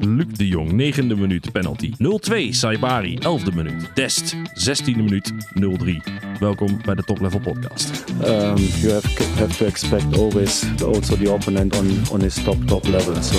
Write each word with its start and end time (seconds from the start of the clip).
Luc 0.00 0.36
de 0.36 0.46
Jong, 0.46 0.72
negende 0.72 1.16
minuut 1.16 1.52
penalty. 1.52 1.92
0-2 1.92 2.48
Saibari, 2.50 3.18
elfde 3.18 3.50
minuut. 3.54 3.90
Dest, 3.94 4.36
16e 4.36 4.96
minuut 4.96 5.32
0-3. 5.32 6.12
Welkom 6.40 6.80
bij 6.84 6.94
de 6.94 7.02
Top 7.02 7.20
Level 7.20 7.40
Podcast. 7.40 8.04
um, 8.24 8.56
you 8.56 8.92
have, 8.92 9.22
have 9.38 9.56
to 9.56 9.64
expect 9.64 10.18
always 10.18 10.64
also 10.84 11.16
the 11.16 11.32
opponent 11.32 11.76
on, 11.78 12.02
on 12.10 12.20
his 12.20 12.42
top 12.42 12.66
top 12.66 12.86
level. 12.86 13.22
So 13.22 13.36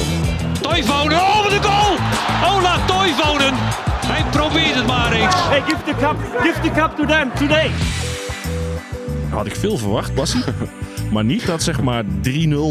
Toivonen, 0.62 1.18
oh 1.18 1.44
wat 1.44 1.52
een 1.52 1.64
goal! 1.64 1.98
Ola 2.58 2.86
Toivonen! 2.86 3.54
Hij 4.06 4.24
probeert 4.32 4.76
het 4.76 4.88
maar 4.88 5.14
eens. 5.14 5.36
Hey, 5.36 5.62
give 5.62 5.84
the 5.84 5.96
cup, 6.00 6.16
give 6.42 6.62
the 6.62 6.72
cup 6.72 6.96
to 6.96 7.06
them 7.06 7.32
today. 7.36 7.72
Had 9.30 9.46
ik 9.46 9.56
veel 9.56 9.78
verwacht, 9.78 10.16
Bassie. 10.16 10.44
maar 11.12 11.26
niet 11.26 11.46
dat 11.46 11.64
zeg 11.64 11.82
maar 11.82 12.04
3-0 12.04 12.08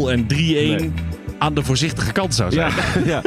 en 0.09 0.27
3-1 0.33 1.14
aan 1.45 1.53
de 1.53 1.63
voorzichtige 1.63 2.11
kant 2.11 2.35
zou 2.35 2.51
zijn. 2.51 2.71
Ja, 2.71 2.83
ja. 3.13 3.21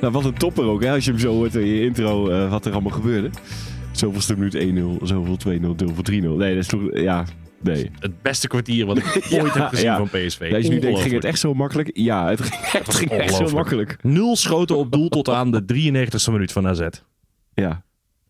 Nou, 0.00 0.12
wat 0.12 0.24
een 0.24 0.34
topper 0.34 0.64
ook, 0.64 0.82
hè, 0.82 0.92
als 0.92 1.04
je 1.04 1.10
hem 1.10 1.20
zo 1.20 1.32
hoort 1.32 1.54
in 1.54 1.66
je 1.66 1.84
intro, 1.84 2.28
eh, 2.28 2.50
wat 2.50 2.66
er 2.66 2.72
allemaal 2.72 2.92
gebeurde. 2.92 3.30
Zoveelste 3.92 4.36
minuut 4.36 4.54
1-0, 4.54 5.06
zoveel 5.06 5.36
2-0, 5.36 5.60
0 5.60 5.74
voor 5.94 6.04
3-0. 6.04 6.12
Nee, 6.12 6.54
dat 6.54 6.62
is 6.62 6.66
toch, 6.66 6.80
ja, 6.92 7.24
nee. 7.62 7.90
Het 7.98 8.22
beste 8.22 8.48
kwartier 8.48 8.86
wat 8.86 8.98
ik 8.98 9.04
ooit 9.42 9.54
heb 9.54 9.68
gezien 9.68 9.84
ja. 9.84 9.96
van 9.96 10.08
PSV. 10.08 10.52
Als 10.54 10.64
je 10.64 10.70
nu 10.70 10.78
denkt, 10.78 11.00
ging 11.00 11.14
het 11.14 11.24
echt 11.24 11.38
zo 11.38 11.54
makkelijk? 11.54 11.90
Ja, 11.92 12.28
het 12.28 12.40
ging, 12.40 12.70
het 12.70 12.94
ging 12.94 13.10
echt 13.10 13.34
zo 13.34 13.48
makkelijk. 13.50 13.96
Nul 14.02 14.36
schoten 14.36 14.76
op 14.76 14.92
doel 14.92 15.08
tot 15.08 15.28
aan 15.28 15.50
de 15.50 15.62
93ste 15.62 16.32
minuut 16.32 16.52
van 16.52 16.66
AZ. 16.66 16.86
Ja. 17.54 17.82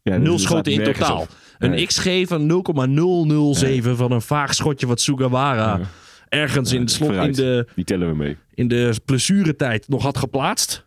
ja 0.02 0.16
Nul 0.16 0.30
dat 0.32 0.40
schoten 0.40 0.72
in 0.72 0.82
totaal. 0.82 1.20
op. 1.20 1.28
Een 1.58 1.70
Nee. 1.70 1.86
XG 1.86 2.26
van 2.26 2.46
0,007 2.46 3.96
van 3.96 4.12
een 4.12 4.22
vaag 4.22 4.54
schotje 4.54 4.86
wat 4.86 5.00
Sugawara. 5.00 5.80
Ergens 6.28 6.72
in, 6.72 6.80
het 6.80 6.90
slot, 6.90 7.12
in, 7.12 7.32
de, 7.32 7.66
Die 7.74 7.84
tellen 7.84 8.08
we 8.08 8.14
mee. 8.16 8.36
in 8.54 8.68
de 8.68 8.94
blessuretijd 9.04 9.88
nog 9.88 10.02
had 10.02 10.18
geplaatst. 10.18 10.84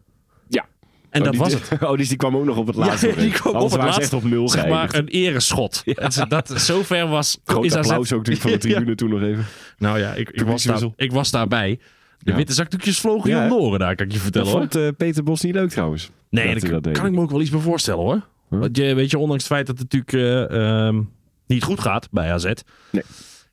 Ja. 0.48 0.66
En 1.10 1.20
Oh, 1.20 1.24
dat 1.26 1.34
die- 1.34 1.42
was 1.42 1.54
het. 1.70 1.84
Oh, 1.84 1.98
dus 1.98 2.08
die 2.08 2.18
kwam 2.18 2.36
ook 2.38 2.46
nog 2.46 2.58
op 2.58 2.68
het 2.68 2.76
laatste. 2.76 3.08
Ja, 3.08 3.16
die 3.16 3.32
kwam 3.32 3.56
op 3.56 3.72
het 3.72 3.82
laatste. 3.82 4.02
echt 4.02 4.14
op 4.14 4.24
nul 4.24 4.50
Zeg 4.50 4.68
maar 4.68 4.96
een 4.96 5.08
ereschot. 5.08 5.84
Dat, 5.86 6.26
dat 6.28 6.52
zover 6.62 7.08
was. 7.08 7.38
Groot 7.46 7.66
is 7.66 7.74
applaus 7.76 8.14
ook 8.14 8.26
natuurlijk 8.28 8.42
van 8.42 8.52
de 8.52 8.58
Ja. 8.68 8.74
tribune 8.76 8.96
toen 8.96 9.10
nog 9.10 9.22
even. 9.22 9.46
Nou 9.78 10.00
ja, 10.00 10.14
ik, 10.14 10.30
ik, 10.30 10.42
was 10.42 10.64
daar, 10.64 10.82
ik 10.96 11.12
was 11.12 11.32
daarbij. 11.32 11.80
De 12.20 12.32
Ja. 12.32 12.38
witte 12.38 12.54
zakdoekjes 12.54 13.00
vlogen 13.00 13.30
Ja, 13.30 13.44
om 13.44 13.50
de 13.50 13.56
oren 13.56 13.80
daar, 13.80 13.96
kan 13.96 14.06
ik 14.06 14.12
je 14.12 14.18
Dat 14.18 14.24
vertellen 14.24 14.52
hoor. 14.52 14.60
vond 14.60 14.76
eh, 14.76 14.88
Peter 14.98 15.24
Bos 15.24 15.42
niet 15.42 15.54
leuk 15.54 15.70
trouwens. 15.70 16.10
Nee, 16.30 16.54
dat 16.60 16.70
dat 16.70 16.84
deed. 16.84 16.94
kan 16.98 17.06
ik 17.06 17.12
me 17.12 17.20
ook 17.22 17.32
wel 17.32 17.42
iets 17.42 17.50
bij 17.50 17.60
voorstellen 17.60 18.00
hoor. 18.04 18.22
Huh? 18.50 18.60
Want 18.60 18.78
je, 18.78 18.94
weet 18.96 19.12
je, 19.12 19.18
ondanks 19.18 19.44
het 19.44 19.52
feit 19.54 19.68
dat 19.68 19.78
het 19.80 19.94
natuurlijk 19.94 20.50
eh, 20.52 20.86
ehm, 20.88 21.02
niet 21.48 21.64
goed 21.64 21.80
gaat 21.80 22.08
bij 22.12 22.32
AZ, 22.34 22.46
Nee. 22.92 23.04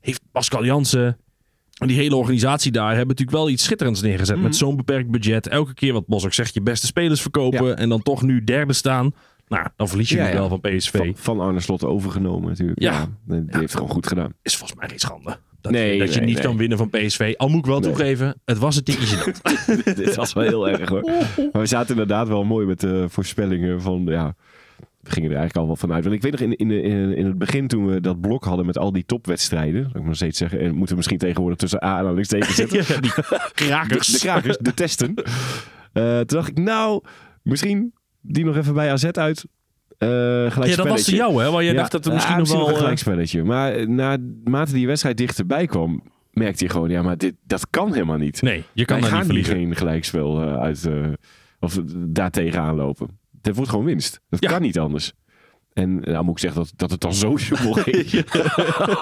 heeft 0.00 0.20
Pascal 0.32 0.64
Jansen 0.64 1.06
en 1.06 1.16
die 1.86 1.96
hele 1.96 2.16
organisatie 2.16 2.72
daar 2.72 2.88
hebben 2.88 3.06
natuurlijk 3.08 3.36
wel 3.36 3.48
iets 3.48 3.64
schitterends 3.64 4.02
neergezet 4.02 4.34
Mhm. 4.36 4.44
met 4.44 4.56
zo'n 4.56 4.76
beperkt 4.76 5.10
budget. 5.10 5.48
Elke 5.48 5.74
keer 5.74 5.92
wat 5.92 6.06
Bos 6.06 6.24
ook 6.24 6.32
zegt, 6.32 6.54
je 6.54 6.60
beste 6.62 6.86
spelers 6.86 7.20
verkopen 7.20 7.66
Ja. 7.66 7.74
en 7.74 7.88
dan 7.88 8.02
toch 8.02 8.22
nu 8.22 8.44
derde 8.44 8.72
staan. 8.72 9.12
Nou, 9.48 9.66
dan 9.76 9.88
verlies 9.88 10.08
je 10.08 10.16
Ja, 10.16 10.32
wel 10.32 10.48
van 10.48 10.60
PSV. 10.60 10.96
Van, 10.96 11.12
van 11.16 11.40
Arne 11.40 11.60
Slot 11.60 11.84
overgenomen 11.84 12.48
natuurlijk. 12.48 12.80
Ja. 12.80 13.06
Die 13.26 13.36
heeft 13.36 13.60
het 13.60 13.72
gewoon 13.72 13.88
goed 13.90 14.06
gedaan. 14.06 14.32
Is 14.42 14.56
volgens 14.56 14.78
mij 14.78 14.88
geen 14.88 14.98
schande. 14.98 15.38
Dat, 15.60 15.72
Nee, 15.72 15.98
dat 15.98 16.14
je 16.14 16.20
niet 16.20 16.34
nee. 16.34 16.44
kan 16.44 16.56
winnen 16.56 16.78
van 16.78 16.90
PSV. 16.90 17.34
Al 17.36 17.48
moet 17.48 17.58
ik 17.58 17.64
wel 17.66 17.80
toegeven, 17.80 18.40
het 18.44 18.58
was 18.58 18.76
een 18.76 18.82
tikje 18.82 19.06
gênant. 19.16 19.40
Dit 19.96 20.14
was 20.14 20.32
wel 20.32 20.44
heel 20.44 20.68
erg 20.68 20.88
hoor. 20.88 21.02
Maar 21.52 21.62
we 21.62 21.66
zaten 21.66 21.90
inderdaad 21.90 22.28
wel 22.28 22.44
mooi 22.44 22.66
met 22.66 22.80
de 22.80 23.04
voorspellingen 23.08 23.82
van 23.82 24.02
ja. 24.06 24.34
We 25.08 25.14
gingen 25.14 25.30
er 25.30 25.36
eigenlijk 25.36 25.56
al 25.56 25.66
wel 25.66 25.76
vanuit. 25.76 26.04
Want 26.04 26.16
ik 26.16 26.22
weet 26.22 26.30
nog 26.32 26.40
in, 26.40 26.56
in, 26.56 26.70
in, 26.70 27.16
in 27.16 27.26
het 27.26 27.38
begin 27.38 27.66
toen 27.68 27.86
we 27.86 28.00
dat 28.00 28.20
blok 28.20 28.44
hadden 28.44 28.66
met 28.66 28.78
al 28.78 28.92
die 28.92 29.04
topwedstrijden. 29.06 29.82
Zou 29.82 29.98
ik 29.98 30.04
maar 30.04 30.14
steeds 30.16 30.38
zeggen. 30.38 30.60
En 30.60 30.70
moeten 30.70 30.88
we 30.88 30.94
misschien 30.96 31.18
tegenwoordig 31.18 31.58
tussen 31.58 31.84
A 31.84 31.90
en 31.92 31.98
aanhalingstekens 31.98 32.54
zetten. 32.66 32.78
Ja, 32.78 33.00
die 33.00 33.10
krakers. 33.54 34.06
De, 34.06 34.12
de 34.12 34.18
krakers, 34.18 34.56
de 34.60 34.74
testen. 34.74 35.14
Eh, 35.92 36.16
toen 36.16 36.24
dacht 36.38 36.48
ik 36.48 36.58
nou, 36.58 37.02
misschien 37.42 37.92
die 38.20 38.44
nog 38.44 38.56
even 38.56 38.74
bij 38.74 38.90
AZ 38.92 39.04
uit. 39.04 39.44
Eh 39.98 40.08
Ja, 40.08 40.76
dat 40.76 40.88
was 40.88 41.04
de 41.04 41.16
jou 41.16 41.42
hè, 41.42 41.50
waar 41.50 41.62
je 41.62 41.70
Ja, 41.70 41.76
dacht 41.76 41.92
dat 41.92 42.06
er 42.06 42.12
misschien 42.12 42.38
nog 42.38 42.48
wel... 42.50 42.66
een 42.66 42.72
eh, 42.72 42.78
gelijkspelletje. 42.78 43.44
Maar 43.44 43.88
naarmate 43.88 44.72
die 44.72 44.86
wedstrijd 44.86 45.16
dichterbij 45.16 45.66
kwam, 45.66 46.02
merkte 46.32 46.64
je 46.64 46.70
gewoon, 46.70 46.90
ja, 46.90 47.02
maar 47.02 47.16
dit, 47.16 47.34
dat 47.46 47.70
kan 47.70 47.92
helemaal 47.92 48.16
niet. 48.18 48.42
nee, 48.42 48.64
je 48.72 48.84
kan 48.84 49.00
Wij 49.00 49.08
daar 49.08 49.18
niet 49.18 49.26
verliezen. 49.26 49.54
geen 49.54 49.76
gelijkspel 49.76 50.40
uit, 50.40 50.84
eh, 50.86 51.06
of 51.60 51.78
daar 51.96 52.30
tegenaan 52.30 52.94
Het 53.42 53.54
wordt 53.56 53.70
gewoon 53.70 53.84
winst. 53.84 54.20
Dat 54.30 54.42
Ja. 54.42 54.48
kan 54.50 54.62
niet 54.62 54.78
anders. 54.78 55.12
En 55.72 56.00
nou 56.00 56.24
moet 56.24 56.32
ik 56.32 56.38
zeggen 56.38 56.60
dat, 56.60 56.72
dat 56.76 56.90
het 56.90 57.00
dan 57.00 57.14
zo 57.14 57.36
soepel 57.46 57.72
ging. 57.72 58.10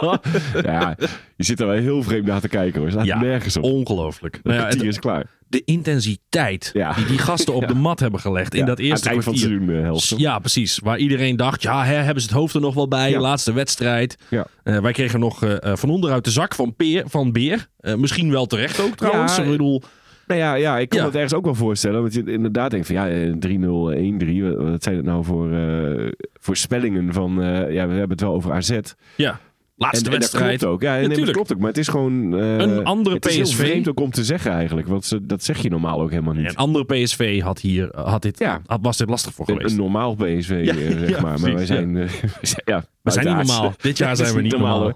ja, 0.70 0.96
je 1.36 1.44
zit 1.44 1.60
er 1.60 1.66
wel 1.66 1.76
heel 1.76 2.02
vreemd 2.02 2.26
naar 2.26 2.40
te 2.40 2.48
kijken 2.48 2.80
hoor. 2.80 3.04
Ja, 3.04 3.20
nergens 3.20 3.56
op. 3.56 3.62
ongelooflijk. 3.62 4.40
Nou 4.42 4.56
ja, 4.56 4.62
kwartier 4.62 4.80
het- 4.84 4.90
is 4.92 4.98
klaar. 4.98 5.26
de 5.48 5.62
intensiteit 5.64 6.70
Ja. 6.72 6.92
die 6.92 7.06
die 7.06 7.18
gasten 7.18 7.54
op 7.54 7.68
de 7.68 7.74
mat 7.74 8.00
hebben 8.00 8.20
gelegd 8.20 8.54
in 8.54 8.60
dat 8.60 8.68
aan 8.68 8.74
het 8.84 8.84
eerste 8.84 9.08
van 9.08 9.16
het 9.16 9.24
seizoen 9.40 9.70
eh, 9.70 9.80
helft. 9.82 10.14
Ja, 10.16 10.38
precies. 10.38 10.78
Waar 10.78 10.98
iedereen 10.98 11.36
dacht, 11.36 11.62
ja, 11.62 11.84
hè, 11.84 11.94
hebben 11.94 12.22
ze 12.22 12.28
het 12.28 12.36
hoofd 12.38 12.54
er 12.54 12.60
nog 12.60 12.74
wel 12.74 12.88
bij? 12.88 13.18
Laatste 13.20 13.52
wedstrijd. 13.52 14.16
Ja. 14.28 14.46
Eh, 14.62 14.78
wij 14.78 14.92
kregen 14.92 15.20
nog 15.20 15.42
eh, 15.42 15.62
eh, 15.70 15.76
van 15.76 15.88
onderuit 15.90 16.24
de 16.24 16.30
zak 16.30 16.54
van, 16.54 16.74
Peer, 16.76 17.04
van 17.08 17.32
Beer. 17.32 17.68
Eh, 17.78 17.94
misschien 17.94 18.30
wel 18.30 18.46
terecht 18.46 18.80
ook 18.80 18.96
trouwens. 18.96 19.38
Ik 19.38 19.48
bedoel, 19.50 19.82
Nou 20.26 20.40
ja, 20.40 20.54
ja, 20.54 20.78
ik 20.78 20.88
kan 20.88 20.98
Ja. 21.00 21.04
het 21.06 21.14
ergens 21.14 21.34
ook 21.34 21.44
wel 21.44 21.54
voorstellen. 21.54 22.00
Want 22.00 22.14
je 22.14 22.22
inderdaad 22.32 22.70
denkt 22.70 22.86
van 22.86 22.94
ja, 22.96 23.08
eh, 23.08 23.32
3-0, 23.38 23.92
1-3. 23.92 24.56
Wat, 24.70 24.82
zijn 24.82 24.96
het 24.96 25.04
nou 25.04 25.24
voor 25.24 25.52
eh, 25.52 26.12
voorspellingen 26.40 27.12
van... 27.12 27.42
eh, 27.42 27.48
ja, 27.72 27.86
we 27.86 27.92
hebben 27.92 28.10
het 28.10 28.20
wel 28.20 28.32
over 28.32 28.52
AZ. 28.52 28.78
Ja, 29.16 29.40
laatste 29.76 30.04
en 30.04 30.10
dat 30.10 30.20
wedstrijd. 30.20 30.58
klopt 30.58 30.74
ook. 30.74 30.82
Ja, 30.82 30.94
en 30.94 30.98
dat 31.00 31.08
Natuurlijk. 31.08 31.36
klopt 31.36 31.52
ook. 31.52 31.58
Maar 31.58 31.68
het 31.68 31.78
is 31.78 31.88
gewoon... 31.88 32.34
eh, 32.38 32.56
Een 32.56 32.84
andere 32.84 33.14
het 33.16 33.26
is 33.26 33.34
heel 33.34 33.44
PSV. 33.44 33.56
vreemd 33.56 33.88
ook 33.88 34.00
om 34.00 34.10
te 34.10 34.24
zeggen 34.24 34.50
eigenlijk. 34.52 34.88
Want 34.88 35.04
ze, 35.04 35.26
dat 35.26 35.42
zeg 35.44 35.58
je 35.62 35.70
normaal 35.70 36.00
ook 36.00 36.10
helemaal 36.10 36.34
niet. 36.34 36.48
Een 36.48 36.56
andere 36.56 36.84
PSV 36.84 37.40
had 37.40 37.60
hier, 37.60 37.88
had 37.96 38.22
dit, 38.22 38.38
Ja. 38.38 38.60
had, 38.66 38.78
was 38.82 38.96
dit 38.96 39.08
lastig 39.08 39.34
voor 39.34 39.44
geweest. 39.46 39.70
een 39.70 39.76
normaal 39.76 40.14
PSV, 40.14 40.50
eh, 40.50 40.98
zeg 41.08 41.20
maar. 41.20 41.40
Maar 41.40 41.54
wij 41.54 41.66
zijn... 41.66 41.96
eh, 41.96 42.08
ja, 42.64 42.84
We 43.02 43.10
zijn 43.10 43.26
niet 43.26 43.36
normaal. 43.36 43.72
Dit 43.80 43.98
jaar 43.98 44.08
Ja, 44.08 44.14
zijn 44.24 44.30
we 44.32 44.36
is 44.36 44.42
niet 44.42 44.52
normaal. 44.52 44.80
hoor. 44.80 44.94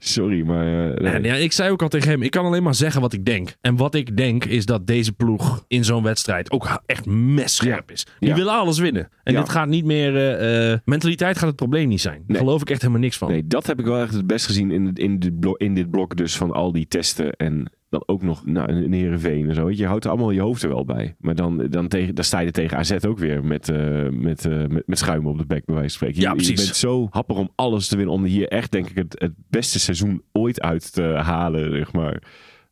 Sorry, 0.00 0.46
maar... 0.46 0.90
eh, 0.94 1.12
nee. 1.12 1.22
Ja, 1.22 1.34
ik 1.34 1.52
zei 1.52 1.70
ook 1.70 1.82
al 1.82 1.88
tegen 1.88 2.10
hem, 2.10 2.22
ik 2.22 2.30
kan 2.30 2.44
alleen 2.44 2.62
maar 2.62 2.74
zeggen 2.74 3.00
wat 3.00 3.12
ik 3.12 3.24
denk. 3.24 3.54
En 3.60 3.76
wat 3.76 3.94
ik 3.94 4.16
denk 4.16 4.44
is 4.44 4.66
dat 4.66 4.86
deze 4.86 5.12
ploeg 5.12 5.64
in 5.68 5.84
zo'n 5.84 6.02
wedstrijd 6.02 6.50
ook 6.50 6.82
echt 6.86 7.06
messcherp 7.06 7.90
is. 7.90 8.06
Die 8.18 8.28
Ja. 8.28 8.34
willen 8.34 8.52
alles 8.52 8.78
winnen. 8.78 9.08
En 9.22 9.32
Ja. 9.32 9.40
dit 9.40 9.48
gaat 9.48 9.68
niet 9.68 9.84
meer... 9.84 10.16
eh, 10.16 10.72
eh, 10.72 10.78
mentaliteit 10.84 11.38
gaat 11.38 11.46
het 11.46 11.56
probleem 11.56 11.88
niet 11.88 12.00
zijn. 12.00 12.16
Daar 12.16 12.24
Nee. 12.26 12.38
geloof 12.38 12.60
ik 12.60 12.70
echt 12.70 12.80
helemaal 12.80 13.02
niks 13.02 13.16
van. 13.18 13.30
Nee, 13.30 13.46
dat 13.46 13.66
heb 13.66 13.78
ik 13.78 13.84
wel 13.84 14.00
echt 14.02 14.14
het 14.14 14.26
best 14.26 14.46
gezien 14.46 14.70
in, 14.70 14.92
in, 14.94 15.18
dit 15.18 15.40
blok, 15.40 15.58
in 15.58 15.74
dit 15.74 15.90
blok 15.90 16.16
dus 16.16 16.36
van 16.36 16.52
al 16.52 16.72
die 16.72 16.86
testen. 16.88 17.32
En 17.32 17.70
dan 17.88 18.02
ook 18.06 18.22
nog 18.22 18.46
nou, 18.46 18.72
in 18.72 18.92
Heerenveen 18.92 19.48
en 19.48 19.54
zo. 19.54 19.66
weet 19.66 19.78
Je 19.78 19.86
houdt 19.86 20.04
er 20.04 20.10
allemaal 20.10 20.30
je 20.30 20.40
hoofd 20.40 20.62
er 20.62 20.68
wel 20.68 20.84
bij. 20.84 21.14
Maar 21.18 21.34
dan, 21.34 21.66
dan, 21.70 21.88
tegen, 21.88 22.14
dan 22.14 22.24
sta 22.24 22.38
je 22.38 22.46
er 22.46 22.52
tegen 22.52 22.78
AZ 22.78 22.92
ook 23.06 23.18
weer 23.18 23.44
met, 23.44 23.68
eh, 23.68 24.08
met, 24.10 24.44
met, 24.68 24.86
met 24.86 24.98
schuim 24.98 25.26
op 25.26 25.38
de 25.38 25.46
bek, 25.46 25.64
bij 25.64 25.74
wijze 25.74 25.98
van 25.98 26.08
spreken. 26.08 26.20
Ja, 26.20 26.30
je, 26.30 26.36
precies. 26.36 26.60
je 26.60 26.64
bent 26.64 26.76
zo 26.76 27.06
happer 27.10 27.36
om 27.36 27.50
alles 27.54 27.88
te 27.88 27.96
winnen. 27.96 28.14
Om 28.14 28.24
hier 28.24 28.48
echt, 28.48 28.72
denk 28.72 28.88
ik, 28.88 28.96
het, 28.96 29.14
het 29.18 29.32
beste 29.50 29.78
seizoen 29.78 30.22
ooit 30.32 30.60
uit 30.60 30.92
te 30.92 31.02
halen, 31.02 31.72
zeg 31.72 31.92
maar. 31.92 32.22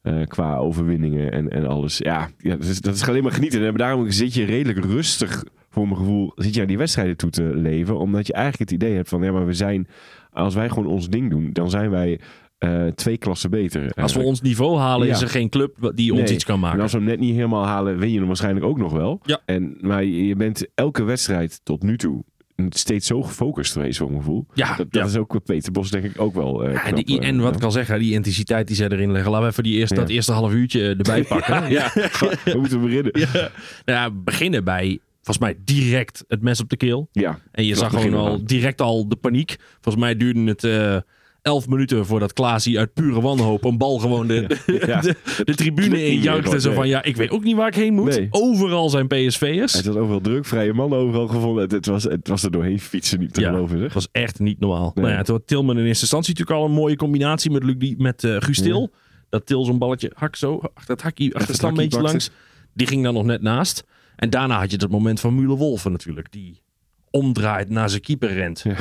Eh, 0.03 0.27
qua 0.27 0.56
overwinningen 0.56 1.33
en, 1.33 1.50
en 1.50 1.66
alles. 1.66 1.98
Ja, 1.98 2.28
ja 2.38 2.56
dat, 2.56 2.65
is, 2.65 2.81
dat 2.81 2.94
is 2.94 3.09
alleen 3.09 3.22
maar 3.22 3.33
genieten. 3.33 3.66
En 3.66 3.75
daarom 3.75 4.10
zit 4.10 4.34
je 4.34 4.44
redelijk 4.44 4.84
rustig, 4.84 5.44
voor 5.71 5.84
mijn 5.84 5.97
gevoel, 5.97 6.33
zit 6.34 6.54
je 6.54 6.60
aan 6.60 6.66
die 6.66 6.78
wedstrijden 6.78 7.16
toe 7.16 7.31
te 7.31 7.43
leven. 7.43 7.98
Omdat 7.98 8.27
je 8.27 8.33
eigenlijk 8.33 8.71
het 8.71 8.83
idee 8.83 8.94
hebt 8.94 9.09
van, 9.09 9.22
ja, 9.22 9.33
maar 9.33 9.47
we 9.47 9.53
zijn, 9.53 9.88
als 10.31 10.54
wij 10.54 10.69
gewoon 10.69 10.87
ons 10.87 11.09
ding 11.09 11.31
doen, 11.31 11.53
dan 11.53 11.71
zijn 11.71 11.91
wij 11.91 12.21
eh, 12.59 12.87
twee 12.87 13.17
klassen 13.17 13.50
beter. 13.50 13.93
Als 13.94 14.15
we 14.15 14.21
ons 14.21 14.41
niveau 14.41 14.78
halen, 14.78 15.06
Ja. 15.06 15.12
is 15.15 15.21
er 15.22 15.28
geen 15.28 15.49
club 15.49 15.93
die 15.94 16.12
ons 16.12 16.21
Nee. 16.22 16.33
iets 16.34 16.44
kan 16.44 16.55
En 16.55 16.61
maken. 16.61 16.81
als 16.81 16.93
we 16.93 16.99
hem 16.99 17.06
net 17.06 17.19
niet 17.19 17.34
helemaal 17.34 17.67
halen, 17.67 17.99
win 17.99 18.11
je 18.12 18.19
hem 18.19 18.27
waarschijnlijk 18.27 18.67
ook 18.67 18.78
nog 18.78 18.93
wel. 18.93 19.21
Ja. 19.25 19.41
En, 19.44 19.77
maar 19.81 20.05
je 20.05 20.37
bent 20.37 20.66
elke 20.75 21.03
wedstrijd 21.05 21.61
tot 21.62 21.83
nu 21.83 21.97
toe 21.99 22.25
steeds 22.69 23.06
zo 23.06 23.22
gefocust 23.22 23.72
geweest, 23.72 23.99
voor 23.99 24.09
mijn 24.11 24.21
gevoel. 24.22 24.47
Ja, 24.55 24.69
Dat, 24.69 24.77
dat 24.77 25.03
ja. 25.03 25.05
is 25.09 25.16
ook 25.16 25.33
wat 25.33 25.45
Peter 25.45 25.72
Bos 25.72 25.91
denk 25.91 26.05
ik 26.05 26.21
ook 26.21 26.34
wel 26.34 26.65
eh, 26.65 26.72
Ja, 26.72 26.84
en, 26.84 26.93
knap, 26.93 27.06
die, 27.06 27.21
eh, 27.21 27.28
en 27.28 27.41
wat 27.41 27.50
ja. 27.50 27.56
ik 27.56 27.62
al 27.65 27.71
zeg, 27.71 27.99
die 27.99 28.12
intensiteit 28.12 28.66
die 28.66 28.77
zij 28.77 28.89
erin 28.89 29.12
leggen. 29.12 29.31
Laten 29.31 29.47
we 29.47 29.50
even 29.53 29.62
die 29.62 29.75
eerste, 29.77 29.95
Ja. 29.95 30.00
dat 30.00 30.11
eerste 30.11 30.33
half 30.33 30.53
uurtje 30.53 30.83
erbij 30.89 31.22
pakken. 31.34 31.71
Ja, 31.71 31.91
we 32.45 32.55
moeten 32.59 32.81
beginnen. 32.81 33.12
Ja, 33.19 33.27
Ja. 33.33 33.50
Nou 33.84 33.99
ja, 33.99 34.11
beginnen 34.25 34.65
bij, 34.65 34.98
volgens 35.22 35.39
mij, 35.39 35.57
direct 35.65 36.25
het 36.28 36.42
mes 36.42 36.60
op 36.60 36.69
de 36.69 36.77
keel. 36.77 37.09
En 37.53 37.65
je 37.65 37.75
zag 37.75 37.91
gewoon 37.91 38.15
al 38.15 38.45
direct 38.45 38.80
al 38.80 39.09
de 39.09 39.16
paniek. 39.16 39.57
Volgens 39.80 40.04
mij 40.04 40.16
duurde 40.16 40.45
het 40.45 40.65
eh 40.65 40.97
elf 41.47 41.69
minuten 41.69 42.07
voordat 42.07 42.33
Klaasie 42.33 42.78
uit 42.78 42.95
pure 42.95 43.21
wanhoop 43.21 43.65
een 43.65 43.78
bal 43.78 43.98
gewoon 43.98 44.27
de, 44.27 44.47
Ja. 44.87 45.01
de, 45.01 45.15
de 45.45 45.54
tribune 45.54 46.04
in 46.07 46.21
jankte. 46.21 46.51
meer, 46.51 46.60
Zo 46.60 46.72
van, 46.72 46.89
ja, 46.89 47.03
ik 47.03 47.16
weet 47.16 47.31
ook 47.31 47.45
niet 47.45 47.57
waar 47.57 47.66
ik 47.66 47.75
heen 47.75 47.95
moet. 47.95 48.16
Nee. 48.16 48.28
Overal 48.31 48.91
zijn 48.91 49.07
PSV'ers. 49.07 49.72
Het 49.72 49.87
was 49.87 49.97
overal 49.97 50.21
druk, 50.21 50.45
vrije 50.45 50.72
mannen 50.72 50.98
overal 50.98 51.27
gevonden. 51.27 51.63
Het, 51.63 51.72
het 51.72 51.87
was, 51.87 52.04
het 52.04 52.28
was 52.28 52.43
er 52.43 52.51
doorheen 52.51 52.81
fietsen, 52.81 53.19
niet 53.19 53.34
te 53.34 53.41
Ja, 53.41 53.51
geloven. 53.51 53.75
Zeg. 53.77 53.84
Het 53.84 53.95
was 53.95 54.09
echt 54.13 54.39
niet 54.39 54.60
normaal. 54.60 54.93
Nee. 54.95 55.04
Nou 55.04 55.16
ja, 55.16 55.22
toen 55.22 55.37
had 55.37 55.47
Tilman 55.47 55.78
in 55.78 55.84
eerste 55.87 56.01
instantie 56.03 56.33
natuurlijk 56.33 56.60
al 56.60 56.66
een 56.66 56.75
mooie 56.75 56.97
combinatie 56.97 57.51
met, 57.51 57.63
Luc, 57.65 57.95
met 57.99 58.25
eh 58.25 58.37
Guus 58.39 58.60
Til. 58.63 58.91
Dat 59.28 59.47
Til 59.47 59.65
zo'n 59.65 59.78
balletje 59.78 60.10
hak 60.15 60.37
zo, 60.37 60.60
achter 60.75 60.92
het 60.95 61.03
hakkie, 61.03 61.34
achter 61.34 61.49
het 61.49 61.57
standbeentje 61.57 61.97
hakkie 61.99 62.13
langs. 62.13 62.31
Die 62.75 62.87
ging 62.87 63.04
dan 63.04 63.15
nog 63.15 63.25
net 63.25 63.42
naast. 63.42 63.84
En 64.16 64.31
daarna 64.31 64.59
had 64.59 64.71
je 64.71 64.77
dat 64.78 64.91
moment 64.91 65.21
van 65.21 65.34
Müller 65.41 65.59
Wolfen 65.59 65.92
natuurlijk. 65.92 66.33
Die 66.33 66.60
omdraait, 67.10 67.69
naar 67.69 67.91
zijn 67.91 68.03
keeper 68.03 68.33
rent. 68.33 68.65
Ja, 68.65 68.75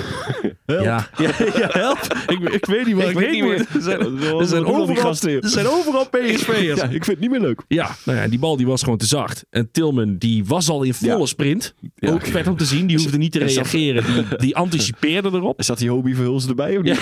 ja, 0.84 1.08
ja, 1.18 1.32
help. 1.70 2.00
Ik, 2.28 2.40
ik 2.50 2.66
weet 2.66 2.86
niet 2.86 2.96
waar 2.96 3.10
ik, 3.10 3.18
weet 3.18 3.32
niet 3.32 3.44
meer. 3.44 3.60
Er 3.74 3.82
zijn, 3.82 4.00
Er 4.00 4.06
er 4.06 4.66
overal, 4.66 5.12
er 5.42 5.50
zijn 5.50 5.68
overal 5.68 6.10
PSV'ers. 6.10 6.80
Ja, 6.82 6.84
ik 6.84 6.90
vind 6.90 7.08
het 7.08 7.20
niet 7.20 7.30
meer 7.30 7.40
leuk. 7.40 7.62
Ja, 7.68 7.96
nou 8.06 8.18
ja, 8.20 8.28
die 8.28 8.40
bal 8.40 8.58
die 8.58 8.66
was 8.66 8.84
gewoon 8.84 8.98
te 8.98 9.06
zacht. 9.06 9.46
En 9.50 9.72
Tilman 9.72 10.18
die 10.18 10.46
was 10.46 10.70
al 10.70 10.84
in 10.84 10.94
volle 10.94 11.18
Ja. 11.20 11.26
sprint. 11.26 11.74
Ook 12.00 12.26
vet 12.26 12.48
om 12.48 12.58
te 12.58 12.66
zien. 12.66 12.88
Die 12.88 12.98
hoefde 12.98 13.18
niet 13.18 13.32
te 13.32 13.40
Er 13.40 13.46
reageren. 13.48 14.04
Die, 14.06 14.38
die 14.38 14.56
anticipeerde 14.66 15.30
erop. 15.34 15.64
Zat 15.64 15.78
die 15.78 15.90
Hobie 15.90 16.16
Verhulst 16.16 16.50
erbij 16.50 16.78
of 16.78 16.84
niet? 16.84 17.00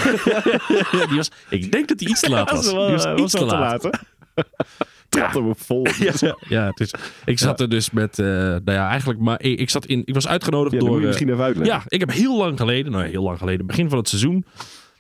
Ja, 0.92 1.06
die 1.08 1.18
was, 1.18 1.32
ik 1.50 1.72
denk 1.72 1.88
dat 1.88 2.00
hij 2.00 2.10
iets 2.10 2.20
te 2.20 2.30
laat 2.30 2.52
was. 2.52 2.66
Die 2.70 2.76
was 2.76 3.06
iets 3.16 3.34
te 3.34 3.46
laat. 3.46 3.90
Hem 5.20 5.56
vol. 5.56 5.88
Ja, 6.00 6.38
ja 6.48 6.72
is, 6.76 6.94
ik 7.26 7.40
zat 7.40 7.60
er 7.60 7.70
dus 7.70 7.92
met, 7.92 8.20
eh, 8.20 8.26
nou 8.26 8.62
ja, 8.72 8.90
eigenlijk 8.90 9.20
maar, 9.20 9.42
ik, 9.42 9.60
ik 9.60 9.70
zat 9.70 9.86
in, 9.86 10.02
ik 10.06 10.14
was 10.14 10.28
uitgenodigd 10.28 10.80
door, 10.80 11.00
eh, 11.00 11.06
misschien 11.06 11.30
even 11.30 11.44
uitleggen. 11.44 11.76
ja, 11.76 11.84
ik 11.88 12.00
heb 12.00 12.12
heel 12.12 12.38
lang 12.38 12.58
geleden, 12.58 12.92
nou 12.92 13.04
ja, 13.04 13.10
heel 13.10 13.24
lang 13.24 13.38
geleden, 13.38 13.66
begin 13.66 13.90
van 13.90 13.98
het 13.98 14.10
seizoen, 14.10 14.46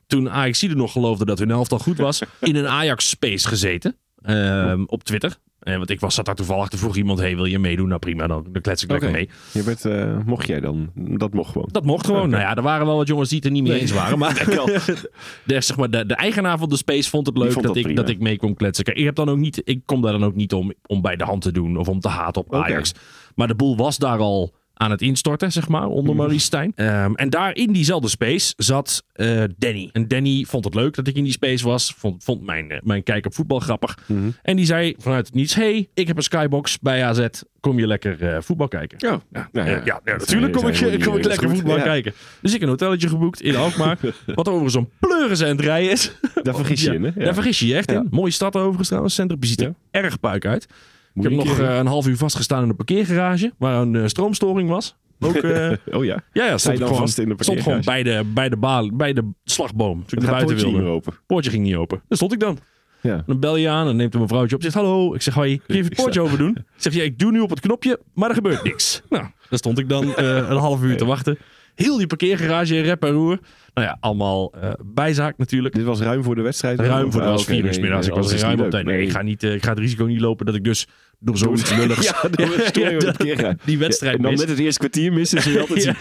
toen 0.07 0.29
Ajax 0.29 0.61
er 0.61 0.75
nog 0.75 0.91
geloofde 0.91 1.25
dat 1.25 1.39
hun 1.39 1.51
elftal 1.51 1.79
goed 1.79 1.97
was, 1.97 2.21
in 2.39 2.55
een 2.55 2.67
Ajax 2.67 3.09
space 3.09 3.47
gezeten, 3.47 3.97
ehm, 4.21 4.83
op 4.85 5.03
Twitter. 5.03 5.37
Eh, 5.63 5.77
want 5.77 5.89
ik 5.89 5.99
was, 5.99 6.15
zat 6.15 6.25
daar 6.25 6.35
toevallig, 6.35 6.67
toen 6.67 6.79
vroeg 6.79 6.95
iemand, 6.95 7.19
hey, 7.19 7.35
wil 7.35 7.45
je 7.45 7.59
meedoen? 7.59 7.87
Nou 7.87 7.99
prima, 7.99 8.27
dan, 8.27 8.45
dan 8.51 8.61
klets 8.61 8.83
ik 8.83 8.91
lekker 8.91 9.11
mee. 9.11 9.29
Je 9.51 9.63
bent, 9.63 9.85
eh, 9.85 10.17
mocht 10.25 10.47
jij 10.47 10.59
dan? 10.59 10.91
Dat 10.95 11.33
mocht 11.33 11.51
gewoon. 11.51 11.69
Dat 11.71 11.85
mocht 11.85 12.05
gewoon. 12.05 12.29
Nou 12.29 12.41
ja, 12.41 12.55
er 12.55 12.61
waren 12.61 12.85
wel 12.85 12.97
wat 12.97 13.07
jongens 13.07 13.29
die 13.29 13.37
het 13.37 13.47
er 13.47 13.51
niet 13.51 13.63
mee 13.63 13.79
eens 13.79 13.91
waren. 13.91 14.19
Maar 14.19 14.33
de, 15.45 15.61
zeg 15.61 15.77
maar, 15.77 15.89
de, 15.89 16.05
de 16.05 16.15
eigenaar 16.15 16.57
van 16.57 16.69
de 16.69 16.77
space 16.77 17.09
vond 17.09 17.27
het 17.27 17.37
leuk 17.37 17.51
vond 17.51 17.65
dat, 17.65 17.75
dat 17.75 17.85
ik, 17.85 17.95
dat 17.95 18.09
ik 18.09 18.19
mee 18.19 18.37
kon 18.37 18.55
kletsen. 18.55 18.83
Kijk, 18.83 18.97
ik, 18.97 19.05
heb 19.05 19.15
dan 19.15 19.29
ook 19.29 19.37
niet, 19.37 19.61
ik 19.63 19.81
kom 19.85 20.01
daar 20.01 20.11
dan 20.11 20.23
ook 20.23 20.35
niet 20.35 20.53
om, 20.53 20.73
om 20.85 21.01
bij 21.01 21.15
de 21.15 21.23
hand 21.23 21.41
te 21.41 21.51
doen 21.51 21.77
of 21.77 21.87
om 21.87 21.99
te 21.99 22.09
haten 22.09 22.41
op. 22.41 22.55
Ajax. 22.55 22.93
Maar 23.35 23.47
de 23.47 23.55
boel 23.55 23.77
was 23.77 23.97
daar 23.97 24.19
al 24.19 24.53
aan 24.73 24.91
het 24.91 25.01
instorten, 25.01 25.51
zeg 25.51 25.67
maar, 25.67 25.87
onder 25.87 26.13
Mhm. 26.13 26.21
Maurice 26.21 26.45
Stijn. 26.45 26.71
Ehm, 26.75 27.13
en 27.13 27.29
daar 27.29 27.55
in 27.55 27.71
diezelfde 27.73 28.07
space 28.07 28.53
zat 28.57 29.03
eh, 29.13 29.43
Danny. 29.57 29.89
En 29.91 30.07
Danny 30.07 30.45
vond 30.47 30.65
het 30.65 30.73
leuk 30.75 30.95
dat 30.95 31.07
ik 31.07 31.15
in 31.15 31.23
die 31.23 31.31
space 31.31 31.65
was. 31.65 31.93
Vond, 31.97 32.23
vond 32.23 32.41
mijn, 32.43 32.71
eh, 32.71 32.77
mijn 32.83 33.03
kijk 33.03 33.25
op 33.25 33.33
voetbal 33.33 33.59
grappig. 33.59 33.97
Mhm. 34.07 34.29
En 34.41 34.55
die 34.55 34.65
zei 34.65 34.95
vanuit 34.97 35.25
het 35.25 35.35
niets... 35.35 35.55
hey, 35.55 35.89
ik 35.93 36.07
heb 36.07 36.17
een 36.17 36.23
skybox 36.23 36.79
bij 36.79 37.03
AZ. 37.05 37.27
Kom 37.59 37.79
je 37.79 37.87
lekker 37.87 38.21
eh, 38.33 38.41
voetbal 38.41 38.67
kijken? 38.67 38.97
Ja, 39.01 39.21
Ja, 39.31 39.49
ja, 39.65 39.81
ja, 39.85 40.01
natuurlijk 40.05 40.53
kom 40.53 40.67
ik, 40.67 41.01
kom 41.01 41.17
ik 41.17 41.25
lekker 41.25 41.47
goed? 41.47 41.57
voetbal 41.57 41.81
kijken. 41.81 42.13
Dus 42.41 42.53
ik 42.53 42.61
een 42.61 42.67
hotelletje 42.67 43.09
geboekt 43.09 43.41
in 43.41 43.55
Alkmaar. 43.55 43.97
wat 44.35 44.47
over 44.49 44.69
zo'n 44.71 44.89
pleuris 44.99 45.41
rijden 45.41 45.91
is. 45.91 46.11
Daar 46.43 46.55
vergis 46.55 46.81
je 46.81 46.93
in, 46.93 47.03
hè? 47.03 47.11
Daar 47.11 47.33
vergis 47.33 47.59
je 47.59 47.67
je 47.67 47.75
echt 47.75 47.91
in. 47.91 48.07
Mooie 48.11 48.31
stad 48.31 48.55
overigens 48.55 48.87
trouwens. 48.87 49.13
Centrum 49.15 49.43
ziet 49.43 49.61
er 49.61 49.73
erg 49.91 50.19
puik 50.19 50.45
uit. 50.45 50.67
Moet 51.13 51.25
ik 51.25 51.31
je 51.31 51.37
heb 51.37 51.47
nog 51.47 51.59
eh, 51.59 51.75
een 51.77 51.85
half 51.85 52.07
uur 52.07 52.17
vastgestaan 52.17 52.63
in 52.63 52.69
een 52.69 52.75
parkeergarage. 52.75 53.53
Waar 53.57 53.81
een 53.81 53.95
eh, 53.95 54.05
stroomstoring 54.05 54.69
was. 54.69 54.95
Ook, 55.19 55.35
eh, 55.35 55.71
Oh 55.97 56.05
ja. 56.05 56.23
ja, 56.33 56.45
ja, 56.45 56.57
stond 56.57 56.77
je 56.77 56.83
gewoon, 56.83 56.99
vast 56.99 57.17
in 57.17 57.29
de 57.29 57.35
stond 57.39 57.61
gewoon 57.61 57.81
bij 57.85 58.03
de, 58.03 58.21
bij, 58.33 58.49
de 58.49 58.57
baal, 58.57 58.95
bij 58.95 59.13
de 59.13 59.31
slagboom. 59.43 59.93
Toen 59.93 60.03
ik 60.03 60.09
Het 60.09 60.21
naar 60.21 60.45
buiten 60.45 60.71
wilde. 60.71 60.89
open. 60.89 61.13
poortje 61.27 61.51
ging 61.51 61.63
niet 61.63 61.75
open. 61.75 62.01
Daar 62.07 62.17
stond 62.17 62.33
ik 62.33 62.39
dan. 62.39 62.57
Ja. 63.01 63.23
Dan 63.25 63.39
bel 63.39 63.55
je 63.55 63.69
aan 63.69 63.87
en 63.87 63.95
neemt 63.95 64.13
een 64.13 64.21
mevrouwtje 64.21 64.55
op. 64.55 64.61
Zegt 64.61 64.75
hallo. 64.75 65.13
Ik 65.13 65.21
zeg 65.21 65.33
hoi. 65.33 65.57
Kun 65.57 65.75
je 65.75 65.81
even 65.81 65.91
het 65.91 66.01
poortje 66.01 66.21
open 66.21 66.37
doen? 66.37 66.57
Ik 66.75 66.81
zeg 66.81 66.93
ja, 66.93 67.03
ik 67.03 67.19
doe 67.19 67.31
nu 67.31 67.39
op 67.39 67.49
het 67.49 67.59
knopje, 67.59 67.99
maar 68.13 68.29
er 68.29 68.35
gebeurt 68.35 68.63
niks. 68.63 69.01
Nou, 69.09 69.23
daar 69.49 69.59
stond 69.59 69.79
ik 69.79 69.89
dan 69.89 70.17
een 70.17 70.57
half 70.57 70.81
uur 70.81 70.97
te 70.97 71.05
wachten. 71.05 71.37
Heel 71.75 71.97
die 71.97 72.07
parkeergarage 72.07 72.75
in 72.75 72.83
rep 72.83 73.03
en 73.03 73.11
roer. 73.11 73.39
Nou 73.73 73.87
ja, 73.87 73.97
allemaal 73.99 74.53
eh, 74.61 74.71
bijzaak 74.85 75.37
natuurlijk. 75.37 75.75
Dit 75.75 75.83
was 75.83 75.99
ruim 75.99 76.23
voor 76.23 76.35
de 76.35 76.41
wedstrijd? 76.41 76.79
Ruim 76.79 77.11
voor 77.11 77.21
de 77.21 77.27
Ah, 77.27 77.33
was 77.33 77.45
vier 77.45 77.65
uur 77.65 77.81
middags. 77.81 78.07
Ik 78.07 78.13
was 78.13 78.31
er 78.31 78.39
ruim 78.39 78.57
het 78.57 78.65
op 78.65 78.71
tijd. 78.71 78.85
Nee, 78.85 79.01
ik 79.01 79.11
ga, 79.11 79.21
niet, 79.21 79.43
eh, 79.43 79.53
ik 79.53 79.63
ga 79.63 79.69
het 79.69 79.79
risico 79.79 80.05
niet 80.05 80.21
lopen 80.21 80.45
dat 80.45 80.55
ik 80.55 80.63
dus 80.63 80.87
door 81.19 81.37
zoiets 81.37 81.75
lulligs 81.75 82.05
Ja, 82.09 82.21
door 82.29 83.55
die 83.65 83.77
wedstrijd 83.77 84.15
En 84.15 84.21
dan 84.21 84.33
net 84.33 84.49
het 84.49 84.59
eerste 84.59 84.79
kwartier 84.79 85.13
missen, 85.13 85.41
zul 85.41 85.51
je 85.51 85.59
altijd. 85.59 85.95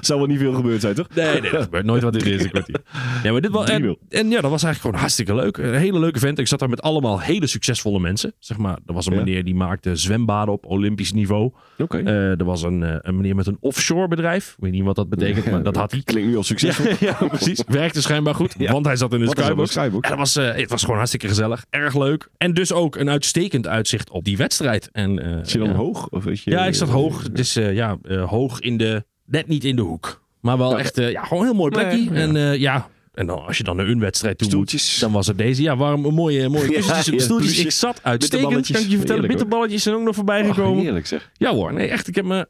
Zou 0.06 0.18
wel 0.18 0.28
niet 0.28 0.38
veel 0.38 0.52
gebeurd 0.52 0.80
zijn, 0.80 0.94
toch? 0.94 1.06
Nee, 1.14 1.40
nee, 1.40 1.50
dat 1.50 1.62
gebeurt 1.62 1.84
nooit 1.84 2.02
wat 2.02 2.16
in 2.16 2.24
de 2.24 2.30
eerste 2.30 2.48
kwartier. 2.48 2.80
Ja, 3.22 3.32
maar 3.32 3.40
dit 3.40 3.50
was, 3.50 3.68
en, 3.68 3.82
3-0. 3.82 4.08
en 4.08 4.30
ja, 4.30 4.40
dat 4.40 4.50
was 4.50 4.62
eigenlijk 4.62 4.80
gewoon 4.80 4.96
hartstikke 4.96 5.34
leuk. 5.34 5.56
Een 5.56 5.74
hele 5.74 5.98
leuke 5.98 6.18
vent. 6.18 6.38
Ik 6.38 6.46
zat 6.46 6.58
daar 6.58 6.68
met 6.68 6.82
allemaal 6.82 7.20
hele 7.20 7.46
succesvolle 7.46 8.00
mensen. 8.00 8.32
Zeg 8.38 8.58
maar, 8.58 8.78
er 8.86 8.94
was 8.94 9.06
een 9.06 9.14
meneer 9.16 9.44
die 9.44 9.54
maakte 9.54 9.96
zwembaden 9.96 10.54
op 10.54 10.66
olympisch 10.66 11.12
niveau. 11.12 11.52
Oké. 11.78 11.98
Eh, 11.98 12.38
er 12.38 12.44
was 12.44 12.62
een, 12.62 13.06
een 13.08 13.16
meneer 13.16 13.34
met 13.34 13.46
een 13.46 13.56
offshore 13.60 14.08
bedrijf. 14.08 14.48
Ik 14.48 14.62
weet 14.64 14.72
niet 14.72 14.84
wat 14.84 14.96
dat 14.96 15.08
betekent, 15.08 15.50
maar 15.50 15.62
dat 15.62 15.76
had 15.76 15.90
hij. 15.90 16.02
Klinkt 16.04 16.28
nu 16.28 16.36
al 16.36 16.42
succesvol. 16.42 16.77
Ja, 17.00 17.12
precies. 17.28 17.62
Werkte 17.66 18.02
schijnbaar 18.02 18.34
goed, 18.34 18.54
Ja. 18.58 18.72
want 18.72 18.86
hij 18.86 18.96
zat 18.96 19.12
in 19.12 19.18
de 19.20 19.28
skybox. 19.28 19.74
een 19.76 19.82
skybox? 19.82 20.02
En 20.04 20.16
dat 20.16 20.18
was, 20.18 20.36
eh, 20.36 20.54
het 20.54 20.70
was 20.70 20.80
gewoon 20.80 20.96
hartstikke 20.96 21.28
gezellig. 21.28 21.64
Erg 21.70 21.96
leuk. 21.98 22.28
En 22.36 22.54
dus 22.54 22.72
ook 22.72 22.96
een 22.96 23.10
uitstekend 23.10 23.66
uitzicht 23.66 24.10
op 24.10 24.24
die 24.24 24.36
wedstrijd. 24.36 24.88
En, 24.92 25.18
eh, 25.24 25.36
Zit 25.36 25.50
je 25.50 25.58
dan 25.58 25.68
ja. 25.68 25.74
hoog? 25.74 26.08
Of 26.08 26.24
weet 26.24 26.42
je, 26.42 26.50
Ja, 26.50 26.66
ik 26.66 26.74
zat 26.74 26.88
hoog. 26.88 27.22
Het 27.22 27.38
is 27.38 27.56
eh, 27.56 27.74
ja, 27.74 27.96
eh, 28.08 28.28
hoog 28.28 28.60
in 28.60 28.76
de... 28.76 29.04
Net 29.26 29.46
niet 29.48 29.64
in 29.64 29.76
de 29.76 29.82
hoek. 29.82 30.22
Maar 30.40 30.58
wel 30.58 30.70
Ja. 30.70 30.78
echt 30.78 30.98
eh, 30.98 31.10
ja, 31.10 31.22
gewoon 31.24 31.42
een 31.42 31.48
heel 31.48 31.58
mooi 31.58 31.70
plekje. 31.70 31.96
Nee, 31.96 32.04
ja. 32.10 32.14
En 32.14 32.36
eh, 32.36 32.56
ja... 32.60 32.88
En 33.18 33.26
dan, 33.26 33.46
als 33.46 33.56
je 33.56 33.64
dan 33.64 33.76
naar 33.76 33.86
een 33.88 34.00
wedstrijd 34.00 34.38
toe 34.38 34.48
Stoeltjes. 34.48 34.90
moet, 34.92 35.00
dan 35.00 35.12
was 35.12 35.26
het 35.26 35.38
deze. 35.38 35.62
Ja, 35.62 35.76
warm, 35.76 36.04
een 36.04 36.14
mooie, 36.14 36.48
mooie 36.48 36.72
kussentjes 36.72 37.24
stoeltjes. 37.24 37.58
Ik 37.58 37.70
zat 37.70 38.00
uitstekend, 38.02 38.70
kan 38.70 38.80
ik 38.80 38.88
je 38.88 38.96
vertellen. 38.96 39.28
Bitterballetjes 39.28 39.82
zijn 39.82 39.94
ook 39.94 40.02
nog 40.02 40.14
voorbij 40.14 40.42
Oh, 40.42 40.54
gekomen. 40.54 40.82
heerlijk 40.82 41.06
zeg. 41.06 41.30
Ja 41.36 41.52
hoor, 41.52 41.72
nee, 41.72 41.88
echt. 41.88 42.08
Ik 42.08 42.14
heb 42.14 42.24
me 42.24 42.48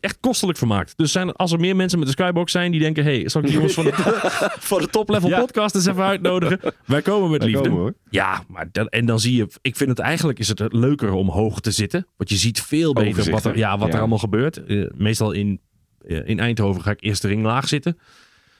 echt 0.00 0.16
kostelijk 0.20 0.58
vermaakt. 0.58 0.92
Dus 0.96 1.12
zijn, 1.12 1.32
als 1.32 1.52
er 1.52 1.60
meer 1.60 1.76
mensen 1.76 1.98
met 1.98 2.08
de 2.08 2.14
Skybox 2.14 2.52
zijn 2.52 2.70
die 2.70 2.80
denken... 2.80 3.04
hey, 3.04 3.28
zal 3.28 3.40
ik 3.40 3.46
die 3.46 3.56
jongens 3.56 3.74
van 3.74 3.84
de, 3.84 3.92
van 4.70 4.80
de 4.80 4.86
Top 4.88 5.08
Level 5.08 5.28
Ja. 5.28 5.40
Podcast 5.40 5.74
eens 5.74 5.86
even 5.86 6.04
uitnodigen? 6.04 6.60
Wij 6.86 7.02
komen 7.02 7.30
met 7.30 7.40
Wij 7.42 7.48
liefde. 7.50 7.68
komen, 7.68 7.82
hoor. 7.82 7.94
Ja, 8.10 8.42
maar 8.48 8.68
dan, 8.72 8.88
en 8.88 9.06
dan 9.06 9.20
zie 9.20 9.36
je... 9.36 9.46
Ik 9.60 9.76
vind 9.76 9.90
het 9.90 9.98
eigenlijk 9.98 10.38
is 10.38 10.48
het 10.48 10.62
leuker 10.68 11.12
om 11.12 11.28
hoog 11.28 11.60
te 11.60 11.70
zitten. 11.70 12.06
Want 12.16 12.30
je 12.30 12.36
ziet 12.36 12.60
veel 12.62 12.92
beter 12.92 13.08
Overzicht, 13.10 13.42
wat, 13.42 13.52
er, 13.52 13.58
ja, 13.58 13.78
wat 13.78 13.92
er 13.92 13.98
allemaal 13.98 14.18
gebeurt. 14.18 14.64
Eh, 14.64 14.84
meestal 14.94 15.32
in, 15.32 15.60
eh, 16.06 16.28
in 16.28 16.38
Eindhoven 16.40 16.82
ga 16.82 16.90
ik 16.90 17.02
eerst 17.02 17.22
de 17.22 17.28
ring 17.28 17.44
laag 17.44 17.68
zitten. 17.68 17.98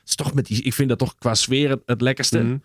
Is 0.06 0.14
toch 0.14 0.34
met 0.34 0.46
die, 0.46 0.62
ik 0.62 0.74
vind 0.74 0.88
dat 0.88 0.98
toch 0.98 1.14
qua 1.18 1.34
sfeer 1.34 1.70
het, 1.70 1.82
het 1.86 2.00
lekkerste. 2.00 2.42
Mhm. 2.42 2.56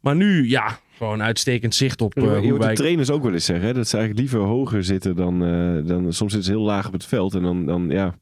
Maar 0.00 0.16
nu, 0.16 0.48
ja, 0.48 0.78
gewoon 0.96 1.22
uitstekend 1.22 1.74
zicht 1.74 2.00
op 2.00 2.14
eh, 2.14 2.22
je 2.22 2.28
hoe 2.28 2.38
hoort 2.38 2.60
de 2.60 2.66
wij... 2.66 2.74
trainers 2.74 3.10
ook 3.10 3.22
wel 3.22 3.32
eens 3.32 3.44
zeggen 3.44 3.66
hè, 3.66 3.74
dat 3.74 3.88
ze 3.88 3.96
eigenlijk 3.96 4.30
liever 4.30 4.48
hoger 4.48 4.84
zitten 4.84 5.16
dan, 5.16 5.44
eh, 5.44 5.88
dan 5.88 6.12
soms 6.12 6.32
zitten 6.32 6.42
ze 6.42 6.58
heel 6.58 6.66
laag 6.66 6.86
op 6.86 6.92
het 6.92 7.04
veld 7.04 7.34
en 7.34 7.42
dan, 7.42 7.66
dan 7.66 7.88
ja, 7.90 8.18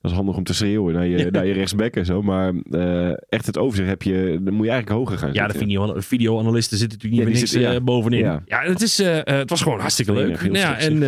dat 0.00 0.10
is 0.10 0.16
handig 0.16 0.36
om 0.36 0.44
te 0.44 0.54
schreeuwen 0.54 0.94
naar 0.94 1.06
je, 1.06 1.30
naar 1.30 1.46
je 1.46 1.52
rechtsback 1.52 1.96
en 1.96 2.04
zo, 2.06 2.22
maar 2.22 2.52
eh, 2.70 3.08
echt 3.28 3.46
het 3.46 3.58
overzicht 3.58 3.88
heb 3.88 4.02
je, 4.02 4.38
dan 4.40 4.54
moet 4.54 4.64
je 4.66 4.70
eigenlijk 4.72 5.00
hoger 5.00 5.18
gaan 5.18 5.32
Ja, 5.32 5.46
de 5.46 5.52
zitten. 5.52 5.68
video, 5.68 5.94
videoanalisten 6.00 6.78
zitten 6.78 6.98
natuurlijk 6.98 7.22
niet 7.22 7.34
Ja, 7.34 7.38
meer 7.40 7.40
niks 7.40 7.52
zitten- 7.52 7.74
eh, 7.74 7.94
bovenin. 7.94 8.18
Ja, 8.20 8.42
Ja. 8.46 8.60
het, 8.62 8.82
is, 8.82 8.98
eh, 8.98 9.18
het 9.24 9.50
was 9.50 9.62
gewoon 9.62 9.80
hartstikke 9.80 10.12
leuk. 10.12 10.42
Nou 10.42 10.56
ja, 10.56 10.66
slecht 10.78 10.86
en 10.88 11.02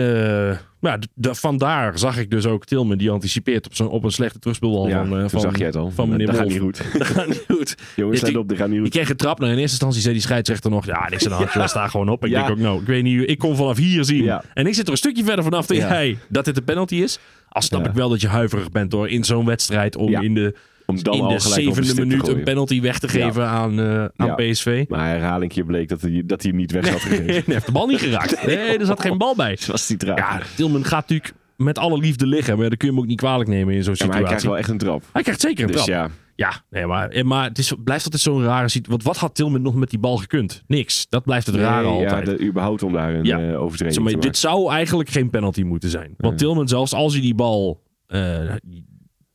eh, 0.51 0.57
ja, 0.81 0.99
vandaar 1.35 1.99
zag 1.99 2.19
ik 2.19 2.31
dus 2.31 2.47
ook 2.47 2.65
Tilman 2.65 2.99
die 2.99 3.11
anticipeert 3.11 3.67
op, 3.67 3.75
zo'n 3.75 3.89
op 3.89 4.05
een 4.05 4.11
slechte 4.11 4.39
terugspeelbal 4.39 4.89
ja, 4.89 5.07
van, 5.07 5.31
van, 5.31 5.41
zag 5.41 5.59
je 5.59 5.65
het 5.65 5.77
al. 5.77 5.91
van 5.91 6.09
meneer 6.09 6.27
dat 6.31 6.37
gaat 6.37 6.49
niet 6.49 6.59
goed. 6.59 6.83
Dat 6.99 7.07
gaat 7.07 7.27
niet 7.27 7.45
goed. 7.49 7.75
Jongens, 7.97 8.21
Ja, 8.21 8.27
let 8.27 8.35
ik- 8.35 8.41
op, 8.41 8.53
gaat 8.57 8.69
niet 8.69 8.77
Ik 8.77 8.83
goed. 8.83 8.91
kreeg 8.93 9.11
een 9.11 9.17
trap. 9.17 9.39
Nou, 9.39 9.51
in 9.53 9.59
eerste 9.59 9.71
instantie 9.73 10.01
zei 10.01 10.13
die 10.15 10.23
scheidsrechter 10.23 10.71
nog... 10.71 10.87
Ja, 10.87 11.09
niks 11.11 11.25
aan 11.29 11.39
de 11.45 11.49
hand. 11.59 11.71
sta 11.71 11.89
gewoon 11.89 12.09
op. 12.09 12.25
Ik 12.25 12.31
Ja. 12.31 12.39
denk 12.39 12.51
ook, 12.51 12.59
nou, 12.59 12.81
ik 12.81 12.87
weet 12.87 13.03
niet... 13.03 13.31
Ik 13.31 13.39
kon 13.39 13.57
vanaf 13.57 13.77
hier 13.77 14.05
zien. 14.05 14.25
Ja. 14.25 14.43
En 14.55 14.67
ik 14.67 14.75
zit 14.75 14.85
er 14.87 14.91
een 14.93 14.97
stukje 14.99 15.25
verder 15.25 15.45
vanaf 15.45 15.69
Ja. 15.73 15.89
jij 15.89 16.19
dat 16.29 16.45
dit 16.45 16.57
een 16.57 16.65
penalty 16.65 16.95
is. 16.95 17.19
Al 17.53 17.63
snap 17.63 17.87
ik 17.87 17.93
wel 17.93 18.09
dat 18.09 18.21
je 18.21 18.29
huiverig 18.29 18.71
bent 18.71 18.93
hoor. 18.93 19.09
In 19.09 19.25
zo'n 19.25 19.45
wedstrijd 19.45 19.97
om 19.97 20.15
in 20.15 20.35
de, 20.35 20.55
Om 20.87 21.03
dan 21.03 21.15
in 21.15 21.29
de 21.29 21.39
zevende 21.39 21.95
minuut 21.95 22.29
een 22.29 22.43
penalty 22.43 22.81
weg 22.81 22.99
te 22.99 23.09
geven 23.09 23.47
aan, 23.47 23.81
eh, 23.81 24.05
aan 24.17 24.27
Ja. 24.27 24.35
PSV. 24.35 24.85
Maar 24.89 25.09
herhaling 25.09 25.53
keer 25.53 25.65
bleek 25.65 25.89
dat 25.89 26.01
hij, 26.01 26.23
dat 26.27 26.43
hij 26.43 26.51
hem 26.51 26.61
niet 26.61 26.73
weg 26.73 26.89
had 26.89 27.01
gegeven. 27.01 27.25
Nee, 27.27 27.35
hij 27.35 27.45
heeft 27.47 27.67
de 27.67 27.73
bal 27.73 27.87
niet 27.87 28.01
geraakt. 28.01 28.43
Nee, 28.47 28.79
er 28.79 28.87
zat 28.87 29.01
geen 29.01 29.19
bal 29.19 29.37
bij. 29.37 29.59
was 29.67 29.87
die 29.87 29.97
traag. 29.97 30.19
Ja, 30.19 30.41
Tilman 30.57 30.85
gaat 30.85 31.09
natuurlijk 31.09 31.35
met 31.63 31.79
alle 31.79 31.99
liefde 31.99 32.27
liggen. 32.27 32.59
Maar 32.59 32.69
dat 32.69 32.79
kun 32.79 32.89
je 32.89 32.95
hem 32.95 33.03
ook 33.03 33.09
niet 33.09 33.19
kwalijk 33.19 33.49
nemen 33.51 33.75
in 33.75 33.83
zo'n 33.85 33.95
Ja, 33.97 34.07
maar 34.07 34.15
hij 34.17 34.25
situatie. 34.25 34.25
krijgt 34.27 34.45
wel 34.45 34.57
echt 34.59 34.69
een 34.69 34.79
trap. 34.79 35.03
Hij 35.13 35.23
krijgt 35.23 35.41
zeker 35.41 35.65
een 35.65 35.73
Dus 35.73 35.85
trap. 35.85 35.89
ja, 35.89 36.11
Ja, 36.35 36.63
nee, 36.71 36.87
maar, 36.87 37.09
eh, 37.09 37.23
maar 37.25 37.49
het 37.49 37.59
is, 37.59 37.73
blijft 37.85 38.05
altijd 38.05 38.23
zo'n 38.23 38.43
rare 38.43 38.69
situatie. 38.69 38.91
Want 38.91 39.03
wat 39.03 39.17
had 39.17 39.35
Tilman 39.35 39.63
nog 39.63 39.75
met 39.75 39.91
die 39.91 39.99
bal 39.99 40.17
gekund? 40.17 40.63
Niks. 40.67 41.07
Dat 41.09 41.23
blijft 41.25 41.47
het 41.47 41.55
rare 41.57 41.83
nee, 41.89 41.93
altijd. 42.07 42.27
ja, 42.27 42.33
de, 42.37 42.45
überhaupt 42.45 42.83
om 42.83 42.93
daar 42.93 43.15
een 43.15 43.25
Ja. 43.25 43.39
eh, 43.39 43.61
overtreding 43.63 43.95
Zeg 43.95 44.03
maar, 44.03 44.13
te 44.13 44.29
dit 44.29 44.43
maken. 44.43 44.61
zou 44.61 44.71
eigenlijk 44.73 45.09
geen 45.09 45.31
penalty 45.31 45.63
moeten 45.63 45.91
zijn. 45.91 46.15
Want 46.17 46.21
Nee. 46.21 46.35
Tilman, 46.37 46.69
zelfs 46.69 46.93
als 46.95 47.13
hij 47.13 47.23
die 47.23 47.35
bal... 47.35 47.83
eh, 48.07 48.21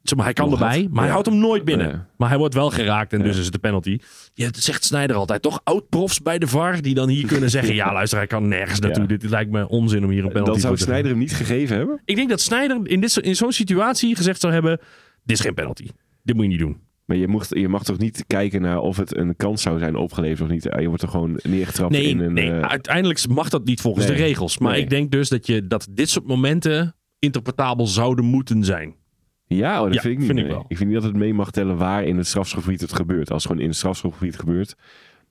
zeg 0.10 0.18
maar, 0.18 0.26
hij 0.26 0.34
kan 0.34 0.52
erbij, 0.52 0.88
maar 0.92 1.04
hij 1.04 1.12
houdt 1.12 1.28
hem 1.28 1.38
nooit 1.38 1.66
binnen. 1.66 2.08
Maar 2.18 2.30
hij 2.30 2.38
wordt 2.38 2.54
wel 2.54 2.70
geraakt 2.70 3.14
en 3.14 3.22
dus 3.24 3.38
is 3.38 3.44
het 3.44 3.54
de 3.54 3.60
penalty. 3.60 4.00
Dat 4.34 4.58
zegt 4.58 4.84
Snijder 4.84 5.16
altijd. 5.16 5.42
Toch 5.42 5.62
oud-profs 5.64 6.22
bij 6.22 6.40
de 6.40 6.48
VAR 6.48 6.82
die 6.82 6.94
dan 6.94 7.10
hier 7.10 7.28
kunnen 7.34 7.50
zeggen... 7.50 7.76
ja, 7.76 7.94
luister, 7.94 8.18
hij 8.18 8.28
kan 8.28 8.48
nergens 8.48 8.80
naartoe. 8.80 9.06
Dit 9.06 9.30
lijkt 9.30 9.52
me 9.52 9.68
onzin 9.68 10.04
om 10.04 10.10
hier 10.10 10.24
een 10.24 10.32
penalty 10.32 10.52
Dan 10.52 10.60
zou 10.60 10.68
voor 10.68 10.86
te 10.86 10.92
Snijder 10.92 11.12
hem 11.12 11.20
niet 11.20 11.34
gegeven 11.34 11.78
hebben. 11.78 12.02
Ik 12.06 12.16
denk 12.16 12.30
dat 12.30 12.42
Snijder 12.42 12.80
in, 12.84 13.02
dit, 13.02 13.18
in 13.18 13.36
zo'n 13.36 13.52
situatie 13.52 14.16
gezegd 14.16 14.42
zou 14.42 14.54
hebben... 14.54 14.80
dit 15.24 15.38
is 15.38 15.44
geen 15.44 15.54
penalty. 15.54 15.88
Dit 16.24 16.36
moet 16.36 16.44
je 16.44 16.52
niet 16.52 16.60
doen. 16.60 16.86
Maar 17.08 17.18
je, 17.18 17.28
mocht, 17.28 17.50
je 17.50 17.68
mag 17.68 17.84
toch 17.84 17.98
niet 17.98 18.24
kijken 18.28 18.62
naar 18.62 18.80
of 18.80 18.98
het 18.98 19.18
een 19.18 19.36
kans 19.36 19.62
zou 19.62 19.80
zijn 19.80 19.96
opgeleverd 19.96 20.42
of 20.42 20.50
niet. 20.50 20.64
Je 20.64 20.88
wordt 20.88 21.02
er 21.02 21.10
gewoon 21.10 21.40
neergetrapt 21.44 21.92
Nee, 21.92 22.08
in 22.08 22.20
een... 22.20 22.34
nee 22.34 22.52
eh, 22.52 22.62
uiteindelijk 22.62 23.28
mag 23.28 23.50
dat 23.50 23.66
niet 23.66 23.82
volgens 23.82 24.08
nee, 24.08 24.16
de 24.16 24.24
regels. 24.24 24.58
Maar 24.58 24.72
nee. 24.72 24.82
ik 24.82 24.90
denk 24.90 25.12
dus 25.12 25.30
dat, 25.30 25.48
je, 25.48 25.68
dat 25.68 25.88
dit 25.92 26.10
soort 26.10 26.28
momenten 26.28 26.96
interpretabel 27.20 27.88
zouden 27.88 28.26
moeten 28.26 28.64
zijn. 28.64 28.96
Ja, 29.48 29.77
oh, 29.82 29.86
dat 29.86 29.94
Ja, 29.94 30.01
vind 30.01 30.13
ik 30.13 30.20
niet. 30.20 30.27
vind 30.27 30.39
ik 30.39 30.48
wel. 30.48 30.66
Ik 30.68 30.77
vind 30.77 30.89
niet 30.89 31.00
dat 31.01 31.08
het 31.10 31.18
mee 31.18 31.34
mag 31.34 31.51
tellen 31.51 31.77
waar 31.77 32.04
in 32.04 32.18
het 32.18 32.27
strafschopgebied 32.27 32.82
het 32.82 32.94
gebeurt. 32.94 33.32
Als 33.32 33.44
het 33.44 33.51
gewoon 33.51 33.62
in 33.62 33.68
het 33.70 33.77
strafschopgebied 33.77 34.39
gebeurt, 34.39 34.75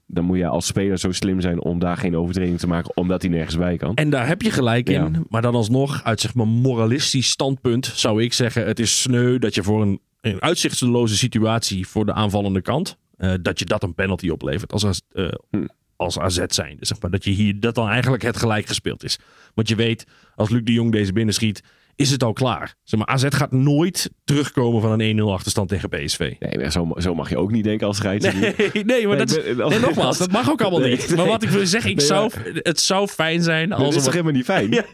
dan 0.07 0.25
moet 0.25 0.37
je 0.39 0.47
als 0.47 0.67
speler 0.67 0.99
zo 0.99 1.13
slim 1.13 1.41
zijn 1.41 1.61
om 1.63 1.79
daar 1.79 1.97
geen 1.97 2.17
overtreding 2.17 2.59
te 2.59 2.67
maken, 2.67 2.97
omdat 2.97 3.23
hij 3.23 3.31
nergens 3.31 3.57
bij 3.57 3.77
kan. 3.77 3.95
En 3.95 4.11
daar 4.11 4.27
heb 4.27 4.43
je 4.43 4.51
gelijk 4.51 4.89
in. 4.89 5.27
Maar 5.29 5.43
dan 5.43 5.55
alsnog, 5.55 6.05
uit 6.05 6.21
zeg 6.21 6.35
maar 6.35 6.47
moralistisch 6.49 7.29
standpunt, 7.29 7.87
zou 7.87 8.23
ik 8.23 8.33
zeggen: 8.33 8.67
het 8.67 8.79
is 8.79 9.03
sneu 9.03 9.39
dat 9.39 9.55
je 9.55 9.63
voor 9.63 9.83
een, 9.83 10.01
een 10.21 10.43
uitzichtsloze 10.43 11.17
situatie 11.17 11.87
voor 11.87 12.07
de 12.07 12.13
aanvallende 12.13 12.61
kant, 12.63 12.97
eh, 13.17 13.33
dat 13.43 13.59
je 13.59 13.65
dat 13.65 13.83
een 13.83 13.95
penalty 13.95 14.29
oplevert 14.29 14.73
als, 14.73 14.85
als, 14.85 15.03
Hm. 15.51 15.67
als 15.97 16.19
AZ 16.19 16.45
zijn. 16.47 16.77
Zeg 16.81 17.01
maar, 17.01 17.11
dat 17.11 17.25
je 17.25 17.31
hier 17.31 17.61
dat 17.61 17.75
dan 17.75 17.89
eigenlijk 17.89 18.23
het 18.23 18.37
gelijk 18.37 18.67
gespeeld 18.67 19.05
is. 19.05 19.19
Want 19.55 19.69
je 19.69 19.75
weet, 19.75 20.07
als 20.35 20.51
Luc 20.51 20.63
de 20.65 20.73
Jong 20.73 20.93
deze 20.93 21.13
binnenschiet, 21.13 21.63
is 21.97 22.11
het 22.11 22.23
al 22.23 22.33
klaar. 22.33 22.75
Zeg 22.83 22.99
maar, 23.01 23.09
AZ 23.09 23.25
gaat 23.29 23.53
nooit 23.53 24.11
terugkomen 24.25 24.81
van 24.81 25.01
een 25.01 25.21
1-0 25.21 25.23
achterstand 25.23 25.69
tegen 25.69 25.89
PSV. 25.89 26.19
Nee, 26.39 26.59
maar 26.59 26.73
zo, 26.73 26.89
zo 26.97 27.15
mag 27.15 27.29
je 27.29 27.37
ook 27.39 27.51
niet 27.51 27.65
denken 27.65 27.87
als 27.87 27.97
scheidsrechter. 27.97 28.71
Nee, 28.73 28.85
nee, 28.97 29.07
maar 29.07 29.17
Nee, 29.17 29.27
dat, 29.27 29.37
is, 29.37 29.45
nee, 29.45 29.55
nogmaals, 29.81 29.99
als- 29.99 30.19
dat 30.19 30.31
mag 30.31 30.51
ook 30.51 30.61
allemaal 30.61 30.81
Nee, 30.81 30.91
niet. 30.91 31.17
Maar 31.17 31.27
wat 31.27 31.43
ik 31.43 31.49
wil 31.49 31.67
zeggen, 31.67 31.91
ik 31.91 32.01
zou, 32.01 32.31
het 32.55 32.81
zou 32.81 33.09
fijn 33.09 33.43
zijn 33.43 33.69
Dat 33.69 33.79
als 33.79 33.89
is 33.89 33.95
er 33.97 34.03
toch 34.03 34.13
helemaal 34.13 34.33
niet 34.35 34.45
fijn? 34.45 34.71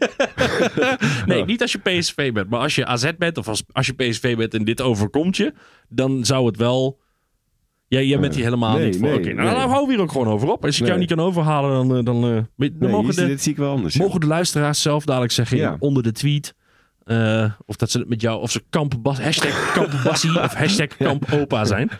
Nee, 1.25 1.45
niet 1.45 1.61
als 1.61 1.71
je 1.71 1.77
PSV 1.79 2.31
bent. 2.31 2.49
Maar 2.49 2.59
als 2.59 2.75
je 2.75 2.85
AZ 2.85 3.11
bent 3.17 3.37
of 3.37 3.47
als, 3.47 3.63
als 3.71 3.85
je 3.87 3.93
PSV 3.93 4.35
bent 4.37 4.53
en 4.53 4.63
dit 4.63 4.81
overkomt 4.81 5.37
je, 5.37 5.53
dan 5.89 6.25
zou 6.25 6.45
het 6.45 6.57
wel... 6.57 7.01
Jij, 7.87 8.05
jij 8.05 8.19
bent 8.19 8.35
hier 8.35 8.43
helemaal 8.43 8.77
nee, 8.77 8.85
niet 8.85 8.97
voor. 8.97 9.07
nee, 9.07 9.19
nou, 9.19 9.35
nee. 9.35 9.45
dan 9.55 9.69
houden 9.69 9.87
we 9.87 9.93
hier 9.93 10.01
ook 10.01 10.11
gewoon 10.11 10.27
over 10.27 10.51
op. 10.51 10.65
Als 10.65 10.73
ik 10.73 10.79
jou 10.85 10.89
Nee. 10.89 10.99
niet 10.99 11.15
kan 11.17 11.25
overhalen, 11.25 11.87
dan, 11.87 11.97
eh, 11.97 12.03
dan, 12.05 12.45
eh, 12.57 12.69
dan 12.79 12.89
mogen, 12.89 13.15
de, 13.15 13.27
dit 13.27 13.41
zie 13.41 13.51
ik 13.51 13.57
wel 13.57 13.71
anders. 13.71 13.97
mogen 13.97 14.19
de 14.19 14.27
luisteraars 14.27 14.81
zelf 14.81 15.05
dadelijk 15.05 15.31
zeggen 15.31 15.57
Ja. 15.57 15.75
onder 15.79 16.03
de 16.03 16.11
tweet... 16.11 16.53
eh, 17.05 17.51
of 17.65 17.75
dat 17.75 17.91
ze 17.91 17.99
het 17.99 18.09
met 18.09 18.21
jou, 18.21 18.41
of 18.41 18.51
ze 18.51 18.63
kamp 18.69 18.93
Bas, 19.01 19.21
hashtag 19.21 19.71
kampbassie 19.73 20.41
of 20.43 20.53
hashtag 20.53 20.87
kampopa 20.97 21.65
zijn. 21.65 21.89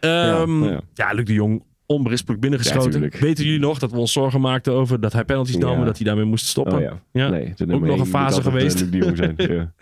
Ehm, 0.00 0.64
Ja, 0.64 0.70
ja, 0.70 0.80
ja. 0.94 1.12
Luc 1.12 1.24
de 1.24 1.32
Jong, 1.32 1.62
onberispelijk 1.86 2.40
binnengeschoten. 2.40 3.00
Weten 3.20 3.44
jullie 3.44 3.60
nog 3.60 3.78
dat 3.78 3.90
we 3.90 3.96
ons 3.98 4.12
zorgen 4.12 4.40
maakten 4.40 4.72
over 4.72 5.00
dat 5.00 5.12
hij 5.12 5.24
penalties 5.24 5.56
nam 5.56 5.78
en 5.78 5.84
dat 5.84 5.96
hij 5.96 6.06
daarmee 6.06 6.24
moest 6.24 6.46
stoppen? 6.46 6.74
Oh 6.76 6.98
ja. 7.12 7.28
Nee, 7.28 7.54
Ook 7.70 7.80
nog 7.86 8.00
een 8.00 8.06
fase 8.06 8.42
geweest. 8.42 8.74
eh, 8.80 8.82
Luc 8.82 8.90
de 8.90 8.96
Jong 8.96 9.16
zijn. 9.16 9.34
Ja. 9.48 9.72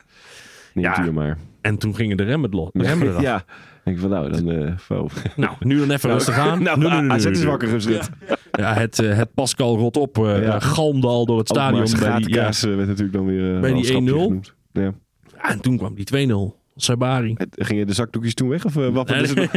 Niet 0.74 0.84
Ja. 0.84 1.04
ja. 1.04 1.12
maar. 1.12 1.38
En 1.60 1.78
toen 1.78 1.94
gingen 1.94 2.16
de 2.16 2.22
remmen, 2.22 2.70
remmen 2.72 3.08
eraf. 3.08 3.22
Ja. 3.22 3.44
Ik 3.84 3.98
van 3.98 4.10
nou, 4.10 4.30
dan... 4.30 4.50
eh 4.50 4.78
faux. 4.78 5.14
Nou, 5.36 5.54
nu 5.60 5.78
dan 5.78 5.90
even 5.90 6.10
rustig 6.10 6.38
aan. 6.38 6.62
Nou, 6.62 6.78
nee, 6.78 7.10
AZ 7.10 7.24
nee, 7.24 7.32
is 7.32 7.44
wakker 7.44 7.68
geschud. 7.68 8.08
Ja, 8.52 8.74
het, 8.74 8.98
eh, 8.98 9.16
het 9.16 9.34
Pascal 9.34 9.76
rot 9.76 9.96
op 9.96 10.18
eh 10.18 10.42
Ja. 10.42 10.58
galmde 10.60 11.06
al 11.06 11.26
door 11.26 11.38
het 11.38 11.48
stadion. 11.48 12.00
Bij 12.00 12.18
die, 12.18 12.34
ja. 12.34 12.42
Werd 12.60 12.86
natuurlijk 12.86 13.12
dan 13.12 13.26
weer... 13.26 13.60
Bij 13.60 13.70
die 13.72 13.78
als 13.78 13.88
grapje 13.88 14.10
1-0. 14.10 14.12
genoemd. 14.12 14.54
Ja. 14.72 14.82
Ja, 14.82 15.50
en 15.50 15.60
toen 15.60 15.76
kwam 15.76 15.94
die 15.94 16.28
2-0. 16.28 16.54
Sabari. 16.76 17.34
Gingen 17.50 17.86
de 17.86 17.92
zakdoekjes 17.92 18.34
toen 18.34 18.48
weg? 18.48 18.64
Of 18.64 18.76
uh, 18.76 18.88
wat? 18.88 19.08
Nee? 19.08 19.48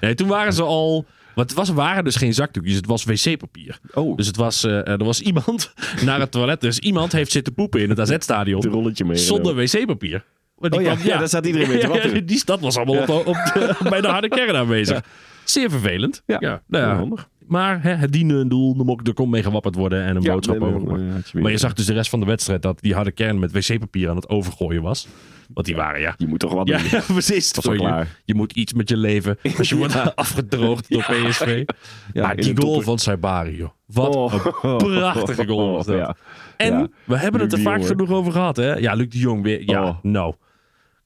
Nee, 0.00 0.14
toen 0.14 0.28
waren 0.28 0.52
ze 0.52 0.62
al... 0.62 1.04
Want 1.34 1.48
het 1.48 1.58
was, 1.58 1.68
waren 1.68 2.04
dus 2.04 2.16
geen 2.16 2.34
zakdoekjes, 2.34 2.76
het 2.76 2.86
was 2.86 3.04
wc-papier. 3.04 3.78
Oh, 3.94 4.16
Dus 4.16 4.26
het 4.26 4.36
was, 4.36 4.64
eh, 4.64 4.88
er 4.88 5.04
was 5.04 5.20
iemand 5.20 5.72
naar 6.04 6.20
het 6.20 6.30
toilet. 6.30 6.60
Dus 6.60 6.78
iemand 6.78 7.12
heeft 7.12 7.32
zitten 7.32 7.54
poepen 7.54 7.80
in 7.80 7.88
het 7.90 8.00
AZ-stadion 8.00 8.62
rolletje 8.66 9.04
mee. 9.04 9.16
zonder 9.16 9.54
wc-papier. 9.54 10.24
Die 10.58 10.72
Oh 10.72 10.82
ja, 10.82 10.94
kwam- 10.94 11.06
ja, 11.06 11.18
daar 11.18 11.28
staat 11.28 11.46
iedereen 11.46 11.68
mee 11.68 11.78
te 11.78 11.88
wachten. 11.96 12.26
die 12.26 12.38
stad 12.38 12.60
was 12.60 12.76
allemaal 12.76 13.02
op, 13.02 13.26
op 13.26 13.34
de- 13.54 13.76
bij 13.88 14.00
de 14.00 14.08
harde 14.16 14.28
kern 14.28 14.56
aanwezig. 14.56 15.00
Zeer 15.44 15.70
vervelend. 15.70 16.22
Ja, 16.26 16.62
nou. 16.66 17.18
Maar 17.46 17.82
hè, 17.82 17.90
het 17.94 18.12
diende 18.12 18.34
een 18.34 18.48
doel. 18.48 18.76
Er 18.88 19.06
Er 19.08 19.14
kon 19.14 19.30
mee 19.30 19.42
gewapperd 19.42 19.74
worden 19.74 20.04
en 20.04 20.16
een 20.16 20.22
boodschap 20.22 20.58
nee, 20.58 20.70
nee, 20.70 20.80
over 20.80 20.98
nee, 20.98 21.42
Maar 21.42 21.50
je 21.50 21.58
zag 21.58 21.72
dus 21.72 21.86
de 21.86 21.92
rest 21.92 22.10
van 22.10 22.20
de 22.20 22.26
wedstrijd 22.26 22.62
dat 22.62 22.80
die 22.80 22.94
harde 22.94 23.10
kern 23.12 23.38
met 23.38 23.52
wc-papier 23.52 24.08
aan 24.08 24.16
het 24.16 24.28
overgooien 24.28 24.82
was. 24.82 25.08
Want 25.54 25.66
die 25.66 25.76
waren, 25.76 26.00
ja. 26.00 26.14
Je 26.16 26.26
moet 26.26 26.38
toch 26.38 26.52
wat 26.52 26.66
doen. 26.66 26.78
ja, 26.90 27.00
precies. 27.12 27.50
Je, 27.60 27.76
klaar. 27.76 28.20
je 28.24 28.34
moet 28.34 28.52
iets 28.52 28.72
met 28.72 28.88
je 28.88 28.96
leven. 28.96 29.38
Als 29.58 29.68
je 29.68 29.76
wordt 29.76 30.14
afgedroogd 30.16 30.90
door 30.90 31.02
PSV. 31.02 31.64
Ja, 32.12 32.22
maar 32.22 32.36
in 32.38 32.42
die 32.54 32.60
goal 32.62 32.80
van 32.80 32.98
Saibari, 32.98 33.56
joh. 33.56 33.70
Wat 33.86 34.14
Oh. 34.16 34.32
een 34.62 34.76
prachtige 34.76 35.46
goal 35.46 35.72
was 35.72 35.86
dat. 35.86 36.16
En 36.56 36.92
we 37.04 37.16
hebben 37.18 37.40
het 37.40 37.52
er 37.52 37.60
vaak 37.60 37.84
genoeg 37.86 38.10
over 38.10 38.32
gehad, 38.32 38.56
hè? 38.56 38.74
Ja, 38.74 38.94
Luc 38.94 39.08
de 39.08 39.18
Jong 39.18 39.42
weer. 39.42 39.62
Ja, 39.70 39.82
Oh. 39.84 39.96
nou. 40.02 40.34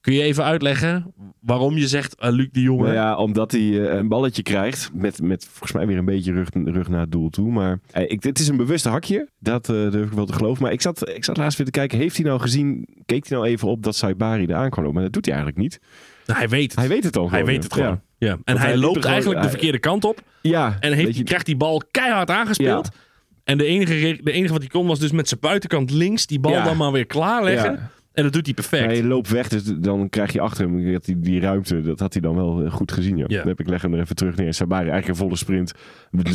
Kun 0.01 0.13
je 0.13 0.23
even 0.23 0.45
uitleggen 0.45 1.15
waarom 1.41 1.77
je 1.77 1.89
zegt 1.89 2.15
eh, 2.21 2.31
Luc 2.31 2.49
de 2.53 2.61
Jong? 2.61 2.81
Nou 2.81 2.93
ja, 2.93 3.17
omdat 3.17 3.53
hij 3.53 3.61
eh, 3.61 3.97
een 3.97 4.09
balletje 4.09 4.43
krijgt. 4.43 4.91
Met, 4.95 5.23
met 5.23 5.45
volgens 5.51 5.73
mij 5.73 5.87
weer 5.87 5.99
een 5.99 6.05
beetje 6.05 6.33
rug, 6.33 6.49
rug 6.65 6.89
naar 6.89 7.01
het 7.01 7.13
doel 7.13 7.31
toe. 7.31 7.51
Maar 7.53 7.79
eh, 7.91 8.11
ik, 8.11 8.21
dit 8.23 8.39
is 8.39 8.49
een 8.49 8.57
bewuste 8.57 8.89
hakje. 8.89 9.29
Dat 9.39 9.69
eh, 9.69 9.75
durf 9.91 10.07
ik 10.07 10.13
wel 10.13 10.27
te 10.27 10.33
geloven. 10.33 10.63
Maar 10.63 10.73
ik 10.73 10.81
zat, 10.81 11.09
ik 11.09 11.25
zat 11.25 11.37
laatst 11.37 11.57
weer 11.59 11.67
te 11.67 11.73
kijken. 11.73 11.99
Heeft 11.99 12.17
hij 12.17 12.25
nou 12.25 12.41
gezien. 12.41 12.87
Keek 13.07 13.29
hij 13.29 13.39
nou 13.39 13.51
even 13.51 13.69
op 13.69 13.83
dat 13.83 13.97
Saibari 13.97 14.47
eraan 14.47 14.71
kan 14.71 14.79
lopen? 14.79 14.95
Maar 14.95 15.03
dat 15.05 15.13
doet 15.13 15.25
hij 15.27 15.35
eigenlijk 15.35 15.63
niet. 15.65 15.81
Nou, 16.27 16.39
hij 16.39 16.49
weet 16.49 16.71
het. 16.71 16.81
Hij 16.81 16.89
weet 16.89 17.05
het 17.05 17.17
al. 17.17 17.31
Hij 17.31 17.45
weet 17.45 17.63
het 17.63 17.73
gewoon. 17.73 18.01
Ja. 18.19 18.39
En 18.45 18.57
hij 18.59 18.71
er 18.71 18.79
loopt 18.79 18.95
gewoon- 18.97 19.11
eigenlijk 19.13 19.43
de 19.43 19.49
verkeerde 19.49 19.79
kant 19.79 20.05
op. 20.05 20.23
Ja. 20.43 20.77
En 20.81 20.93
heeft, 20.93 21.17
je- 21.17 21.23
krijgt 21.23 21.47
die 21.47 21.57
bal 21.57 21.83
keihard 21.91 22.31
aangespeeld. 22.31 22.89
Ja. 22.93 22.99
En 23.45 23.59
de 23.59 23.65
enige, 23.65 24.19
de 24.23 24.33
enige 24.33 24.53
wat 24.53 24.61
hij 24.63 24.71
kon 24.71 24.87
was 24.87 24.99
dus 24.99 25.11
met 25.13 25.29
zijn 25.29 25.41
buitenkant 25.41 25.91
links 25.91 26.27
die 26.27 26.41
bal 26.41 26.53
Ja. 26.53 26.65
dan 26.65 26.77
maar 26.77 26.93
weer 26.93 27.07
klaarleggen. 27.07 27.91
En 28.21 28.27
dat 28.27 28.33
doet 28.35 28.45
hij 28.45 28.55
perfect. 28.55 28.85
Hij 28.85 29.03
loopt 29.05 29.29
weg, 29.29 29.49
dus 29.49 29.63
dan 29.65 30.09
krijg 30.09 30.33
je 30.33 30.41
achter 30.41 30.65
hem 30.65 30.93
dat 30.93 31.05
die, 31.05 31.21
die 31.21 31.41
ruimte. 31.41 31.81
Dat 31.83 32.01
had 32.01 32.13
hij 32.13 32.23
dan 32.23 32.35
wel 32.35 32.63
eh, 32.65 32.73
goed 32.73 32.93
gezien. 32.93 33.17
Ja. 33.17 33.25
Ja. 33.29 33.39
Dan 33.39 33.49
heb 33.49 33.61
ik 33.61 33.69
leg 33.69 33.83
hem 33.83 33.95
er 33.95 34.01
even 34.01 34.17
terug 34.17 34.37
neer. 34.37 34.55
Sabari 34.55 34.89
eigenlijk 34.89 35.09
een 35.09 35.25
volle 35.25 35.37
sprint. 35.37 35.73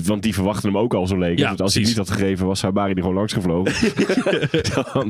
Want 0.06 0.24
die 0.24 0.34
verwachten 0.34 0.70
hem 0.70 0.78
ook 0.78 0.94
al 0.94 1.08
zo 1.08 1.18
leeg. 1.18 1.40
Ja, 1.40 1.54
als 1.58 1.74
hij 1.74 1.84
niet 1.84 1.98
had 1.98 2.10
gegeven, 2.12 2.46
was 2.46 2.60
Sabari 2.60 2.94
er 2.94 3.00
gewoon 3.00 3.16
langs 3.16 3.34
gevlogen. 3.34 3.74
Dan- 4.94 5.10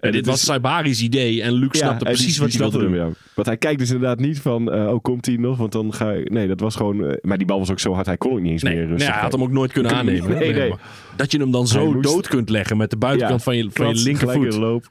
dit 0.00 0.12
dit 0.12 0.26
was 0.26 0.34
is- 0.34 0.44
Saibari's 0.44 1.02
idee. 1.02 1.42
En 1.42 1.52
Luc 1.52 1.68
snapte 1.70 2.04
precies 2.04 2.32
die- 2.32 2.40
wat 2.42 2.50
die 2.50 2.60
hij 2.60 2.70
wilde 2.70 2.84
doen. 2.86 2.96
hem, 2.98 3.08
ja. 3.08 3.14
Want 3.34 3.46
hij 3.46 3.56
kijkt 3.56 3.78
dus 3.78 3.90
inderdaad 3.90 4.18
niet 4.18 4.40
van, 4.40 4.72
eh, 4.72 4.86
oh, 4.92 5.02
komt 5.02 5.26
hij 5.26 5.36
nog? 5.36 5.56
Want 5.58 5.72
dan 5.72 5.94
ga 5.94 6.10
je... 6.10 6.28
Nee, 6.30 6.46
dat 6.48 6.60
was 6.60 6.76
gewoon... 6.76 7.04
eh, 7.04 7.16
maar 7.22 7.38
die 7.38 7.46
bal 7.46 7.58
was 7.58 7.70
ook 7.70 7.80
zo 7.80 7.92
hard, 7.94 8.06
hij 8.06 8.16
kon 8.16 8.32
ook 8.32 8.40
niet 8.40 8.50
eens 8.52 8.62
Nee, 8.62 8.74
meer 8.76 8.86
nee, 8.86 9.06
hij 9.10 9.20
had 9.20 9.32
hem 9.32 9.42
ook 9.42 9.50
nooit 9.52 9.72
kunnen 9.72 9.92
aannemen. 9.96 10.38
nee, 10.38 10.52
nee. 10.52 10.68
maar 10.68 10.78
Dat 11.16 11.32
je 11.32 11.38
hem 11.38 11.50
dan 11.50 11.66
zo 11.66 11.92
moest- 11.92 12.08
dood 12.08 12.28
kunt 12.28 12.48
leggen 12.48 12.76
met 12.76 12.90
de 12.90 12.96
buitenkant 12.96 13.42
van 13.42 13.56
je, 13.56 13.68
van 13.72 13.88
je 13.96 14.02
linkervoet. 14.02 14.88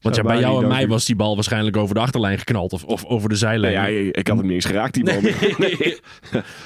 Want 0.00 0.16
ja, 0.16 0.22
bij 0.22 0.34
Sabari 0.36 0.52
jou 0.52 0.62
en 0.62 0.68
mij 0.68 0.88
was 0.88 1.04
die 1.04 1.16
bal 1.16 1.34
waarschijnlijk 1.34 1.76
over 1.76 1.94
de 1.94 2.00
achterlijn 2.00 2.38
geknald. 2.38 2.72
Of, 2.72 2.84
of 2.84 3.04
over 3.04 3.28
de 3.28 3.34
zijlijn. 3.36 3.82
Nee, 3.82 4.04
ja, 4.04 4.10
ik 4.12 4.26
had 4.28 4.36
hem 4.36 4.46
niet 4.46 4.54
eens 4.54 4.64
geraakt, 4.64 4.94
die 4.94 5.04
bal. 5.04 5.14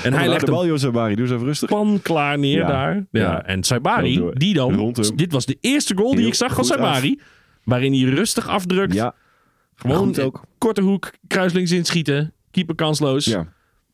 en 0.02 0.12
hij 0.12 0.28
legt 0.28 0.40
de 0.40 0.46
hem 0.46 0.54
bal, 0.54 0.66
joh, 0.66 0.76
Sabari. 0.78 1.14
Doe 1.14 1.24
eens 1.24 1.34
even 1.34 1.46
rustig. 1.46 1.68
pan 1.68 2.00
klaar 2.02 2.38
neer 2.38 2.58
Ja. 2.58 2.66
daar. 2.66 2.94
Ja. 2.94 3.20
Ja. 3.20 3.44
En 3.46 3.62
Saibari, 3.62 4.16
Door- 4.16 4.34
die 4.38 4.54
dan... 4.54 4.94
Dit 5.14 5.32
was 5.32 5.46
de 5.46 5.56
eerste 5.60 5.94
goal 5.96 6.10
die 6.10 6.18
Heel 6.18 6.26
ik 6.28 6.34
zag 6.34 6.48
van 6.48 6.56
goed 6.56 6.66
Saibari. 6.66 7.20
Waarin 7.64 7.92
hij 7.92 8.02
rustig 8.14 8.48
afdrukt. 8.48 8.94
Ja, 8.94 9.14
gewoon 9.76 10.18
ook. 10.18 10.44
korte 10.58 10.80
hoek, 10.80 11.10
kruislinks 11.26 11.70
inschieten. 11.70 12.32
Keeper 12.50 12.74
kansloos. 12.74 13.24
ja. 13.24 13.46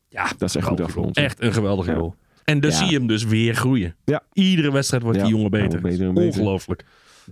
Ja, 0.09 0.27
Dat 0.37 0.49
is 0.49 0.55
echt 0.55 0.65
goed 0.67 0.81
afgerond. 0.81 1.17
Echt 1.17 1.41
een 1.41 1.53
geweldige 1.53 1.91
Ja. 1.91 1.97
goal. 1.97 2.15
En 2.43 2.59
dus 2.59 2.73
Ja. 2.73 2.79
zie 2.79 2.91
je 2.91 2.97
hem 2.97 3.07
dus 3.07 3.23
weer 3.23 3.55
groeien. 3.55 3.95
Ja. 4.05 4.21
Iedere 4.33 4.71
wedstrijd 4.71 5.03
wordt 5.03 5.17
Ja, 5.17 5.23
die 5.23 5.33
jongen 5.33 5.51
beter. 5.51 6.09
Ongelooflijk. 6.15 6.83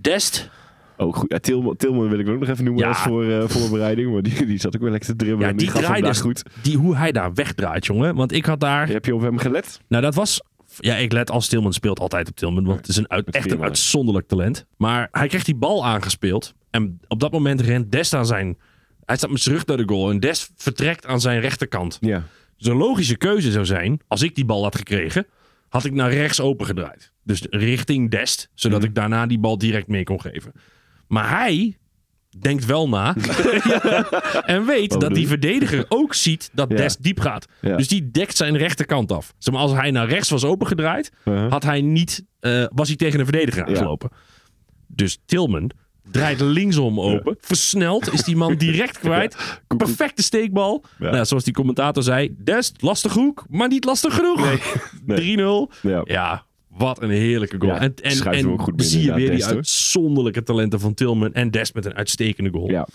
Dest. 0.01 0.49
Oh, 0.97 1.13
goed. 1.13 1.31
Ja, 1.31 1.39
Tilman, 1.39 1.75
Tilman 1.75 2.09
wil 2.09 2.19
ik 2.19 2.29
ook 2.29 2.39
nog 2.39 2.49
even 2.49 2.63
noemen 2.63 2.83
Ja. 2.83 2.89
als 2.89 2.97
voor, 2.97 3.31
eh, 3.31 3.43
voorbereiding. 3.47 4.11
Maar 4.13 4.21
die, 4.21 4.45
die 4.45 4.59
zat 4.59 4.75
ook 4.75 4.81
wel 4.81 4.91
lekker 4.91 5.09
te 5.09 5.15
dribbelen. 5.15 5.49
Ja, 5.49 5.57
die 5.57 5.71
hem 5.71 5.81
draaide 5.81 6.15
goed. 6.15 6.43
Die, 6.61 6.77
hoe 6.77 6.95
hij 6.95 7.11
daar 7.11 7.33
wegdraait, 7.33 7.85
jongen. 7.85 8.15
Want 8.15 8.31
ik 8.31 8.45
had 8.45 8.59
daar... 8.59 8.87
Heb 8.87 9.05
je 9.05 9.15
op 9.15 9.21
hem 9.21 9.37
gelet? 9.37 9.79
Nou, 9.87 10.03
dat 10.03 10.15
was... 10.15 10.41
Ja, 10.79 10.95
ik 10.95 11.11
let 11.11 11.31
als 11.31 11.47
Tilman 11.47 11.73
speelt 11.73 11.99
altijd 11.99 12.29
op 12.29 12.35
Tilman. 12.35 12.65
Want 12.65 12.77
het 12.77 12.87
is 12.87 12.95
een 12.97 13.09
uit, 13.09 13.29
echt 13.29 13.51
een 13.51 13.61
uitzonderlijk 13.63 14.27
talent. 14.27 14.65
Maar 14.77 15.07
hij 15.11 15.27
kreeg 15.27 15.43
die 15.43 15.55
bal 15.55 15.85
aangespeeld. 15.85 16.53
En 16.69 16.99
op 17.07 17.19
dat 17.19 17.31
moment 17.31 17.61
rent 17.61 17.91
Dest 17.91 18.13
aan 18.13 18.25
zijn... 18.25 18.57
Hij 19.05 19.17
staat 19.17 19.29
met 19.29 19.41
zijn 19.41 19.55
rug 19.55 19.65
naar 19.65 19.77
de 19.77 19.83
goal. 19.87 20.09
En 20.09 20.19
Dest 20.19 20.51
vertrekt 20.55 21.05
aan 21.05 21.21
zijn 21.21 21.39
rechterkant. 21.39 21.97
Ja. 22.01 22.23
Dus 22.57 22.67
een 22.67 22.75
logische 22.77 23.17
keuze 23.17 23.51
zou 23.51 23.65
zijn... 23.65 23.99
Als 24.07 24.21
ik 24.21 24.35
die 24.35 24.45
bal 24.45 24.63
had 24.63 24.75
gekregen... 24.75 25.25
Had 25.69 25.85
ik 25.85 25.93
naar 25.93 26.13
rechts 26.13 26.39
opengedraaid. 26.41 27.11
Dus 27.23 27.41
richting 27.49 28.11
Dest. 28.11 28.49
Zodat 28.53 28.79
Mhm. 28.79 28.87
ik 28.87 28.95
daarna 28.95 29.25
die 29.25 29.39
bal 29.39 29.57
direct 29.57 29.87
mee 29.87 30.03
kon 30.03 30.21
geven. 30.21 30.51
Maar 31.07 31.29
hij 31.39 31.77
denkt 32.39 32.65
wel 32.65 32.89
na. 32.89 33.15
en 34.45 34.65
weet 34.65 34.99
dat 34.99 35.13
die 35.13 35.27
verdediger 35.27 35.85
ook 35.87 36.13
ziet 36.13 36.49
dat 36.53 36.69
Ja. 36.69 36.75
Dest 36.75 37.03
diep 37.03 37.19
gaat. 37.19 37.45
Ja. 37.61 37.77
Dus 37.77 37.87
die 37.87 38.11
dekt 38.11 38.37
zijn 38.37 38.57
rechterkant 38.57 39.11
af. 39.11 39.33
Zeg 39.37 39.53
maar, 39.53 39.63
als 39.63 39.71
hij 39.71 39.91
naar 39.91 40.07
rechts 40.07 40.29
was 40.29 40.43
opengedraaid, 40.43 41.11
had 41.49 41.63
hij 41.63 41.81
niet, 41.81 42.23
eh, 42.39 42.65
was 42.69 42.87
hij 42.87 42.97
tegen 42.97 43.19
een 43.19 43.25
verdediger 43.25 43.65
aangelopen. 43.65 44.09
Dus 44.87 45.17
Tilman 45.25 45.71
draait 46.11 46.39
linksom 46.41 46.99
open. 46.99 47.37
Versneld 47.39 48.13
is 48.13 48.23
die 48.23 48.35
man 48.35 48.55
direct 48.55 48.99
kwijt. 48.99 49.61
Perfecte 49.77 50.23
steekbal. 50.23 50.83
Nou, 50.97 51.25
zoals 51.25 51.43
die 51.43 51.53
commentator 51.53 52.03
zei. 52.03 52.35
Dest, 52.43 52.81
lastig 52.81 53.13
hoek, 53.13 53.45
maar 53.49 53.67
niet 53.67 53.85
lastig 53.85 54.13
genoeg. 54.15 54.59
3-0. 55.05 55.71
Ja. 56.03 56.45
Wat 56.77 57.01
een 57.01 57.09
heerlijke 57.09 57.55
goal. 57.59 57.73
Ja, 57.73 57.79
en 57.79 57.93
en, 57.95 58.11
en 58.25 58.45
goed 58.57 58.65
binnen, 58.65 58.85
zie 58.85 59.01
je 59.03 59.13
weer 59.13 59.29
die 59.29 59.37
Dest, 59.37 59.53
uitzonderlijke 59.53 60.43
talenten 60.43 60.79
van 60.79 60.93
Tilman 60.93 61.33
en 61.33 61.51
Dest 61.51 61.73
met 61.73 61.85
een 61.85 61.93
uitstekende 61.95 62.49
goal. 62.49 62.69
ja. 62.69 62.87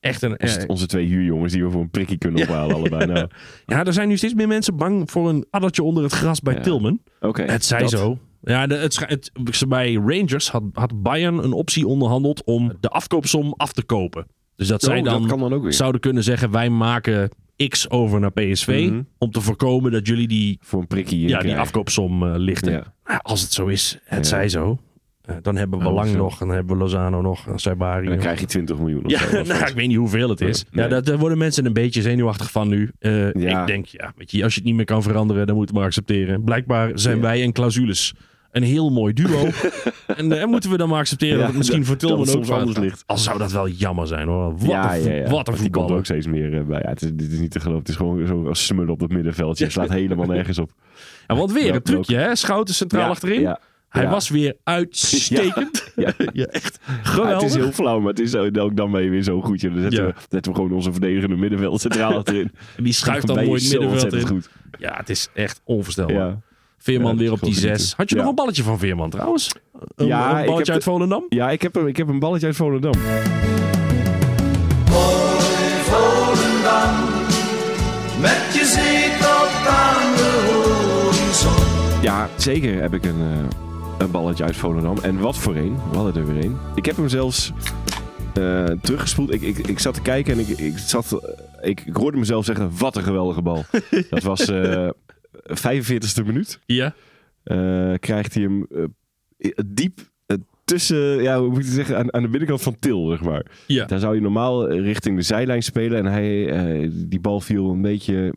Echt 0.00 0.22
een... 0.22 0.36
Eh, 0.36 0.64
onze 0.66 0.86
twee 0.86 1.06
huurjongens 1.06 1.52
die 1.52 1.64
we 1.64 1.70
voor 1.70 1.80
een 1.80 1.90
prikkie 1.90 2.18
kunnen 2.18 2.42
ophalen 2.42 2.76
allebei. 2.76 3.06
Nou, 3.06 3.24
Oké. 3.24 3.34
ja, 3.74 3.84
er 3.84 3.92
zijn 3.92 4.08
nu 4.08 4.16
steeds 4.16 4.34
meer 4.34 4.48
mensen 4.48 4.76
bang 4.76 5.10
voor 5.10 5.28
een 5.28 5.46
addertje 5.50 5.82
onder 5.82 6.02
het 6.02 6.12
gras 6.12 6.40
bij. 6.40 6.54
Tilman. 6.60 7.00
Het 7.32 7.64
zij 7.64 7.78
dat- 7.78 7.90
zo. 7.90 8.18
Ja, 8.42 8.66
de, 8.66 8.74
het, 8.74 9.04
het, 9.06 9.30
bij 9.68 9.94
Rangers 9.94 10.50
had, 10.50 10.62
had 10.72 11.02
Bayern 11.02 11.38
een 11.44 11.52
optie 11.52 11.86
onderhandeld 11.86 12.44
om 12.44 12.72
de 12.80 12.88
afkoopsom 12.88 13.54
af 13.56 13.72
te 13.72 13.82
kopen. 13.82 14.26
Dus 14.56 14.68
dat 14.68 14.82
zij 14.82 14.98
Oh, 14.98 15.04
dan, 15.04 15.20
dat 15.20 15.30
kan 15.30 15.38
dan 15.40 15.52
ook 15.52 15.62
weer. 15.62 15.72
zouden 15.72 16.00
kunnen 16.00 16.22
zeggen: 16.22 16.50
wij 16.50 16.70
maken 16.70 17.30
X 17.68 17.90
over 17.90 18.20
naar 18.20 18.32
PSV. 18.32 18.86
Mhm. 18.90 19.02
Om 19.18 19.30
te 19.30 19.40
voorkomen 19.40 19.92
dat 19.92 20.06
jullie 20.06 20.28
die, 20.28 20.58
Voor 20.60 20.80
een 20.80 20.86
prikkie. 20.86 21.28
ja, 21.28 21.38
die 21.40 21.56
afkoopsom 21.56 22.22
eh, 22.22 22.32
lichten. 22.36 22.72
Ja. 22.72 22.94
Nou, 23.08 23.20
als 23.22 23.40
het 23.40 23.52
zo 23.52 23.66
is, 23.66 23.98
het 24.04 24.18
Ja. 24.18 24.28
zij 24.28 24.48
zo. 24.48 24.78
Eh, 25.24 25.36
dan 25.42 25.56
hebben 25.56 25.78
we 25.78 25.86
Oh, 25.88 25.94
Lang 25.94 26.08
zo. 26.08 26.16
nog. 26.16 26.40
En 26.40 26.46
dan 26.46 26.56
hebben 26.56 26.76
we 26.76 26.82
Lozano 26.82 27.20
nog. 27.20 27.46
En 27.46 27.58
Saibari 27.58 28.04
En 28.04 28.10
dan 28.10 28.18
krijg 28.18 28.40
je 28.40 28.46
20 28.46 28.78
miljoen 28.78 29.04
of 29.04 29.10
Ja, 29.10 29.18
zo. 29.18 29.42
Nou, 29.52 29.66
ik 29.66 29.74
weet 29.74 29.88
niet 29.88 29.96
hoeveel 29.96 30.28
het 30.28 30.40
is. 30.40 30.64
Nee. 30.70 30.84
Ja, 30.84 30.90
daar, 30.90 31.02
daar 31.02 31.18
worden 31.18 31.38
mensen 31.38 31.66
een 31.66 31.72
beetje 31.72 32.02
zenuwachtig 32.02 32.50
van 32.50 32.68
nu. 32.68 32.90
Eh, 32.98 33.32
Ja. 33.32 33.60
Ik 33.60 33.66
denk, 33.66 33.86
ja, 33.86 34.12
weet 34.16 34.30
je, 34.30 34.42
als 34.44 34.52
je 34.54 34.58
het 34.60 34.68
niet 34.68 34.76
meer 34.76 34.84
kan 34.84 35.02
veranderen, 35.02 35.46
dan 35.46 35.54
moet 35.56 35.64
je 35.64 35.70
het 35.70 35.78
maar 35.78 35.88
accepteren. 35.88 36.44
Blijkbaar 36.44 36.90
zijn 36.94 37.16
Ja. 37.16 37.22
wij 37.22 37.42
en 37.42 37.52
clausules 37.52 38.14
een 38.50 38.62
heel 38.62 38.90
mooi 38.90 39.12
duo. 39.12 39.46
en 40.16 40.40
eh, 40.40 40.46
moeten 40.46 40.70
we 40.70 40.76
dan 40.76 40.88
maar 40.88 40.98
accepteren 40.98 41.34
Ja, 41.34 41.40
dat 41.40 41.48
het 41.48 41.58
misschien 41.58 41.84
voor 41.84 41.96
Tilman 41.96 42.28
ook 42.36 42.48
anders 42.48 42.78
ligt. 42.78 43.02
Al 43.06 43.18
zou 43.18 43.38
dat 43.38 43.52
wel 43.52 43.68
jammer 43.68 44.06
zijn 44.06 44.28
hoor. 44.28 44.52
Wat 44.58 44.62
ja, 44.68 44.94
een, 44.96 45.02
vo- 45.02 45.08
ja, 45.08 45.14
ja. 45.14 45.30
Wat 45.30 45.48
een 45.48 45.54
Die 45.54 45.70
komt 45.70 45.90
er 45.90 45.96
ook 45.96 46.04
steeds 46.04 46.26
meer 46.26 46.66
bij. 46.66 46.80
Ja, 46.82 46.88
het, 46.88 47.02
is, 47.02 47.10
dit 47.14 47.32
is 47.32 47.38
niet 47.38 47.50
te 47.50 47.60
geloven. 47.60 47.80
Het 47.80 47.88
is 47.88 47.96
gewoon 47.96 48.26
zo 48.26 48.48
smullen 48.52 48.92
op 48.92 49.00
het 49.00 49.10
middenveld. 49.12 49.58
Je 49.58 49.70
slaat 49.70 49.88
helemaal 49.90 50.26
nergens 50.26 50.58
op. 50.58 50.70
En 51.28 51.36
want 51.36 51.52
weer 51.52 51.74
een 51.74 51.82
trucje 51.82 52.16
hè. 52.16 52.34
Schouten 52.34 52.74
centraal 52.74 53.10
achterin. 53.10 53.56
Hij 53.88 54.02
ja. 54.02 54.10
was 54.10 54.28
weer 54.28 54.56
uitstekend. 54.64 55.86
Ja. 55.96 56.12
Ja, 56.32 56.44
echt 56.44 56.78
geweldig. 57.02 57.42
het 57.42 57.50
is 57.50 57.56
heel 57.56 57.72
flauw, 57.72 57.98
maar 58.00 58.08
het 58.10 58.20
is 58.20 58.34
ook 58.34 58.76
dan 58.76 58.90
ben 58.90 59.02
je 59.02 59.10
weer 59.10 59.22
zo 59.22 59.40
goed. 59.40 59.60
Dan 59.60 59.80
zetten, 59.80 60.06
we, 60.06 60.14
zetten 60.28 60.52
we 60.52 60.58
gewoon 60.58 60.72
onze 60.72 60.92
verdedigende 60.92 61.36
middenveld 61.36 61.80
centraal 61.80 62.14
achterin. 62.18 62.50
En 62.76 62.84
die 62.84 62.92
schuift 62.92 63.26
dan 63.26 63.44
mooi 63.44 63.62
het 63.62 63.70
middenveld 63.78 64.12
in. 64.12 64.26
goed. 64.26 64.48
Ja, 64.78 64.96
het 64.96 65.08
is 65.08 65.28
echt 65.34 65.60
onvoorstelbaar. 65.64 66.36
Veerman 66.78 67.16
weer 67.16 67.32
op 67.32 67.40
die 67.40 67.54
zes. 67.54 67.94
Had 67.96 68.10
je 68.10 68.16
nog 68.16 68.26
een 68.26 68.34
balletje 68.34 68.62
van 68.62 68.78
Veerman 68.78 69.10
trouwens? 69.10 69.50
Een, 69.94 70.06
Ja, 70.06 70.32
een 70.34 70.40
ik 70.40 70.46
balletje 70.46 70.72
uit 70.72 70.82
Volendam? 70.82 71.26
Ja, 71.28 71.50
ik 71.50 71.62
heb, 71.62 71.76
een, 71.76 71.86
ik 71.86 71.96
heb 71.96 72.08
een 72.08 72.18
balletje 72.18 72.46
uit 72.46 72.56
Volendam. 72.56 72.92
Zeker 82.54 82.80
heb 82.80 82.94
ik 82.94 83.04
een, 83.04 83.20
eh, 83.20 83.48
een 83.98 84.10
balletje 84.10 84.44
uit 84.44 84.56
Volendam. 84.56 84.98
En 84.98 85.18
wat 85.18 85.38
voor 85.38 85.56
een. 85.56 85.74
We 85.90 85.96
hadden 85.96 86.22
er 86.22 86.34
weer 86.34 86.44
een. 86.44 86.56
Ik 86.74 86.84
heb 86.84 86.96
hem 86.96 87.08
zelfs 87.08 87.52
eh, 88.34 88.64
teruggespoeld. 88.64 89.34
Ik, 89.34 89.42
ik, 89.42 89.58
ik 89.58 89.78
zat 89.78 89.94
te 89.94 90.02
kijken 90.02 90.32
en 90.32 90.38
ik, 90.38 90.48
ik, 90.48 90.78
zat, 90.78 91.12
eh, 91.12 91.68
ik, 91.70 91.80
ik 91.80 91.96
hoorde 91.96 92.18
mezelf 92.18 92.44
zeggen, 92.44 92.70
wat 92.78 92.96
een 92.96 93.02
geweldige 93.02 93.42
bal. 93.42 93.64
Dat 94.10 94.22
was 94.22 94.48
eh 94.48 94.88
45ste 95.48 96.24
minuut. 96.24 96.58
Ja. 96.66 96.94
krijgt 97.98 98.34
hij 98.34 98.42
hem 98.42 98.66
diep 99.66 100.00
tussen, 100.64 101.22
ja, 101.22 101.40
hoe 101.40 101.50
moet 101.50 101.64
je 101.64 101.72
zeggen, 101.72 101.96
aan, 101.96 102.14
aan 102.14 102.22
de 102.22 102.28
binnenkant 102.28 102.62
van 102.62 102.76
Til, 102.78 103.08
zeg 103.08 103.22
maar. 103.22 103.46
Ja. 103.66 103.84
Daar 103.84 103.98
zou 103.98 104.14
je 104.14 104.20
normaal 104.20 104.70
richting 104.70 105.16
de 105.16 105.22
zijlijn 105.22 105.62
spelen. 105.62 105.98
En 105.98 106.06
hij, 106.06 106.90
die 106.92 107.20
bal 107.20 107.40
viel 107.40 107.70
een 107.70 107.82
beetje, 107.82 108.34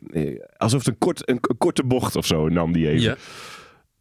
alsof 0.58 0.80
het 0.80 0.88
een, 0.88 0.98
kort, 0.98 1.30
een, 1.30 1.38
een 1.42 1.58
korte 1.58 1.84
bocht 1.84 2.16
of 2.16 2.26
zo 2.26 2.50
nam 2.50 2.72
die 2.72 2.88
even. 2.88 3.02
Ja. 3.02 3.18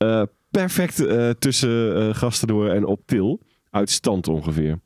Eh, 0.00 0.22
perfect 0.50 1.04
eh, 1.06 1.30
tussen 1.30 1.96
eh 1.96 2.14
gasten 2.14 2.48
door 2.48 2.68
en 2.68 2.84
op 2.84 3.00
Til. 3.06 3.40
Uit 3.70 3.90
stand 3.90 4.28
ongeveer. 4.28 4.78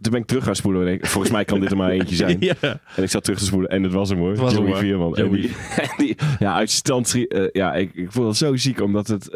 Toen 0.00 0.12
ben 0.12 0.20
ik 0.20 0.26
terug 0.26 0.44
gaan 0.44 0.56
spoelen. 0.56 0.86
En 0.86 0.92
ik, 0.92 1.06
volgens 1.06 1.32
mij 1.32 1.44
kan 1.44 1.60
dit 1.60 1.70
er 1.70 1.76
maar 1.76 1.90
eentje 1.96 2.14
zijn. 2.16 2.36
ja. 2.40 2.54
En 2.96 3.02
ik 3.02 3.10
zat 3.10 3.24
terug 3.24 3.38
te 3.38 3.44
spoelen 3.44 3.70
en 3.70 3.82
het 3.82 3.92
was 3.92 4.08
hem 4.08 4.18
hoor. 4.18 4.30
Het 4.30 4.38
was 4.38 4.52
hem, 4.52 4.60
Joey 4.62 4.72
hoor. 4.72 4.80
Veerman. 4.80 5.16
En 5.16 5.24
Joey. 5.24 5.40
die, 5.40 5.50
en 5.82 5.88
die- 5.96 6.16
ja, 6.38 6.54
uit 6.54 6.70
stand. 6.70 7.14
ja, 7.52 7.74
ik, 7.74 7.94
ik 7.94 8.12
vond 8.12 8.26
het 8.26 8.36
zo 8.36 8.56
ziek 8.56 8.80
omdat 8.80 9.06
het... 9.06 9.32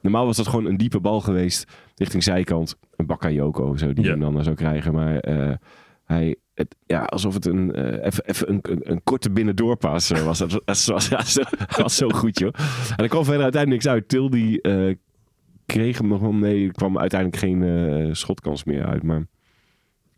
normaal 0.00 0.26
was 0.26 0.36
dat 0.36 0.48
gewoon 0.48 0.64
een 0.66 0.76
diepe 0.76 1.00
bal 1.00 1.20
geweest 1.20 1.64
richting 1.96 2.22
zijkant. 2.22 2.76
Een 2.96 3.06
Bakayoko 3.06 3.76
zo 3.76 3.92
die 3.92 4.04
Ja. 4.04 4.10
hem 4.10 4.20
dan 4.20 4.42
zou 4.44 4.56
krijgen. 4.56 4.92
Maar 4.94 5.20
hij... 6.10 6.36
Het, 6.54 6.76
ja, 6.86 7.02
alsof 7.02 7.34
het 7.34 7.46
een, 7.46 7.72
eh, 7.72 8.06
even, 8.06 8.24
even 8.24 8.50
een, 8.50 8.60
een, 8.62 9.02
korte 9.02 9.30
binnendoorpas 9.30 10.10
eh, 10.10 10.24
was. 10.24 10.38
Het 10.38 10.52
was, 10.64 10.86
was, 10.86 11.32
zo, 11.32 11.42
was 11.82 11.96
zo 11.96 12.08
goed, 12.08 12.38
joh. 12.38 12.52
En 12.96 13.04
er 13.04 13.08
kwam 13.08 13.24
verder 13.24 13.42
uiteindelijk 13.42 13.82
niks 13.82 13.94
uit. 13.94 14.08
Til 14.08 14.30
die 14.30 14.60
kreeg 15.72 15.98
hem 15.98 16.08
nog 16.08 16.20
wel 16.20 16.32
mee. 16.32 16.66
Er 16.66 16.72
kwam 16.72 16.98
uiteindelijk 16.98 17.42
geen 17.42 17.62
eh, 17.62 18.08
schotkans 18.12 18.64
meer 18.64 18.84
uit. 18.84 19.02
Maar 19.02 19.26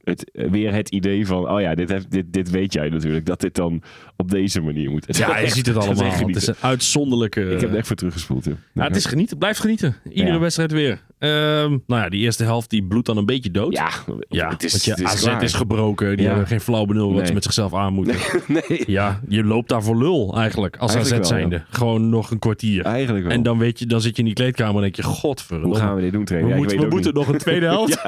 het, 0.04 0.30
eh, 0.30 0.50
weer 0.50 0.72
het 0.72 0.88
idee 0.88 1.26
van... 1.26 1.50
Oh 1.50 1.60
ja, 1.60 1.74
dit, 1.74 1.88
heeft, 1.90 2.10
dit, 2.10 2.32
dit 2.32 2.50
weet 2.50 2.72
jij 2.72 2.88
natuurlijk. 2.88 3.26
Dat 3.26 3.40
dit 3.40 3.54
dan 3.54 3.82
op 4.16 4.30
deze 4.30 4.60
manier 4.60 4.90
moet. 4.90 5.06
Het 5.06 5.16
Ja, 5.16 5.28
je 5.38 5.44
echt- 5.44 5.54
ziet 5.54 5.66
het 5.66 5.76
allemaal. 5.76 6.12
Het 6.26 6.36
is 6.36 6.46
een 6.46 6.54
uitzonderlijke... 6.60 7.40
Ik 7.40 7.60
heb 7.60 7.70
er 7.70 7.76
echt 7.76 7.86
voor 7.86 7.96
teruggespoeld. 7.96 8.44
Ja. 8.44 8.52
Ja, 8.74 8.82
het 8.84 8.96
is 8.96 9.04
genieten. 9.04 9.38
Blijf 9.38 9.58
genieten. 9.58 9.96
Iedere 10.08 10.32
Ja. 10.32 10.38
wedstrijd 10.38 10.72
weer. 10.72 11.00
Ehm, 11.18 11.70
nou 11.86 12.02
ja, 12.02 12.08
die 12.08 12.20
eerste 12.20 12.44
helft 12.44 12.70
die 12.70 12.84
bloedt 12.84 13.06
dan 13.06 13.16
een 13.16 13.26
beetje 13.26 13.50
dood. 13.50 13.72
Ja, 13.72 13.90
Ja, 14.28 14.48
het 14.48 14.64
is, 14.64 14.72
want 14.72 14.84
je 14.84 14.90
het 14.90 15.00
is 15.00 15.06
AZ 15.06 15.22
klaar. 15.22 15.42
is 15.42 15.54
gebroken. 15.54 16.16
Die 16.16 16.26
hebben 16.26 16.46
geen 16.46 16.60
flauw 16.60 16.84
benul 16.84 17.08
wat 17.08 17.16
Nee. 17.16 17.26
ze 17.26 17.32
met 17.32 17.42
zichzelf 17.44 17.74
aan 17.74 17.92
moeten. 17.92 18.14
nee, 18.68 18.82
Ja, 18.86 19.20
je 19.28 19.44
loopt 19.44 19.68
daar 19.68 19.82
voor 19.82 19.96
lul 19.98 20.36
eigenlijk. 20.36 20.76
Als 20.76 20.94
Eigenlijk 20.94 21.24
AZ 21.24 21.30
wel, 21.30 21.38
zijnde. 21.40 21.62
Gewoon 21.70 22.08
nog 22.08 22.30
een 22.30 22.38
kwartier. 22.38 22.84
eigenlijk 22.84 23.24
wel. 23.24 23.34
En 23.34 23.42
dan, 23.42 23.58
weet 23.58 23.78
je, 23.78 23.86
dan 23.86 24.00
zit 24.00 24.12
je 24.12 24.18
in 24.18 24.24
die 24.24 24.34
kleedkamer 24.34 24.74
en 24.74 24.80
denk 24.80 24.96
je... 24.96 25.02
Godverdomme. 25.02 25.66
Hoe 25.76 25.84
gaan 25.84 25.94
we 25.94 26.00
dit 26.00 26.12
doen, 26.12 26.24
trainer? 26.24 26.50
We, 26.52 26.56
moeten, 26.56 26.78
we 26.78 26.86
moeten 26.88 27.14
nog 27.14 27.28
een 27.28 27.38
tweede 27.38 27.66
helft. 27.76 28.02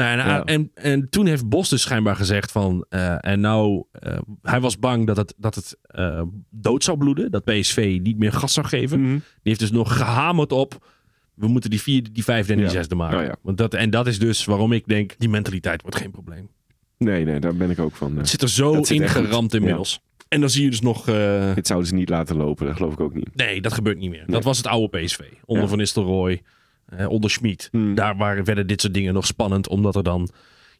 Nou, 0.00 0.18
en, 0.18 0.26
Ja. 0.26 0.44
en, 0.44 0.70
en 0.74 1.08
toen 1.10 1.26
heeft 1.26 1.48
Bos 1.48 1.68
dus 1.68 1.82
schijnbaar 1.82 2.16
gezegd 2.16 2.52
van... 2.52 2.86
eh, 2.88 3.14
en 3.20 3.40
nou, 3.40 3.84
eh, 3.92 4.18
hij 4.42 4.60
was 4.60 4.78
bang 4.78 5.06
dat 5.06 5.16
het, 5.16 5.34
dat 5.36 5.54
het 5.54 5.76
eh, 5.82 6.22
dood 6.50 6.84
zou 6.84 6.98
bloeden. 6.98 7.30
Dat 7.30 7.44
PSV 7.44 7.98
niet 8.02 8.18
meer 8.18 8.32
gas 8.32 8.52
zou 8.52 8.66
geven. 8.66 9.00
Mhm. 9.00 9.10
Die 9.12 9.20
heeft 9.42 9.60
dus 9.60 9.70
nog 9.70 9.96
gehamerd 9.96 10.52
op... 10.52 10.88
We 11.34 11.48
moeten 11.48 11.70
die 11.70 11.82
vierde, 11.82 12.12
die 12.12 12.24
vijfde 12.24 12.52
en 12.52 12.58
die 12.58 12.66
Ja. 12.66 12.72
zesde 12.72 12.94
maken. 12.94 13.18
Oh 13.18 13.24
ja. 13.24 13.36
Want 13.42 13.58
dat, 13.58 13.74
en 13.74 13.90
dat 13.90 14.06
is 14.06 14.18
dus 14.18 14.44
waarom 14.44 14.72
ik 14.72 14.86
denk... 14.86 15.14
Die 15.18 15.28
mentaliteit 15.28 15.82
wordt 15.82 15.96
geen 15.96 16.10
probleem. 16.10 16.48
Nee, 16.98 17.24
nee, 17.24 17.40
daar 17.40 17.54
ben 17.54 17.70
ik 17.70 17.78
ook 17.78 17.94
van. 17.96 18.16
Het 18.16 18.28
zit 18.28 18.42
er 18.42 18.48
zo 18.48 18.72
ingeramd 18.74 19.54
inmiddels. 19.54 20.00
En 20.28 20.40
dan 20.40 20.50
zie 20.50 20.64
je 20.64 20.70
dus 20.70 20.80
nog... 20.80 21.04
Dit 21.54 21.66
zouden 21.66 21.88
ze 21.88 21.94
niet 21.94 22.08
laten 22.08 22.36
lopen, 22.36 22.66
dat 22.66 22.76
geloof 22.76 22.92
ik 22.92 23.00
ook 23.00 23.14
niet. 23.14 23.28
Nee, 23.34 23.60
dat 23.60 23.72
gebeurt 23.72 23.98
niet 23.98 24.10
meer. 24.10 24.18
Nee. 24.26 24.30
Dat 24.36 24.44
was 24.44 24.56
het 24.56 24.66
oude 24.66 24.98
PSV. 24.98 25.20
Onder. 25.44 25.68
Van 25.68 25.78
Nistelrooy, 25.78 26.42
eh, 26.90 27.08
onder 27.08 27.30
Schmid. 27.30 27.68
Hmm. 27.70 27.94
Daar 27.94 28.16
waren, 28.16 28.44
werden 28.44 28.66
dit 28.66 28.80
soort 28.80 28.94
dingen 28.94 29.14
nog 29.14 29.26
spannend. 29.26 29.68
Omdat 29.68 29.96
er 29.96 30.02
dan... 30.02 30.28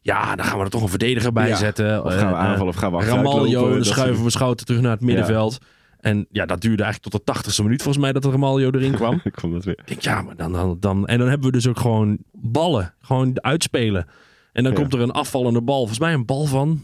Ja, 0.01 0.35
dan 0.35 0.45
gaan 0.45 0.57
we 0.57 0.63
er 0.63 0.69
toch 0.69 0.81
een 0.81 0.89
verdediger 0.89 1.33
bij 1.33 1.47
Ja. 1.47 1.55
zetten. 1.55 2.03
Of 2.05 2.13
gaan 2.13 2.27
we 2.27 2.33
Eh, 2.33 2.39
aanvallen 2.39 2.67
of 2.73 2.75
gaan 2.75 2.91
we 2.91 2.97
achteruit 2.97 3.25
Ramaljo, 3.25 3.69
dan 3.73 3.85
schuiven 3.85 4.23
we 4.23 4.29
Schouten 4.29 4.65
terug 4.65 4.81
naar 4.81 4.91
het 4.91 5.01
middenveld. 5.01 5.57
En 5.99 6.27
ja, 6.31 6.45
dat 6.45 6.61
duurde 6.61 6.83
eigenlijk 6.83 7.13
tot 7.13 7.25
de 7.25 7.31
tachtigste 7.33 7.63
minuut 7.63 7.81
volgens 7.81 8.03
mij 8.03 8.13
dat 8.13 8.25
Ramaljo 8.25 8.71
erin 8.71 8.91
kwam. 8.95 9.13
Ik 9.23 9.39
vond 9.39 9.53
dat 9.53 9.63
weer. 9.63 9.77
Ik 9.79 9.87
denk, 9.87 10.01
ja, 10.01 10.21
maar 10.21 10.35
dan, 10.35 10.51
dan, 10.51 10.77
dan... 10.79 11.07
En 11.07 11.17
dan 11.19 11.27
hebben 11.27 11.47
we 11.47 11.53
dus 11.53 11.67
ook 11.67 11.79
gewoon 11.79 12.17
ballen. 12.31 12.93
Gewoon 13.01 13.43
uitspelen. 13.43 14.05
En 14.53 14.63
dan 14.63 14.71
Ja. 14.73 14.77
komt 14.79 14.93
er 14.93 14.99
een 14.99 15.11
afvallende 15.11 15.61
bal. 15.61 15.77
Volgens 15.77 15.99
mij 15.99 16.13
een 16.13 16.25
bal 16.25 16.45
van 16.45 16.83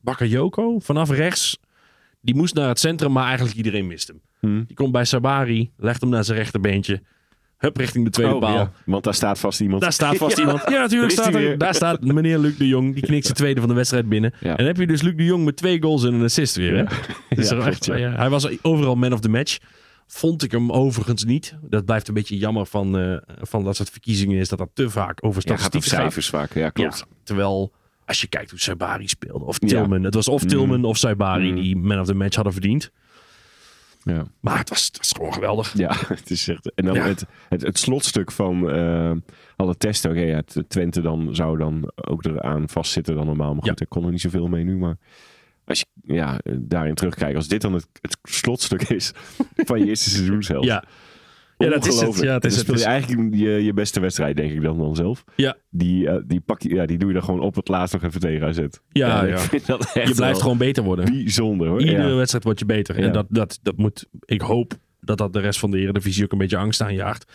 Bakayoko. 0.00 0.78
Vanaf 0.78 1.10
rechts. 1.10 1.58
Die 2.20 2.34
moest 2.34 2.54
naar 2.54 2.68
het 2.68 2.78
centrum, 2.78 3.12
maar 3.12 3.26
eigenlijk 3.26 3.56
iedereen 3.56 3.86
mist 3.86 4.08
hem. 4.08 4.20
Hm. 4.40 4.64
Die 4.66 4.76
komt 4.76 4.92
bij 4.92 5.04
Sabari, 5.04 5.70
legt 5.76 6.00
hem 6.00 6.10
naar 6.10 6.24
zijn 6.24 6.38
rechterbeentje. 6.38 7.02
Hup, 7.62 7.76
richting 7.76 8.04
de 8.04 8.10
tweede 8.10 8.34
Oh, 8.34 8.40
paal. 8.40 8.54
ja, 8.54 8.72
want 8.84 9.04
daar 9.04 9.14
staat 9.14 9.38
vast 9.38 9.60
iemand. 9.60 9.82
Daar 9.82 9.92
staat 9.92 10.16
vast 10.16 10.38
iemand. 10.42 10.62
Ja, 10.68 10.80
natuurlijk 10.80 11.16
Daar 11.16 11.24
staat 11.26 11.34
er. 11.42 11.58
Daar 11.58 11.74
staat 11.74 12.00
meneer 12.00 12.38
Luc 12.38 12.56
de 12.56 12.68
Jong. 12.68 12.94
Die 12.94 13.02
knikt 13.02 13.24
zijn 13.24 13.36
tweede 13.36 13.60
van 13.60 13.68
de 13.68 13.74
wedstrijd 13.74 14.08
binnen. 14.08 14.32
Ja. 14.40 14.50
En 14.50 14.56
dan 14.56 14.66
heb 14.66 14.76
je 14.76 14.86
dus 14.86 15.02
Luc 15.02 15.16
de 15.16 15.24
Jong 15.24 15.44
met 15.44 15.56
twee 15.56 15.82
goals 15.82 16.04
en 16.04 16.14
een 16.14 16.22
assist 16.22 16.56
weer. 16.56 16.72
Hè? 16.76 16.80
Ja. 16.82 16.88
Ja, 17.42 17.48
klopt, 17.48 17.66
echt, 17.66 17.84
ja. 17.84 17.96
ja. 17.96 18.10
Hij 18.16 18.30
was 18.30 18.62
overal 18.62 18.94
man 18.94 19.12
of 19.12 19.20
the 19.20 19.28
match. 19.28 19.58
Vond 20.06 20.42
ik 20.42 20.50
hem 20.50 20.70
overigens 20.72 21.24
niet. 21.24 21.56
Dat 21.62 21.84
blijft 21.84 22.08
een 22.08 22.14
beetje 22.14 22.36
jammer 22.38 22.66
van, 22.66 22.98
eh, 22.98 23.16
van 23.40 23.64
dat 23.64 23.76
soort 23.76 23.90
verkiezingen 23.90 24.38
is. 24.38 24.48
Dat 24.48 24.58
dat 24.58 24.70
te 24.74 24.90
vaak 24.90 25.18
over 25.24 25.42
Ja, 25.46 25.56
gaat 25.56 25.76
cijfers 25.84 26.28
vaak. 26.28 26.54
Ja, 26.54 26.68
klopt. 26.70 26.98
Ja, 26.98 27.16
terwijl 27.24 27.72
als 28.06 28.20
je 28.20 28.26
kijkt 28.26 28.50
hoe 28.50 28.58
Saibari 28.60 29.08
speelde. 29.08 29.44
Of 29.44 29.56
Ja. 29.60 29.66
Tilman. 29.68 30.02
Het 30.02 30.14
was 30.14 30.28
of 30.28 30.44
Tilman 30.44 30.84
of 30.84 30.96
Saibari 30.96 31.50
Mm. 31.50 31.56
die 31.56 31.76
man 31.76 32.00
of 32.00 32.06
the 32.06 32.14
match 32.14 32.34
hadden 32.34 32.52
verdiend. 32.52 32.90
Ja. 34.04 34.24
Maar 34.40 34.58
het 34.58 34.68
was, 34.68 34.86
het 34.86 34.96
was 34.96 35.12
gewoon 35.16 35.32
geweldig. 35.32 35.76
Ja, 35.76 35.94
het 36.08 36.30
is 36.30 36.48
echt. 36.48 36.74
En 36.74 36.84
dan 36.84 36.94
Ja. 36.94 37.02
het, 37.06 37.24
het, 37.48 37.62
het 37.62 37.78
slotstuk 37.78 38.32
van 38.32 38.70
eh 38.70 39.12
alle 39.56 39.76
testen. 39.76 40.10
Oké, 40.10 40.20
ja, 40.20 40.36
het- 40.36 40.64
Twente 40.68 41.00
dan 41.00 41.34
zou 41.34 41.58
dan 41.58 41.90
ook 41.94 42.24
eraan 42.24 42.68
vastzitten 42.68 43.14
dan 43.14 43.26
normaal. 43.26 43.52
Maar 43.54 43.62
goed, 43.62 43.78
Ja. 43.78 43.84
ik 43.84 43.88
kon 43.90 44.04
er 44.04 44.10
niet 44.10 44.20
zoveel 44.20 44.46
mee 44.48 44.64
nu. 44.64 44.76
Maar 44.76 44.96
als 45.64 45.78
je 45.78 46.14
ja, 46.14 46.38
daarin 46.58 46.94
terugkijkt, 46.94 47.36
als 47.36 47.48
dit 47.48 47.60
dan 47.60 47.72
het, 47.72 47.86
het 48.00 48.18
slotstuk 48.22 48.82
is 48.82 49.12
van 49.68 49.78
je 49.78 49.86
eerste 49.86 50.10
seizoenshelft. 50.10 50.66
Ja. 50.66 50.84
Ja, 51.64 51.70
dat 51.70 51.86
is 51.86 52.00
het. 52.00 52.18
Ja, 52.20 52.32
het 52.34 52.44
is 52.44 52.52
het. 52.56 52.60
speel 52.60 52.74
je 52.74 52.80
Dus- 52.80 52.82
eigenlijk 52.90 53.34
je, 53.34 53.50
je 53.64 53.72
beste 53.72 54.00
wedstrijd, 54.00 54.36
denk 54.36 54.52
ik 54.52 54.62
dan, 54.62 54.78
dan 54.78 54.96
zelf. 54.96 55.24
Ja. 55.36 55.56
Die, 55.70 56.08
eh, 56.08 56.16
die, 56.26 56.40
pak 56.40 56.62
je, 56.62 56.74
ja, 56.74 56.86
die 56.86 56.98
doe 56.98 57.08
je 57.08 57.14
dan 57.14 57.24
gewoon 57.24 57.40
op 57.40 57.54
het 57.54 57.68
laatst 57.68 57.94
nog 57.94 58.02
even 58.02 58.20
tegen 58.20 58.46
AZ. 58.46 58.58
Ja, 58.92 59.24
ja. 59.24 59.38
vind 59.38 59.66
dat 59.66 59.90
echt 59.94 60.08
Je 60.08 60.14
blijft 60.14 60.40
gewoon 60.40 60.58
beter 60.58 60.82
worden. 60.82 61.04
bijzonder 61.04 61.68
hoor. 61.68 61.80
Iedere 61.80 62.08
Ja. 62.08 62.14
wedstrijd 62.14 62.44
wordt 62.44 62.58
je 62.58 62.66
beter. 62.66 62.96
En 62.98 63.12
dat, 63.12 63.26
dat, 63.28 63.58
dat 63.62 63.76
moet, 63.76 64.06
ik 64.24 64.40
hoop 64.40 64.72
dat 65.00 65.18
dat 65.18 65.32
de 65.32 65.40
rest 65.40 65.58
van 65.58 65.70
de 65.70 65.78
Eredivisie 65.78 66.24
ook 66.24 66.32
een 66.32 66.38
beetje 66.38 66.56
angst 66.56 66.80
aanjaagt. 66.82 67.32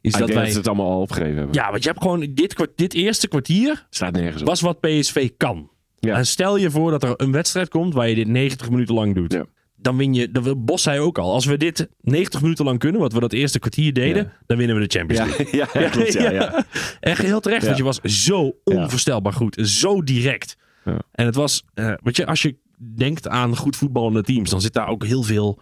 Is 0.00 0.12
dat 0.12 0.28
wij... 0.28 0.44
dat 0.46 0.54
het 0.54 0.66
allemaal 0.66 0.90
al 0.90 1.00
opgegeven 1.00 1.36
hebben. 1.36 1.54
Ja, 1.54 1.70
want 1.70 1.82
je 1.82 1.88
hebt 1.88 2.02
gewoon 2.02 2.26
dit, 2.34 2.68
dit 2.74 2.94
eerste 2.94 3.28
kwartier 3.28 3.86
Staat 3.90 4.12
nergens 4.12 4.42
op. 4.42 4.48
was 4.48 4.60
wat 4.60 4.80
PSV 4.80 5.30
kan. 5.36 5.70
Ja. 5.98 6.16
En 6.16 6.26
stel 6.26 6.56
je 6.56 6.70
voor 6.70 6.90
dat 6.90 7.02
er 7.02 7.14
een 7.16 7.32
wedstrijd 7.32 7.68
komt 7.68 7.94
waar 7.94 8.08
je 8.08 8.14
dit 8.14 8.26
90 8.28 8.70
minuten 8.70 8.94
lang 8.94 9.14
doet. 9.14 9.32
Ja. 9.32 9.44
Dan 9.80 9.96
win 9.96 10.14
je, 10.14 10.30
dat 10.30 10.64
Bos 10.64 10.82
zei 10.82 11.00
ook 11.00 11.18
al, 11.18 11.32
als 11.32 11.44
we 11.44 11.56
dit 11.56 11.88
90 12.00 12.40
minuten 12.42 12.64
lang 12.64 12.78
kunnen, 12.78 13.00
wat 13.00 13.12
we 13.12 13.20
dat 13.20 13.32
eerste 13.32 13.58
kwartier 13.58 13.92
deden, 13.92 14.22
Ja. 14.22 14.32
dan 14.46 14.56
winnen 14.56 14.76
we 14.76 14.86
de 14.86 14.98
Champions 14.98 15.36
League. 15.36 15.56
ja, 15.58 15.80
ja, 15.80 15.88
klopt. 15.88 16.12
Ja. 16.12 16.64
Echt 17.00 17.22
heel 17.22 17.40
terecht, 17.40 17.64
want 17.64 17.76
je 17.76 17.82
was 17.82 18.00
zo 18.00 18.56
onvoorstelbaar 18.64 19.32
goed. 19.32 19.56
Zo 19.68 20.02
direct. 20.02 20.56
En 21.12 21.26
het 21.26 21.34
was, 21.34 21.64
eh 21.74 21.92
weet 22.02 22.16
je, 22.16 22.26
als 22.26 22.42
je 22.42 22.56
denkt 22.96 23.28
aan 23.28 23.56
goed 23.56 23.76
voetballende 23.76 24.22
teams, 24.22 24.50
dan 24.50 24.60
zit 24.60 24.72
daar 24.72 24.88
ook 24.88 25.04
heel 25.04 25.22
veel, 25.22 25.60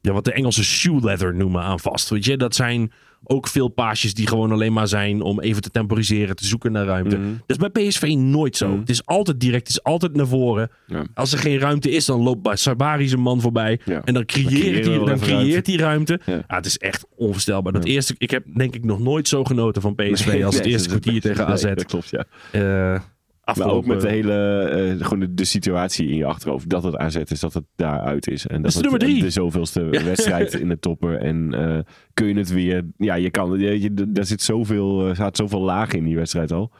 ja, 0.00 0.12
wat 0.12 0.24
de 0.24 0.32
Engelse 0.32 0.64
shoe 0.64 1.00
leather 1.00 1.34
noemen, 1.34 1.62
aan 1.62 1.80
vast. 1.80 2.08
Weet 2.08 2.24
je, 2.24 2.36
dat 2.36 2.54
zijn 2.54 2.92
ook 3.30 3.48
veel 3.48 3.68
paasjes 3.68 4.14
die 4.14 4.26
gewoon 4.26 4.52
alleen 4.52 4.72
maar 4.72 4.88
zijn 4.88 5.20
om 5.20 5.40
even 5.40 5.62
te 5.62 5.70
temporiseren, 5.70 6.36
te 6.36 6.46
zoeken 6.46 6.72
naar 6.72 6.84
ruimte. 6.84 7.16
Mhm. 7.16 7.28
Dat 7.46 7.60
is 7.60 7.68
bij 7.68 7.88
PSV 7.88 8.14
nooit 8.16 8.56
zo. 8.56 8.68
Mhm. 8.68 8.78
Het 8.78 8.90
is 8.90 9.06
altijd 9.06 9.40
direct, 9.40 9.66
het 9.66 9.76
is 9.76 9.82
altijd 9.82 10.16
naar 10.16 10.26
voren. 10.26 10.70
Ja. 10.86 11.04
Als 11.14 11.32
er 11.32 11.38
geen 11.38 11.58
ruimte 11.58 11.90
is, 11.90 12.04
dan 12.04 12.22
loopt 12.22 12.42
bij 12.42 12.56
Sabari 12.56 13.08
zijn 13.08 13.20
man 13.20 13.40
voorbij. 13.40 13.80
Ja. 13.84 14.04
En 14.04 14.14
dan 14.14 14.24
creëert 14.24 14.86
hij 14.86 14.98
dan 14.98 15.18
creëert 15.18 15.66
hij 15.66 15.76
ruimte. 15.76 16.20
Ja. 16.26 16.42
Het 16.46 16.66
is 16.66 16.78
echt 16.78 17.06
onvoorstelbaar. 17.16 17.72
Dat 17.72 17.84
eerste, 17.84 18.14
ik 18.18 18.30
heb 18.30 18.44
denk 18.54 18.74
ik 18.74 18.84
nog 18.84 19.00
nooit 19.00 19.28
zo 19.28 19.44
genoten 19.44 19.82
van 19.82 19.94
PSV 19.94 20.26
Nee, 20.26 20.46
als 20.46 20.56
het 20.56 20.66
eerste 20.66 20.88
kwartier 20.88 21.20
tegen 21.20 21.44
nee, 21.44 21.52
AZ. 21.54 21.62
dat 21.62 21.84
klopt, 21.84 22.10
ja. 22.10 23.02
Eh, 23.48 23.56
Maar 23.56 23.70
ook 23.74 23.86
met 23.86 24.00
de 24.00 24.08
hele, 24.08 24.62
eh, 24.62 25.04
gewoon 25.04 25.20
de, 25.20 25.34
de 25.34 25.44
situatie 25.44 26.08
in 26.08 26.16
je 26.16 26.24
achterhoofd. 26.24 26.68
Dat 26.68 26.82
het 26.82 26.96
AZ 26.96 27.16
is, 27.16 27.40
dat 27.40 27.54
het 27.54 27.64
daaruit 27.76 28.28
is. 28.28 28.46
En 28.46 28.62
dat 28.62 28.70
is 28.70 28.76
de 28.76 28.80
het 28.80 28.90
nummer 28.90 29.08
drie. 29.08 29.22
de 29.22 29.30
zoveelste 29.30 29.84
wedstrijd 29.84 30.54
in 30.60 30.68
de 30.68 30.78
topper. 30.78 31.16
En 31.16 31.54
eh, 31.54 31.78
kun 32.14 32.26
je 32.26 32.34
het 32.34 32.52
weer... 32.52 32.84
Ja, 32.96 33.14
je 33.14 33.30
kan... 33.30 33.58
Je, 33.58 33.80
je, 33.80 33.94
daar 34.08 34.24
zit 34.24 34.42
zoveel, 34.42 35.06
er 35.06 35.14
staat 35.14 35.36
zoveel 35.36 35.60
lagen 35.60 35.98
in 35.98 36.04
die 36.04 36.16
wedstrijd 36.16 36.52
al. 36.52 36.72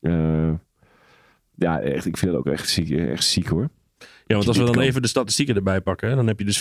Eh, 0.00 0.52
ja, 1.54 1.80
echt, 1.80 2.06
ik 2.06 2.16
vind 2.16 2.30
het 2.30 2.40
ook 2.40 2.46
echt 2.46 2.68
ziek, 2.68 2.90
echt 2.90 3.24
ziek 3.24 3.46
hoor. 3.46 3.68
Ja, 4.26 4.34
want 4.34 4.48
als 4.48 4.56
we 4.56 4.64
dan 4.64 4.72
kan. 4.72 4.82
even 4.82 5.02
de 5.02 5.08
statistieken 5.08 5.54
erbij 5.54 5.80
pakken, 5.80 6.08
hè, 6.08 6.14
dan 6.14 6.26
heb 6.26 6.38
je 6.38 6.44
dus 6.44 6.58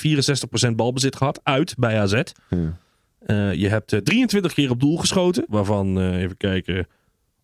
64% 0.69 0.75
balbezit 0.75 1.15
gehad 1.15 1.39
uit 1.43 1.75
bij 1.77 1.99
AZ. 1.99 2.21
Ja. 2.49 2.77
Eh, 3.19 3.53
je 3.53 3.67
hebt 3.67 3.93
eh, 3.93 3.99
23 3.99 4.53
keer 4.53 4.69
op 4.69 4.79
doel 4.79 4.97
geschoten, 4.97 5.45
waarvan, 5.47 5.99
eh, 5.99 6.21
even 6.21 6.37
kijken, 6.37 6.87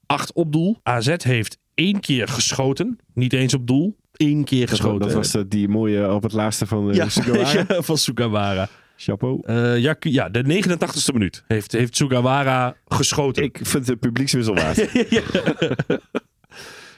8 0.05 0.33
op 0.33 0.51
doel. 0.51 0.77
AZ 0.83 1.15
heeft 1.23 1.59
één 1.81 1.99
keer 1.99 2.27
geschoten, 2.27 2.99
niet 3.13 3.33
eens 3.33 3.53
op 3.53 3.67
doel, 3.67 3.97
één 4.15 4.43
keer 4.43 4.59
Dat, 4.59 4.69
geschoten. 4.69 4.99
dat 4.99 5.13
was 5.13 5.31
de, 5.31 5.47
die 5.47 5.67
mooie 5.67 6.13
op 6.13 6.23
het 6.23 6.33
laatste 6.33 6.65
van 6.65 6.87
de 6.87 6.93
ja, 7.01 7.09
Sugawara. 7.09 7.65
ja, 7.67 7.81
van 7.81 7.97
Sugawara. 7.97 8.69
Chapeau. 8.95 9.39
Eh, 9.45 9.77
ja, 9.77 9.95
ja, 9.99 10.29
de 10.29 10.63
89ste 10.63 11.13
minuut 11.13 11.43
heeft, 11.47 11.71
heeft 11.71 11.95
Sugawara 11.95 12.75
geschoten. 12.87 13.43
Ik 13.43 13.59
vind 13.61 13.87
het 13.87 13.99
publiekswissel 13.99 14.55
waard. 14.55 14.77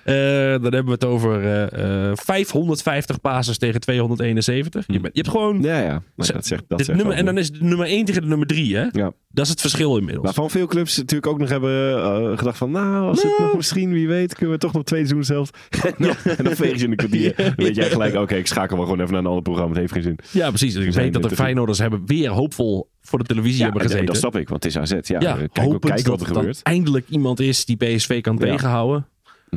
Eh, 0.04 0.14
dan 0.62 0.74
hebben 0.74 0.86
we 0.86 0.92
het 0.92 1.06
over 1.06 1.42
eh, 1.44 2.10
eh, 2.10 2.16
550 2.18 3.22
passes 3.22 3.58
tegen 3.58 3.80
271. 3.80 4.84
Je, 4.88 5.00
bent- 5.00 5.16
je 5.16 5.22
hebt 5.22 5.34
gewoon... 5.34 5.62
ja, 5.62 5.80
ja. 5.80 6.04
Maar 6.16 6.32
dat 6.34 6.46
zegt, 6.46 6.64
dat 6.68 6.78
dit 6.78 6.88
zegt 6.88 6.98
nummer, 7.00 7.18
en 7.18 7.26
dan 7.26 7.38
is 7.38 7.48
het 7.48 7.62
nummer 7.62 7.88
1 7.88 8.06
tegen 8.06 8.22
de 8.22 8.28
nummer 8.28 8.48
3, 8.48 8.76
hè? 8.76 8.86
Ja. 8.92 9.12
Dat 9.30 9.46
is 9.46 9.52
het 9.52 9.62
verschil 9.62 9.98
inmiddels. 9.98 10.26
Waarvan 10.26 10.50
veel 10.50 10.68
clubs 10.68 10.98
natuurlijk 10.98 11.32
ook 11.32 11.40
nog 11.40 11.50
hebben 11.50 11.98
eh, 12.04 12.38
gedacht 12.38 12.58
van... 12.58 12.72
Nou, 12.72 13.08
als 13.08 13.24
het 13.24 13.38
nog 13.40 13.56
misschien, 13.56 13.92
wie 13.92 14.08
weet, 14.08 14.36
kunnen 14.36 14.56
we 14.56 14.62
toch 14.62 14.74
nog 14.74 14.84
twee 14.84 15.06
seizoenen 15.08 15.26
zelf. 15.26 15.50
en, 15.84 15.94
dan, 15.98 16.16
en 16.38 16.44
dan 16.44 16.56
veeg 16.56 16.78
je 16.78 16.84
in 16.84 16.90
de 16.90 16.96
kwartier. 16.96 17.34
Dan 17.44 17.54
weet 17.56 17.76
jij 17.76 17.90
gelijk, 17.90 18.16
oké, 18.16 18.36
ik 18.36 18.48
schakel 18.48 18.76
wel 18.78 18.86
gewoon 18.86 19.00
even 19.02 19.12
naar 19.14 19.22
een 19.22 19.28
ander 19.28 19.44
programma. 19.44 19.70
Het 19.72 19.80
heeft 19.80 19.94
geen 19.94 20.02
zin. 20.04 20.20
Ja, 20.42 20.50
precies. 20.50 20.76
Ik 20.76 20.92
zijn 20.94 21.04
weet 21.12 21.22
dat 21.22 21.30
de 21.30 21.36
Feyenoorders 21.36 21.80
hebben 21.80 22.02
weer 22.06 22.30
hoopvol 22.30 22.90
voor 23.02 23.20
de 23.20 23.26
televisie 23.26 23.64
hebben 23.64 23.82
en- 23.82 23.88
gezeten. 23.88 24.08
dat 24.08 24.18
snap 24.18 24.36
ik, 24.36 24.50
want 24.50 24.64
het 24.64 24.76
is 24.76 24.80
AZ. 24.82 24.92
Ja, 24.92 25.20
ja, 25.20 25.38
ja 25.38 25.48
kijk, 25.52 25.72
wat 25.84 26.04
dat 26.04 26.22
er 26.22 26.28
gebeurt. 26.28 26.60
eindelijk 26.64 27.10
iemand 27.10 27.40
is 27.40 27.66
die 27.66 27.76
PSV 27.78 28.22
kan 28.22 28.38
Ja. 28.40 28.46
tegenhouden. 28.46 29.08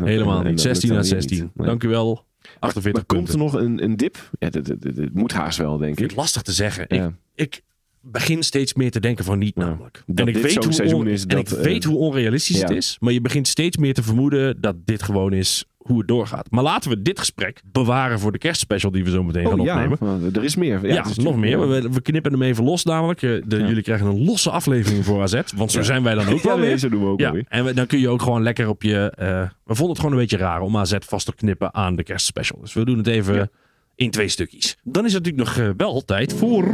Helemaal 0.05 0.43
niet. 0.43 0.51
dat 0.51 0.61
16 0.61 0.89
lukt 0.91 1.03
aan 1.03 1.09
dan 1.11 1.19
weer 1.19 1.29
16. 1.29 1.43
niet. 1.45 1.57
Nee. 1.57 1.67
Dank 1.67 1.83
u 1.83 1.89
wel. 1.89 2.25
48 2.59 2.93
Maar 2.93 3.05
komt 3.19 3.29
er 3.33 3.39
nog 3.39 3.53
een, 3.55 3.83
een 3.83 3.97
dip? 3.97 4.31
Ja, 4.39 4.51
dat 4.51 4.75
moet 5.13 5.33
haast 5.33 5.59
wel, 5.59 5.77
denk 5.79 5.91
Ik 5.93 5.99
vind 5.99 6.11
het 6.11 6.19
lastig 6.21 6.43
te 6.43 6.53
zeggen. 6.53 6.85
Ja. 6.89 7.13
Ik, 7.35 7.55
ik 7.57 7.63
begin 8.01 8.43
steeds 8.43 8.75
meer 8.75 8.91
te 8.91 9.01
denken 9.01 9.25
van 9.25 9.39
niet 9.39 9.53
Ja. 9.57 9.65
namelijk. 9.65 10.03
En 10.15 10.27
ik, 10.27 10.35
dit 10.35 10.43
weet 10.43 10.55
hoe, 10.65 10.95
on- 10.95 11.07
is 11.07 11.23
en 11.23 11.29
dat, 11.29 11.51
ik 11.51 11.57
eh, 11.59 11.63
weet 11.65 11.85
hoe 11.85 11.97
onrealistisch 11.97 12.61
het 12.61 12.71
is. 12.71 12.97
Maar 13.01 13.13
je 13.13 13.21
begint 13.21 13.49
steeds 13.49 13.77
meer 13.77 13.95
te 13.95 14.03
vermoeden 14.03 14.61
dat 14.61 14.77
dit 14.85 15.03
gewoon 15.03 15.33
is 15.33 15.65
hoe 15.87 15.99
het 15.99 16.09
doorgaat. 16.09 16.51
Maar 16.51 16.63
laten 16.63 16.91
we 16.91 17.03
dit 17.03 17.19
gesprek 17.19 17.61
bewaren 17.73 18.19
voor 18.21 18.33
de 18.33 18.39
kerstspecial 18.39 18.91
die 18.91 19.05
we 19.05 19.11
zo 19.11 19.23
meteen 19.23 19.47
gaan 19.49 19.61
Oh, 19.61 19.67
ja, 19.67 19.75
opnemen. 19.75 19.97
want 20.01 20.37
er 20.37 20.45
is 20.45 20.57
meer. 20.57 20.87
Ja, 20.87 21.03
het 21.03 21.11
is 21.11 21.25
nog 21.25 21.37
meer. 21.37 21.69
We, 21.69 21.89
we 21.91 22.01
knippen 22.01 22.33
hem 22.33 22.43
even 22.43 22.65
los 22.65 22.85
namelijk. 22.85 23.23
Eh, 23.23 23.31
De, 23.45 23.57
Ja. 23.59 23.67
Jullie 23.67 23.83
krijgen 23.83 24.07
een 24.07 24.25
losse 24.25 24.51
aflevering 24.51 25.05
voor 25.05 25.23
AZ. 25.23 25.41
Want 25.57 25.73
zo 25.73 25.83
zijn 25.83 26.03
wij 26.03 26.15
dan 26.15 26.29
ook 26.29 26.43
wel 26.51 26.55
Ja, 26.57 26.61
weer. 26.61 26.79
zo 26.79 26.89
doen 26.89 27.01
we 27.01 27.07
ook 27.09 27.21
Ja, 27.21 27.33
weer. 27.33 27.45
en 27.49 27.65
we- 27.65 27.75
dan 27.75 27.87
kun 27.87 27.99
je 27.99 28.09
ook 28.09 28.23
gewoon 28.23 28.43
lekker 28.43 28.69
op 28.69 28.83
je... 28.83 29.13
eh, 29.17 29.27
we 29.65 29.75
vonden 29.75 29.89
het 29.89 29.99
gewoon 29.99 30.13
een 30.13 30.19
beetje 30.21 30.37
raar 30.37 30.61
om 30.61 30.77
AZ 30.77 30.95
vast 31.01 31.27
te 31.27 31.35
knippen 31.35 31.75
aan 31.75 31.97
de 31.97 32.03
kerstspecial. 32.03 32.61
Dus 32.61 32.73
we 32.73 32.85
doen 32.85 32.99
het 32.99 33.07
even 33.07 33.35
Ja. 33.35 33.49
in 33.95 34.11
twee 34.11 34.29
stukjes. 34.29 34.77
Dan 34.83 35.05
is 35.05 35.13
het 35.13 35.25
natuurlijk 35.25 35.57
nog 35.57 35.67
eh, 35.67 35.73
wel 35.77 36.05
tijd 36.05 36.33
voor... 36.35 36.65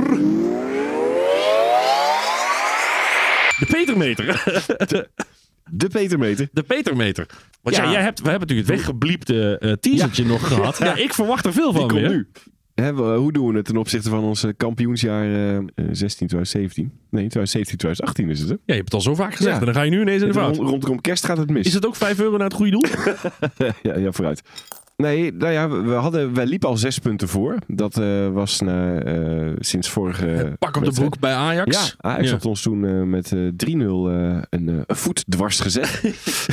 De 3.59 3.67
Petermeter. 3.71 4.43
De 5.71 5.89
Petermeter. 5.89 6.49
De 6.53 6.63
Petermeter. 6.63 7.27
Want 7.63 7.77
ja, 7.77 7.91
jij 7.91 8.03
hebt, 8.03 8.23
we 8.23 8.29
hebben 8.29 8.49
natuurlijk 8.49 8.69
het 8.69 8.77
weggebliepte 8.79 9.59
eh 9.59 9.73
teasertje 9.73 10.25
nog 10.25 10.47
gehad. 10.49 10.79
Ja, 10.85 10.97
ik 10.97 11.15
verwacht 11.15 11.47
er 11.47 11.53
veel 11.53 11.73
Die 11.73 11.81
van 11.81 11.93
weer. 11.95 12.09
nu. 12.11 12.29
Hè, 12.75 12.95
we- 12.95 13.03
hoe 13.03 13.33
doen 13.33 13.49
we 13.51 13.57
het 13.57 13.65
ten 13.65 13.77
opzichte 13.77 14.09
van 14.11 14.23
ons 14.23 14.45
eh, 14.45 14.51
kampioensjaar 14.57 15.25
eh, 15.25 15.59
16, 15.93 16.27
2017? 16.27 16.85
Nee, 16.85 17.29
2017, 17.29 17.77
2018 17.79 18.29
is 18.31 18.41
het, 18.41 18.49
hè? 18.49 18.55
Ja, 18.55 18.61
je 18.67 18.73
hebt 18.73 18.85
het 18.85 18.95
al 18.95 19.01
zo 19.01 19.15
vaak 19.15 19.35
gezegd. 19.35 19.55
Ja. 19.55 19.59
En 19.61 19.65
dan 19.65 19.75
ga 19.75 19.83
je 19.83 19.91
nu 19.91 20.01
ineens 20.01 20.23
in 20.23 20.29
de 20.29 20.35
fout. 20.35 20.57
Rond, 20.57 20.69
rondom 20.69 21.01
kerst 21.01 21.25
gaat 21.27 21.37
het 21.37 21.51
mis. 21.51 21.67
Is 21.67 21.75
het 21.75 21.87
ook 21.87 21.97
5 21.97 22.21
euro 22.21 22.37
naar 22.37 22.47
het 22.47 22.55
goede 22.57 22.71
doel? 22.71 22.85
ja, 23.83 23.99
ja, 23.99 24.13
vooruit. 24.13 24.43
Nee, 25.03 25.33
nou 25.33 25.53
ja, 25.53 25.69
we 25.69 25.93
hadden, 25.93 26.35
wij 26.35 26.47
liepen 26.47 26.69
al 26.69 26.77
zes 26.77 26.99
punten 26.99 27.29
voor. 27.29 27.57
Dat 27.67 27.99
eh, 27.99 28.29
was 28.29 28.61
na, 28.61 28.99
eh, 28.99 29.53
sinds 29.59 29.89
vorige... 29.91 30.57
Pak 30.59 30.77
op 30.77 30.85
de 30.85 30.93
broek 30.93 31.19
bij 31.19 31.35
Ajax. 31.35 31.77
Ja, 32.01 32.09
Ajax 32.11 32.27
Ja. 32.27 32.33
had 32.33 32.45
ons 32.47 32.63
toen 32.63 32.85
eh, 32.87 33.03
met 33.03 33.33
eh, 33.33 33.39
3-0 33.39 33.41
eh, 33.69 34.43
een, 34.51 34.69
eh, 34.69 34.75
een 34.87 34.97
voet 34.97 35.25
dwars 35.29 35.61
gezet. 35.61 36.03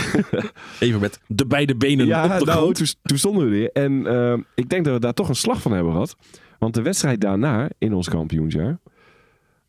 Even 0.79 0.99
met 0.99 1.19
de 1.27 1.45
beide 1.45 1.75
benen 1.75 2.05
ja, 2.05 2.23
op 2.23 2.39
de 2.39 2.45
nou, 2.45 2.57
grond. 2.57 2.75
toen, 2.75 2.87
toen 3.03 3.17
stonden 3.17 3.43
we 3.43 3.49
weer. 3.49 3.69
En 3.73 4.07
eh, 4.07 4.37
ik 4.55 4.69
denk 4.69 4.85
dat 4.85 4.93
we 4.93 4.99
daar 4.99 5.13
toch 5.13 5.29
een 5.29 5.35
slag 5.35 5.61
van 5.61 5.71
hebben 5.71 5.91
gehad. 5.91 6.15
Want 6.59 6.73
de 6.73 6.81
wedstrijd 6.81 7.21
daarna, 7.21 7.69
in 7.77 7.93
ons 7.93 8.09
kampioensjaar, 8.09 8.79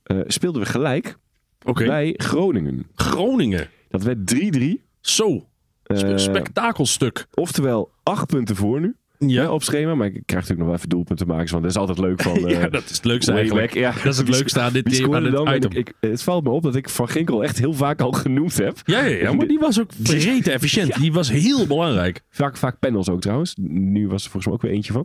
eh, 0.02 0.18
speelden 0.26 0.62
we 0.62 0.68
gelijk 0.68 1.16
Oké. 1.62 1.86
bij 1.86 2.14
Groningen. 2.16 2.86
Groningen. 2.94 3.68
Dat 3.88 4.02
werd 4.02 4.26
3-3. 4.26 4.84
Zo. 5.00 5.48
Spe- 5.98 6.06
Eh, 6.12 6.16
spektakelstuk. 6.16 7.26
oftewel 7.34 7.90
acht 8.02 8.26
punten 8.26 8.56
voor 8.56 8.80
nu. 8.80 8.94
Ja. 9.26 9.50
op 9.52 9.62
schema. 9.62 9.94
Maar 9.94 10.06
ik 10.06 10.12
krijg 10.12 10.26
natuurlijk 10.26 10.58
nog 10.58 10.66
wel 10.66 10.76
even 10.76 10.88
doelpunten 10.88 11.26
maken. 11.26 11.50
Want 11.50 11.62
dat 11.62 11.70
is 11.72 11.76
altijd 11.78 11.98
leuk 11.98 12.22
van... 12.22 12.36
eh, 12.46 12.60
ja, 12.60 12.68
dat 12.68 12.84
is 12.84 12.96
het 12.96 13.04
leukste 13.04 13.32
eigenlijk. 13.32 13.74
Ja. 13.74 13.92
Dat 13.92 14.12
is 14.12 14.18
het 14.18 14.28
leukste 14.28 14.60
aan 14.60 14.72
dit, 14.72 14.84
Wie 14.84 14.92
aan 14.96 15.02
scoorde 15.02 15.22
dit 15.22 15.32
dan? 15.32 15.46
En 15.46 15.56
item. 15.56 15.70
Ik, 15.70 15.88
ik- 16.00 16.10
het 16.10 16.22
valt 16.22 16.44
me 16.44 16.50
op 16.50 16.62
dat 16.62 16.74
ik 16.74 16.88
Van 16.88 17.08
Ginkel 17.08 17.42
echt 17.42 17.58
heel 17.58 17.72
vaak 17.72 18.00
al 18.00 18.12
genoemd 18.12 18.56
heb. 18.58 18.78
ja, 18.84 19.00
ja, 19.04 19.16
ja, 19.16 19.32
maar 19.32 19.46
die 19.46 19.58
was 19.58 19.80
ook 19.80 19.90
vergeten 20.02 20.52
efficiënt. 20.52 20.94
Die 21.00 21.12
was 21.12 21.30
heel 21.30 21.66
belangrijk. 21.66 22.20
Vaak, 22.30 22.56
vaak 22.56 22.78
panels 22.78 23.08
ook 23.08 23.20
trouwens. 23.20 23.54
Nu 23.60 24.08
was 24.08 24.24
er 24.24 24.30
volgens 24.30 24.44
mij 24.44 24.54
ook 24.54 24.62
weer 24.62 24.72
eentje 24.72 24.92
van. 24.92 25.04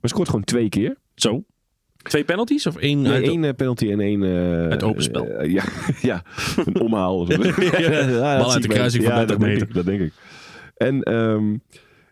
Maar 0.00 0.10
scoort 0.10 0.28
gewoon 0.28 0.44
twee 0.44 0.68
keer. 0.68 0.96
Zo. 1.14 1.44
Twee 2.08 2.24
penalties 2.24 2.66
of 2.66 2.76
één? 2.76 3.02
Nee, 3.02 3.22
één 3.22 3.44
eh, 3.44 3.54
penalty 3.56 3.90
en 3.90 4.00
één... 4.00 4.22
eh, 4.22 4.68
Het 4.70 4.82
open 4.82 5.02
spel. 5.02 5.24
eh, 5.26 5.52
ja, 5.52 5.64
ja, 6.10 6.22
een 6.64 6.80
omhaal. 6.80 7.18
of 7.18 7.28
zo. 7.32 7.42
ja, 7.42 8.38
dat 8.38 8.52
uit 8.52 8.62
de 8.62 8.68
kruising 8.68 9.04
van 9.04 9.14
30 9.14 9.36
dat 9.36 9.40
denk 9.40 9.52
meter. 9.52 9.68
ik, 9.68 9.74
dat 9.74 9.84
denk 9.84 10.00
ik. 10.00 10.12
En, 10.76 11.02
ehm, 11.02 11.56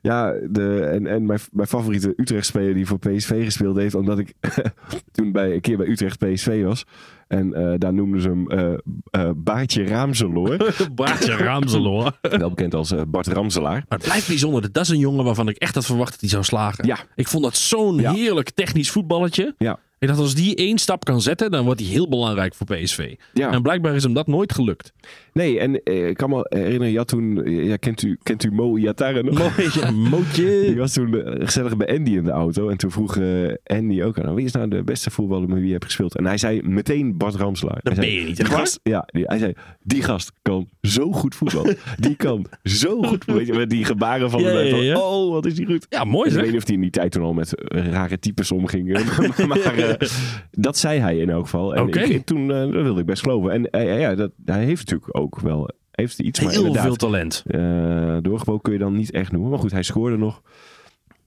ja, 0.03 0.33
de, 0.51 0.81
en, 0.93 1.07
en 1.07 1.27
mijn, 1.27 1.41
mijn 1.53 1.69
favoriete 1.69 2.13
Utrecht-speler 2.17 2.75
die 2.75 2.87
voor 2.87 2.99
PSV 2.99 3.45
gespeeld 3.45 3.77
heeft, 3.77 3.95
omdat 3.95 4.19
ik 4.19 4.33
toen 5.13 5.33
bij, 5.33 5.53
een 5.55 5.61
keer 5.61 5.77
bij 5.77 5.87
Utrecht 5.87 6.19
PSV 6.19 6.63
was. 6.63 6.85
En 7.29 7.55
eh, 7.55 7.75
daar 7.79 7.95
noemden 7.95 8.21
ze 8.21 8.29
hem 8.29 8.51
eh 8.51 8.73
eh, 9.11 9.31
Baartje 9.37 9.85
Raamseloor. 9.85 10.57
Baartje 10.95 11.33
Ramseloor. 11.37 12.19
wel 12.21 12.49
bekend 12.49 12.75
als 12.75 12.95
Bart 13.09 13.27
Ramselaar. 13.27 13.85
Maar 13.89 13.99
het 13.99 14.07
blijft 14.07 14.29
bijzonder. 14.29 14.73
Dat 14.73 14.83
is 14.83 14.89
een 14.89 14.99
jongen 14.99 15.25
waarvan 15.25 15.49
ik 15.49 15.57
echt 15.57 15.75
had 15.75 15.87
verwacht 15.87 16.11
dat 16.11 16.21
hij 16.21 16.29
zou 16.29 16.45
slagen. 16.45 16.87
Ja. 16.87 16.99
Ik 17.15 17.29
vond 17.29 17.43
dat 17.45 17.57
zo'n 17.57 17.97
Ja. 18.01 18.13
heerlijk 18.13 18.51
technisch 18.51 18.91
voetballetje. 18.91 19.55
Ja. 19.59 19.79
Ik 19.99 20.09
dacht, 20.09 20.21
als 20.21 20.35
die 20.35 20.55
één 20.57 20.79
stap 20.79 21.05
kan 21.05 21.21
zetten, 21.21 21.51
dan 21.51 21.65
wordt 21.65 21.81
hij 21.81 21.89
heel 21.89 22.09
belangrijk 22.09 22.55
voor 22.55 22.67
PSV. 22.67 23.15
Ja. 23.33 23.53
En 23.53 23.63
blijkbaar 23.63 23.95
is 23.95 24.03
hem 24.03 24.15
dat 24.15 24.27
nooit 24.27 24.53
gelukt. 24.53 24.93
Nee, 25.37 25.59
en 25.61 25.83
eh, 25.83 26.09
ik 26.09 26.17
kan 26.17 26.31
me 26.31 26.47
herinneren, 26.49 26.91
je 26.91 26.97
had 26.99 27.09
toen, 27.09 27.51
ja, 27.65 27.77
kent, 27.77 28.03
u, 28.03 28.19
kent 28.23 28.45
u 28.45 28.51
Mo 28.53 28.77
Iatare 28.77 29.23
nog? 29.23 29.75
Ja, 29.75 29.91
mootje. 29.91 30.61
Die 30.67 30.77
was 30.77 30.93
toen 30.93 31.23
eh, 31.23 31.45
gezellig 31.47 31.77
bij 31.77 31.97
Andy 31.99 32.11
in 32.11 32.25
de 32.25 32.31
auto. 32.31 32.69
En 32.69 32.77
toen 32.77 32.91
vroeg 32.91 33.17
eh, 33.17 33.53
Andy 33.65 34.03
ook 34.03 34.19
aan, 34.21 34.35
wie 34.35 34.45
is 34.45 34.53
nou 34.53 34.69
de 34.69 34.83
beste 34.85 35.11
voetballer 35.11 35.49
met 35.49 35.57
wie 35.59 35.67
je 35.67 35.73
hebt 35.73 35.85
gespeeld? 35.85 36.17
En 36.17 36.27
hij 36.27 36.39
zei 36.39 36.63
meteen 36.63 37.17
Bart 37.17 37.35
Ramselaar. 37.35 37.81
Dat 37.83 37.93
Hij 37.93 37.95
ben 37.95 38.05
zei, 38.05 38.21
je 38.21 38.27
niet, 38.27 38.37
Die 38.37 38.47
gast, 38.47 38.81
ja, 38.83 39.05
die- 39.07 39.25
hij 39.27 39.39
zei, 39.39 39.53
die 39.83 40.03
gast 40.03 40.33
kan 40.43 40.69
zo 40.83 41.13
goed 41.13 41.35
voetballen. 41.35 41.77
die 41.99 42.15
kan 42.17 42.47
zo 42.63 43.03
goed, 43.03 43.25
weet 43.25 43.47
je, 43.47 43.53
met 43.53 43.71
die 43.71 43.85
gebaren 43.85 44.31
van, 44.31 44.43
Ja, 44.43 44.53
de- 44.53 44.59
ja, 44.65 44.71
van, 44.71 44.85
ja. 44.85 44.99
oh, 44.99 45.33
wat 45.33 45.47
is 45.47 45.55
die 45.55 45.67
goed. 45.67 45.87
Ja, 45.89 46.05
mooi 46.05 46.29
ik 46.29 46.35
weet 46.35 46.43
zeg. 46.45 46.53
niet 46.53 46.61
of 46.61 46.67
hij 46.67 46.75
in 46.75 46.81
die 46.81 46.91
tijd 46.91 47.13
toen 47.13 47.23
al 47.23 47.33
met 47.35 47.55
eh, 47.55 47.87
rare 47.89 48.19
types 48.19 48.53
omging. 48.53 48.93
maar 49.49 49.59
eh, 49.79 50.09
dat 50.51 50.77
zei 50.79 51.01
hij 51.01 51.19
in 51.19 51.31
elk 51.31 51.45
geval. 51.45 51.75
En 51.75 51.83
Oké. 51.83 52.01
ik, 52.01 52.25
toen 52.27 52.51
eh, 52.53 52.61
dat 52.61 52.83
wilde 52.83 53.01
ik 53.01 53.07
best 53.07 53.23
geloven. 53.23 53.51
En 53.51 53.71
eh, 53.71 54.01
ja, 54.01 54.15
dat, 54.15 54.31
hij 54.45 54.65
heeft 54.65 54.81
natuurlijk 54.81 55.19
ook 55.19 55.26
wel 55.35 55.71
heeft 55.91 56.19
iets, 56.19 56.41
maar 56.41 56.51
Heel 56.51 56.61
inderdaad, 56.61 56.85
veel 56.87 56.97
talent. 56.97 57.43
eh 57.47 58.17
doorgebroken 58.23 58.63
kun 58.63 58.73
je 58.73 58.79
dan 58.79 58.97
niet 58.97 59.11
echt 59.11 59.33
noemen. 59.33 59.51
Maar 59.51 59.59
goed, 59.59 59.73
hij 59.73 59.83
scoorde 59.83 60.17
nog. 60.17 60.43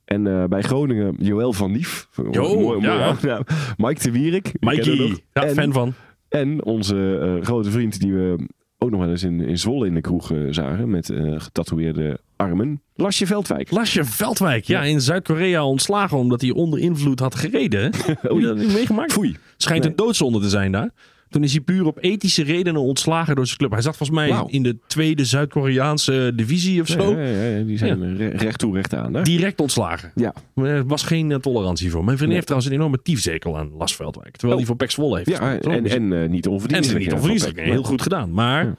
En 0.05 0.27
eh, 0.27 0.43
bij 0.43 0.61
Groningen, 0.61 1.15
Joël 1.19 1.53
van 1.53 1.71
Lief. 1.71 2.07
Jo, 2.31 2.59
mooi, 2.59 2.81
ja. 2.81 3.15
mooi. 3.23 3.39
Mike 3.77 4.01
de 4.01 4.11
Wierik. 4.11 4.51
Mikey. 4.59 5.23
Ja, 5.33 5.43
en, 5.43 5.53
fan 5.55 5.73
van. 5.73 5.93
En 6.29 6.65
onze 6.65 7.19
eh, 7.37 7.45
grote 7.45 7.71
vriend 7.71 7.99
die 7.99 8.13
we 8.13 8.47
ook 8.77 8.89
nog 8.89 8.99
wel 8.99 9.09
eens 9.09 9.23
in, 9.23 9.41
in 9.41 9.57
Zwolle 9.57 9.87
in 9.87 9.93
de 9.93 10.01
kroeg 10.01 10.31
zagen. 10.49 10.89
Met 10.89 11.13
getatoeëerde 11.37 12.19
armen. 12.35 12.81
Lasje 12.95 13.25
Veldwijk. 13.25 13.71
Lasje 13.71 14.03
Veldwijk, 14.03 14.63
ja, 14.63 14.83
in 14.83 15.01
Zuid-Korea 15.01 15.65
ontslagen 15.65 16.17
omdat 16.17 16.41
hij 16.41 16.51
onder 16.51 16.79
invloed 16.79 17.19
had 17.19 17.35
gereden. 17.35 17.91
je 18.21 18.41
dat 18.41 18.57
niet 18.57 18.73
meegemaakt? 18.73 19.13
Foei. 19.13 19.37
Schijnt 19.57 19.81
Nee. 19.83 19.91
een 19.91 19.97
doodzonde 19.97 20.39
te 20.39 20.49
zijn 20.49 20.71
daar. 20.71 20.89
Toen 21.29 21.43
is 21.43 21.51
hij 21.51 21.61
puur 21.61 21.85
op 21.85 21.97
ethische 22.01 22.43
redenen 22.43 22.81
ontslagen 22.81 23.35
door 23.35 23.45
zijn 23.45 23.57
club. 23.57 23.71
Hij 23.71 23.81
zat 23.81 23.97
volgens 23.97 24.19
mij 24.19 24.43
in 24.47 24.63
de 24.63 24.77
tweede 24.87 25.25
Zuid-Koreaanse 25.25 26.31
divisie 26.35 26.81
of 26.81 26.87
zo. 26.87 27.11
Ja, 27.11 27.23
ja, 27.25 27.43
ja, 27.57 27.63
die 27.63 27.77
zijn 27.77 28.17
re- 28.17 28.27
recht 28.27 28.59
toe, 28.59 28.75
recht 28.75 28.93
aan. 28.95 29.13
Hè? 29.13 29.21
Direct 29.21 29.59
ontslagen. 29.61 30.11
Ja. 30.15 30.33
Maar 30.53 30.65
Er 30.65 30.85
was 30.85 31.03
geen 31.03 31.31
eh, 31.31 31.37
tolerantie 31.37 31.91
voor. 31.91 32.03
Mijn 32.03 32.15
vriendin 32.17 32.35
heeft 32.35 32.47
trouwens 32.47 32.71
een 32.73 32.79
enorme 32.79 33.01
tiefzekel 33.01 33.57
aan 33.57 33.71
Las 33.77 33.95
Veldwijk. 33.95 34.35
Terwijl 34.37 34.57
hij 34.59 34.67
voor 34.67 34.75
Pek 34.75 34.91
Zwolle 34.91 35.17
heeft 35.17 35.29
Ja, 35.29 35.57
en, 35.59 35.85
en 35.87 36.13
eh, 36.23 36.29
niet 36.29 36.45
en 36.45 36.51
onverdienstelijk. 36.51 36.99
niet 36.99 37.09
ja, 37.09 37.15
onverdienstelijk. 37.15 37.59
Heel 37.59 37.83
goed 37.83 38.01
gedaan. 38.01 38.31
Maar 38.31 38.75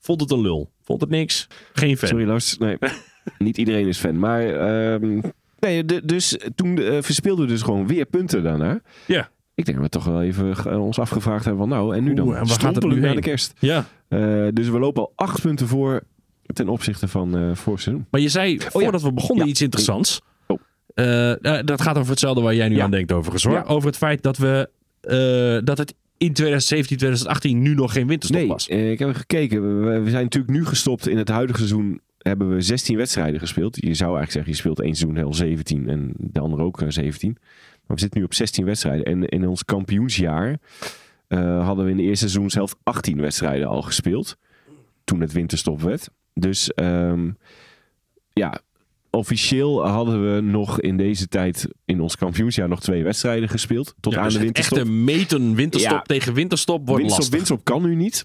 vond 0.00 0.20
het 0.20 0.30
een 0.30 0.40
lul. 0.40 0.70
Vond 0.84 1.00
het 1.00 1.10
niks. 1.10 1.46
Geen 1.72 1.96
fan. 1.96 2.08
Sorry 2.08 2.26
Lars, 2.26 2.58
nee. 2.58 2.76
niet 3.38 3.58
iedereen 3.58 3.86
is 3.86 3.98
fan. 3.98 4.18
Maar 4.18 4.42
ehm, 4.94 5.20
nee, 5.58 5.84
dus 6.04 6.38
toen 6.54 6.78
eh, 6.78 6.96
verspeelden 7.00 7.44
we 7.46 7.50
dus 7.52 7.62
gewoon 7.62 7.86
weer 7.86 8.04
punten 8.06 8.42
daarna. 8.42 8.80
Ja. 9.06 9.30
Ik 9.54 9.64
denk 9.64 9.76
dat 9.78 9.86
we 9.86 9.92
toch 9.98 10.04
wel 10.04 10.22
even 10.22 10.56
ge- 10.56 10.78
ons 10.78 10.98
afgevraagd 10.98 11.44
hebben 11.44 11.68
van 11.68 11.78
nou, 11.78 11.96
en 11.96 12.04
nu 12.04 12.14
dan? 12.14 12.26
Oeh, 12.26 12.38
en 12.38 12.46
waar 12.46 12.60
gaat 12.60 12.74
het 12.74 12.84
nu 12.86 13.00
naar 13.00 13.14
de 13.14 13.20
kerst. 13.20 13.52
Ja. 13.58 13.84
Eh, 14.08 14.46
dus 14.52 14.68
we 14.68 14.78
lopen 14.78 15.02
al 15.02 15.12
acht 15.14 15.40
punten 15.42 15.66
voor 15.68 16.02
ten 16.52 16.68
opzichte 16.68 17.08
van 17.08 17.36
eh 17.36 17.54
vorig 17.54 17.80
seizoen. 17.80 18.06
Maar 18.10 18.20
je 18.20 18.28
zei 18.28 18.60
voordat 18.60 19.02
we 19.02 19.12
begonnen 19.12 19.44
Ja. 19.44 19.50
iets 19.50 19.62
interessants. 19.62 20.20
Oh. 20.46 20.58
Eh, 20.94 21.58
eh, 21.58 21.64
dat 21.66 21.80
gaat 21.82 21.98
over 21.98 22.10
hetzelfde 22.10 22.42
waar 22.42 22.54
jij 22.54 22.68
nu 22.68 22.76
Ja. 22.76 22.84
aan 22.84 22.90
denkt 22.90 23.12
overigens 23.12 23.44
hoor. 23.44 23.64
Over 23.66 23.86
het 23.88 23.96
feit 23.96 24.22
dat 24.22 24.36
we 24.36 24.68
eh, 25.00 25.64
dat 25.64 25.78
het 25.78 25.94
in 26.16 26.32
2017, 26.32 26.96
2018 26.96 27.62
nu 27.62 27.74
nog 27.74 27.92
geen 27.92 28.06
winterstop 28.06 28.40
nee, 28.40 28.48
was. 28.48 28.68
eh, 28.68 28.90
ik 28.90 28.98
heb 28.98 29.14
gekeken. 29.14 29.84
We, 29.84 29.98
we 30.00 30.10
zijn 30.10 30.22
natuurlijk 30.22 30.52
nu 30.52 30.64
gestopt 30.66 31.08
in 31.08 31.16
het 31.18 31.28
huidige 31.28 31.58
seizoen. 31.58 32.00
Hebben 32.18 32.54
we 32.54 32.60
16 32.60 32.96
wedstrijden 32.96 33.40
gespeeld. 33.40 33.76
Je 33.76 33.94
zou 33.94 34.16
eigenlijk 34.16 34.30
zeggen, 34.30 34.50
je 34.52 34.58
speelt 34.58 34.80
één 34.80 34.94
seizoen 34.94 35.16
heel 35.18 35.34
17 35.34 35.88
en 35.88 36.12
de 36.16 36.40
andere 36.40 36.62
ook 36.62 36.80
eh, 36.80 36.88
17. 36.90 37.36
Maar 37.86 37.96
we 37.96 38.00
zitten 38.00 38.18
nu 38.20 38.24
op 38.26 38.34
16 38.34 38.64
wedstrijden. 38.64 39.04
En 39.04 39.24
in 39.24 39.48
ons 39.48 39.64
kampioensjaar 39.64 40.58
eh, 41.28 41.64
hadden 41.66 41.84
we 41.84 41.90
in 41.90 41.96
de 41.96 42.02
eerste 42.02 42.28
seizoen 42.28 42.50
zelf 42.50 42.74
18 42.82 43.20
wedstrijden 43.20 43.68
al 43.68 43.82
gespeeld. 43.82 44.36
Toen 45.04 45.20
het 45.20 45.32
winterstop 45.32 45.80
werd. 45.82 46.08
Dus 46.34 46.72
ehm, 46.74 47.30
ja, 48.32 48.60
officieel 49.10 49.86
hadden 49.88 50.34
we 50.34 50.40
nog 50.40 50.80
in 50.80 50.96
deze 50.96 51.28
tijd 51.28 51.68
in 51.84 52.00
ons 52.00 52.16
kampioensjaar 52.16 52.68
nog 52.68 52.80
twee 52.80 53.02
wedstrijden 53.02 53.48
gespeeld. 53.48 53.94
Tot 54.00 54.12
Ja, 54.12 54.18
aan 54.18 54.24
dus 54.24 54.34
de 54.34 54.40
winterstop. 54.40 54.78
echte 54.78 54.90
meten 54.90 55.54
winterstop 55.54 55.92
Ja. 55.92 56.02
tegen 56.02 56.34
winterstop 56.34 56.88
wordt 56.88 57.02
lastig. 57.04 57.28
winststop 57.28 57.64
kan 57.64 57.82
nu 57.82 57.94
niet. 57.94 58.24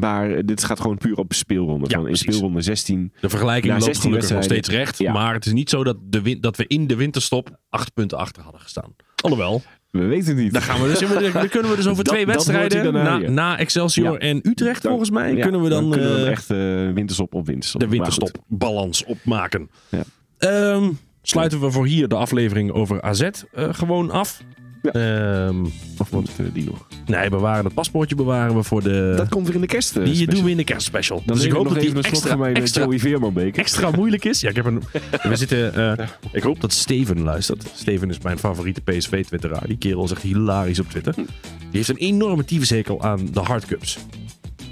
Maar 0.00 0.44
dit 0.44 0.64
gaat 0.64 0.80
gewoon 0.80 0.98
puur 0.98 1.16
op 1.16 1.32
speelronde. 1.32 1.84
Ja, 1.88 1.96
Van 1.98 2.08
in 2.08 2.16
speelronde 2.16 2.60
16. 2.60 3.12
De 3.20 3.28
vergelijking 3.28 3.72
loopt 3.72 3.84
16 3.84 4.02
gelukkig 4.10 4.30
nog 4.34 4.44
steeds 4.44 4.68
recht. 4.68 4.98
Ja. 4.98 5.12
Maar 5.12 5.34
het 5.34 5.46
is 5.46 5.52
niet 5.52 5.70
zo 5.70 5.84
dat, 5.84 5.96
de 6.04 6.38
dat 6.40 6.56
we 6.56 6.64
in 6.66 6.86
de 6.86 6.96
winterstop 6.96 7.56
acht 7.70 7.94
punten 7.94 8.18
achter 8.18 8.42
hadden 8.42 8.60
gestaan. 8.60 8.94
Alhoewel, 9.16 9.62
We 9.90 10.04
weten 10.04 10.26
het 10.28 10.36
niet. 10.36 10.52
dan, 10.52 10.62
gaan 10.62 10.82
we 10.82 10.88
dus, 10.88 11.32
dan 11.32 11.48
kunnen 11.48 11.70
we 11.70 11.76
dus 11.76 11.86
over 11.86 12.04
Dat- 12.04 12.14
twee 12.14 12.26
wedstrijden 12.26 12.92
na, 12.92 13.18
na 13.18 13.58
Excelsior 13.58 14.12
Ja. 14.12 14.18
en 14.18 14.40
Utrecht 14.42 14.82
Dan- 14.82 14.90
volgens 14.90 15.10
mij. 15.10 15.34
Kunnen 15.36 15.62
we 15.62 15.68
dan, 15.68 15.90
kunnen 15.90 16.14
we 16.14 16.24
eh, 16.24 16.30
echt 16.30 16.50
eh, 16.50 16.56
winterstop 16.94 17.34
op 17.34 17.46
winterstop. 17.46 17.80
de 17.80 17.86
Maar 17.86 17.94
winterstopbalans 17.96 19.04
opmaken. 19.04 19.70
Ja. 19.88 20.02
Ehm, 20.38 20.90
sluiten 21.22 21.60
we 21.60 21.70
voor 21.70 21.86
hier 21.86 22.08
de 22.08 22.14
aflevering 22.14 22.70
over 22.72 23.02
AZ 23.02 23.20
eh, 23.20 23.68
gewoon 23.74 24.10
af. 24.10 24.42
Ja. 24.82 25.46
Goed. 25.46 25.70
Of 25.98 26.10
wat 26.10 26.28
eh, 26.36 26.46
die 26.52 26.64
nog? 26.64 26.86
nee, 27.06 27.30
bewaren 27.30 27.64
het 27.64 27.74
paspoortje 27.74 28.14
bewaren 28.14 28.56
we 28.56 28.62
voor 28.62 28.82
de... 28.82 29.12
dat 29.16 29.28
komt 29.28 29.46
weer 29.46 29.54
in 29.54 29.60
de 29.60 29.66
kerst. 29.66 29.96
eh, 29.96 30.04
die 30.04 30.14
special. 30.14 30.34
doen 30.34 30.44
we 30.44 30.50
in 30.50 30.56
de 30.56 30.64
kerstspecial. 30.64 31.22
Dan 31.26 31.36
dus 31.36 31.44
ik 31.44 31.52
hoop 31.52 31.64
nog 31.64 31.72
dat 31.74 31.82
even 31.82 31.94
die 32.02 32.10
een 32.10 32.16
slot 32.16 32.40
eh, 32.40 32.56
extra, 32.56 32.82
Joey 32.84 32.98
Veerman 32.98 33.32
beker. 33.32 33.60
extra 33.60 33.90
moeilijk 33.90 34.24
is. 34.24 34.40
Ja, 34.40 34.48
ik 34.48 34.56
heb 34.56 34.64
een... 34.64 34.82
We 35.30 35.36
zitten... 35.36 35.74
eh, 35.98 36.06
ik 36.32 36.42
hoop 36.42 36.60
dat 36.60 36.72
Steven 36.72 37.22
luistert. 37.22 37.64
Steven 37.74 38.10
is 38.10 38.18
mijn 38.18 38.38
favoriete 38.38 38.80
PSV-twitteraar. 38.80 39.66
Die 39.66 39.78
kerel 39.78 40.04
is 40.04 40.10
echt 40.10 40.22
hilarisch 40.22 40.78
op 40.78 40.90
Twitter. 40.90 41.14
Die 41.14 41.24
heeft 41.70 41.88
een 41.88 41.96
enorme 41.96 42.44
tyfushekel 42.44 43.02
aan 43.02 43.28
de 43.32 43.40
hardcups. 43.40 43.98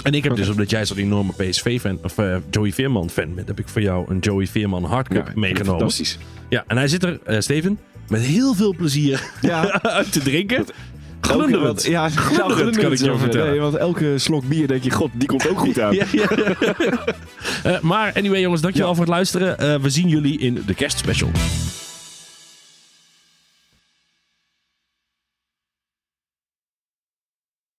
En 0.03 0.13
ik 0.15 0.25
heb 0.25 0.37
dus, 0.37 0.49
omdat 0.49 0.71
jij 0.71 0.87
zo'n 0.87 0.97
enorme 0.97 1.33
PSV-fan, 1.33 1.99
of 2.03 2.15
Joey 2.51 2.73
Veerman-fan 2.73 3.35
bent, 3.35 3.49
heb 3.49 3.59
ik 3.59 3.69
voor 3.69 3.83
jou 3.83 4.11
een 4.11 4.19
Joey 4.19 4.47
Veerman 4.47 4.85
hardcup 4.85 5.27
Ja, 5.27 5.33
meegenomen. 5.35 5.79
Fantastisch. 5.79 6.19
Ja, 6.49 6.65
en 6.67 6.77
hij 6.77 6.89
zit 6.89 7.03
er, 7.05 7.43
Steven, 7.43 7.79
met 8.11 8.21
heel 8.21 8.55
veel 8.55 8.75
plezier 8.75 9.23
Ja. 9.41 9.83
uit 9.83 10.13
te 10.13 10.21
drinken. 10.21 10.65
Glunderend. 11.21 11.85
Ja, 11.85 12.09
Glunderend, 12.09 12.77
kan 12.77 12.93
ik 12.93 12.99
je 12.99 13.17
vertellen. 13.19 13.51
Nee, 13.51 13.61
want 13.61 13.75
elke 13.75 14.19
slok 14.19 14.49
bier 14.49 14.67
denk 14.67 14.83
je, 14.83 14.91
god, 14.91 15.11
die 15.13 15.29
komt 15.29 15.49
ook 15.49 15.59
goed 15.59 15.81
uit. 15.81 15.97
Ja, 15.99 16.05
ja. 16.13 16.29
Eh, 17.63 17.81
maar 17.81 18.13
anyway 18.15 18.41
jongens, 18.41 18.61
dankjewel 18.63 18.89
Ja. 18.89 18.95
voor 18.95 19.05
het 19.05 19.15
luisteren. 19.15 19.59
Eh, 19.59 19.75
we 19.81 19.91
zien 19.91 20.09
jullie 20.09 20.39
in 20.39 20.63
de 20.67 20.75
kerstspecial. 20.75 21.31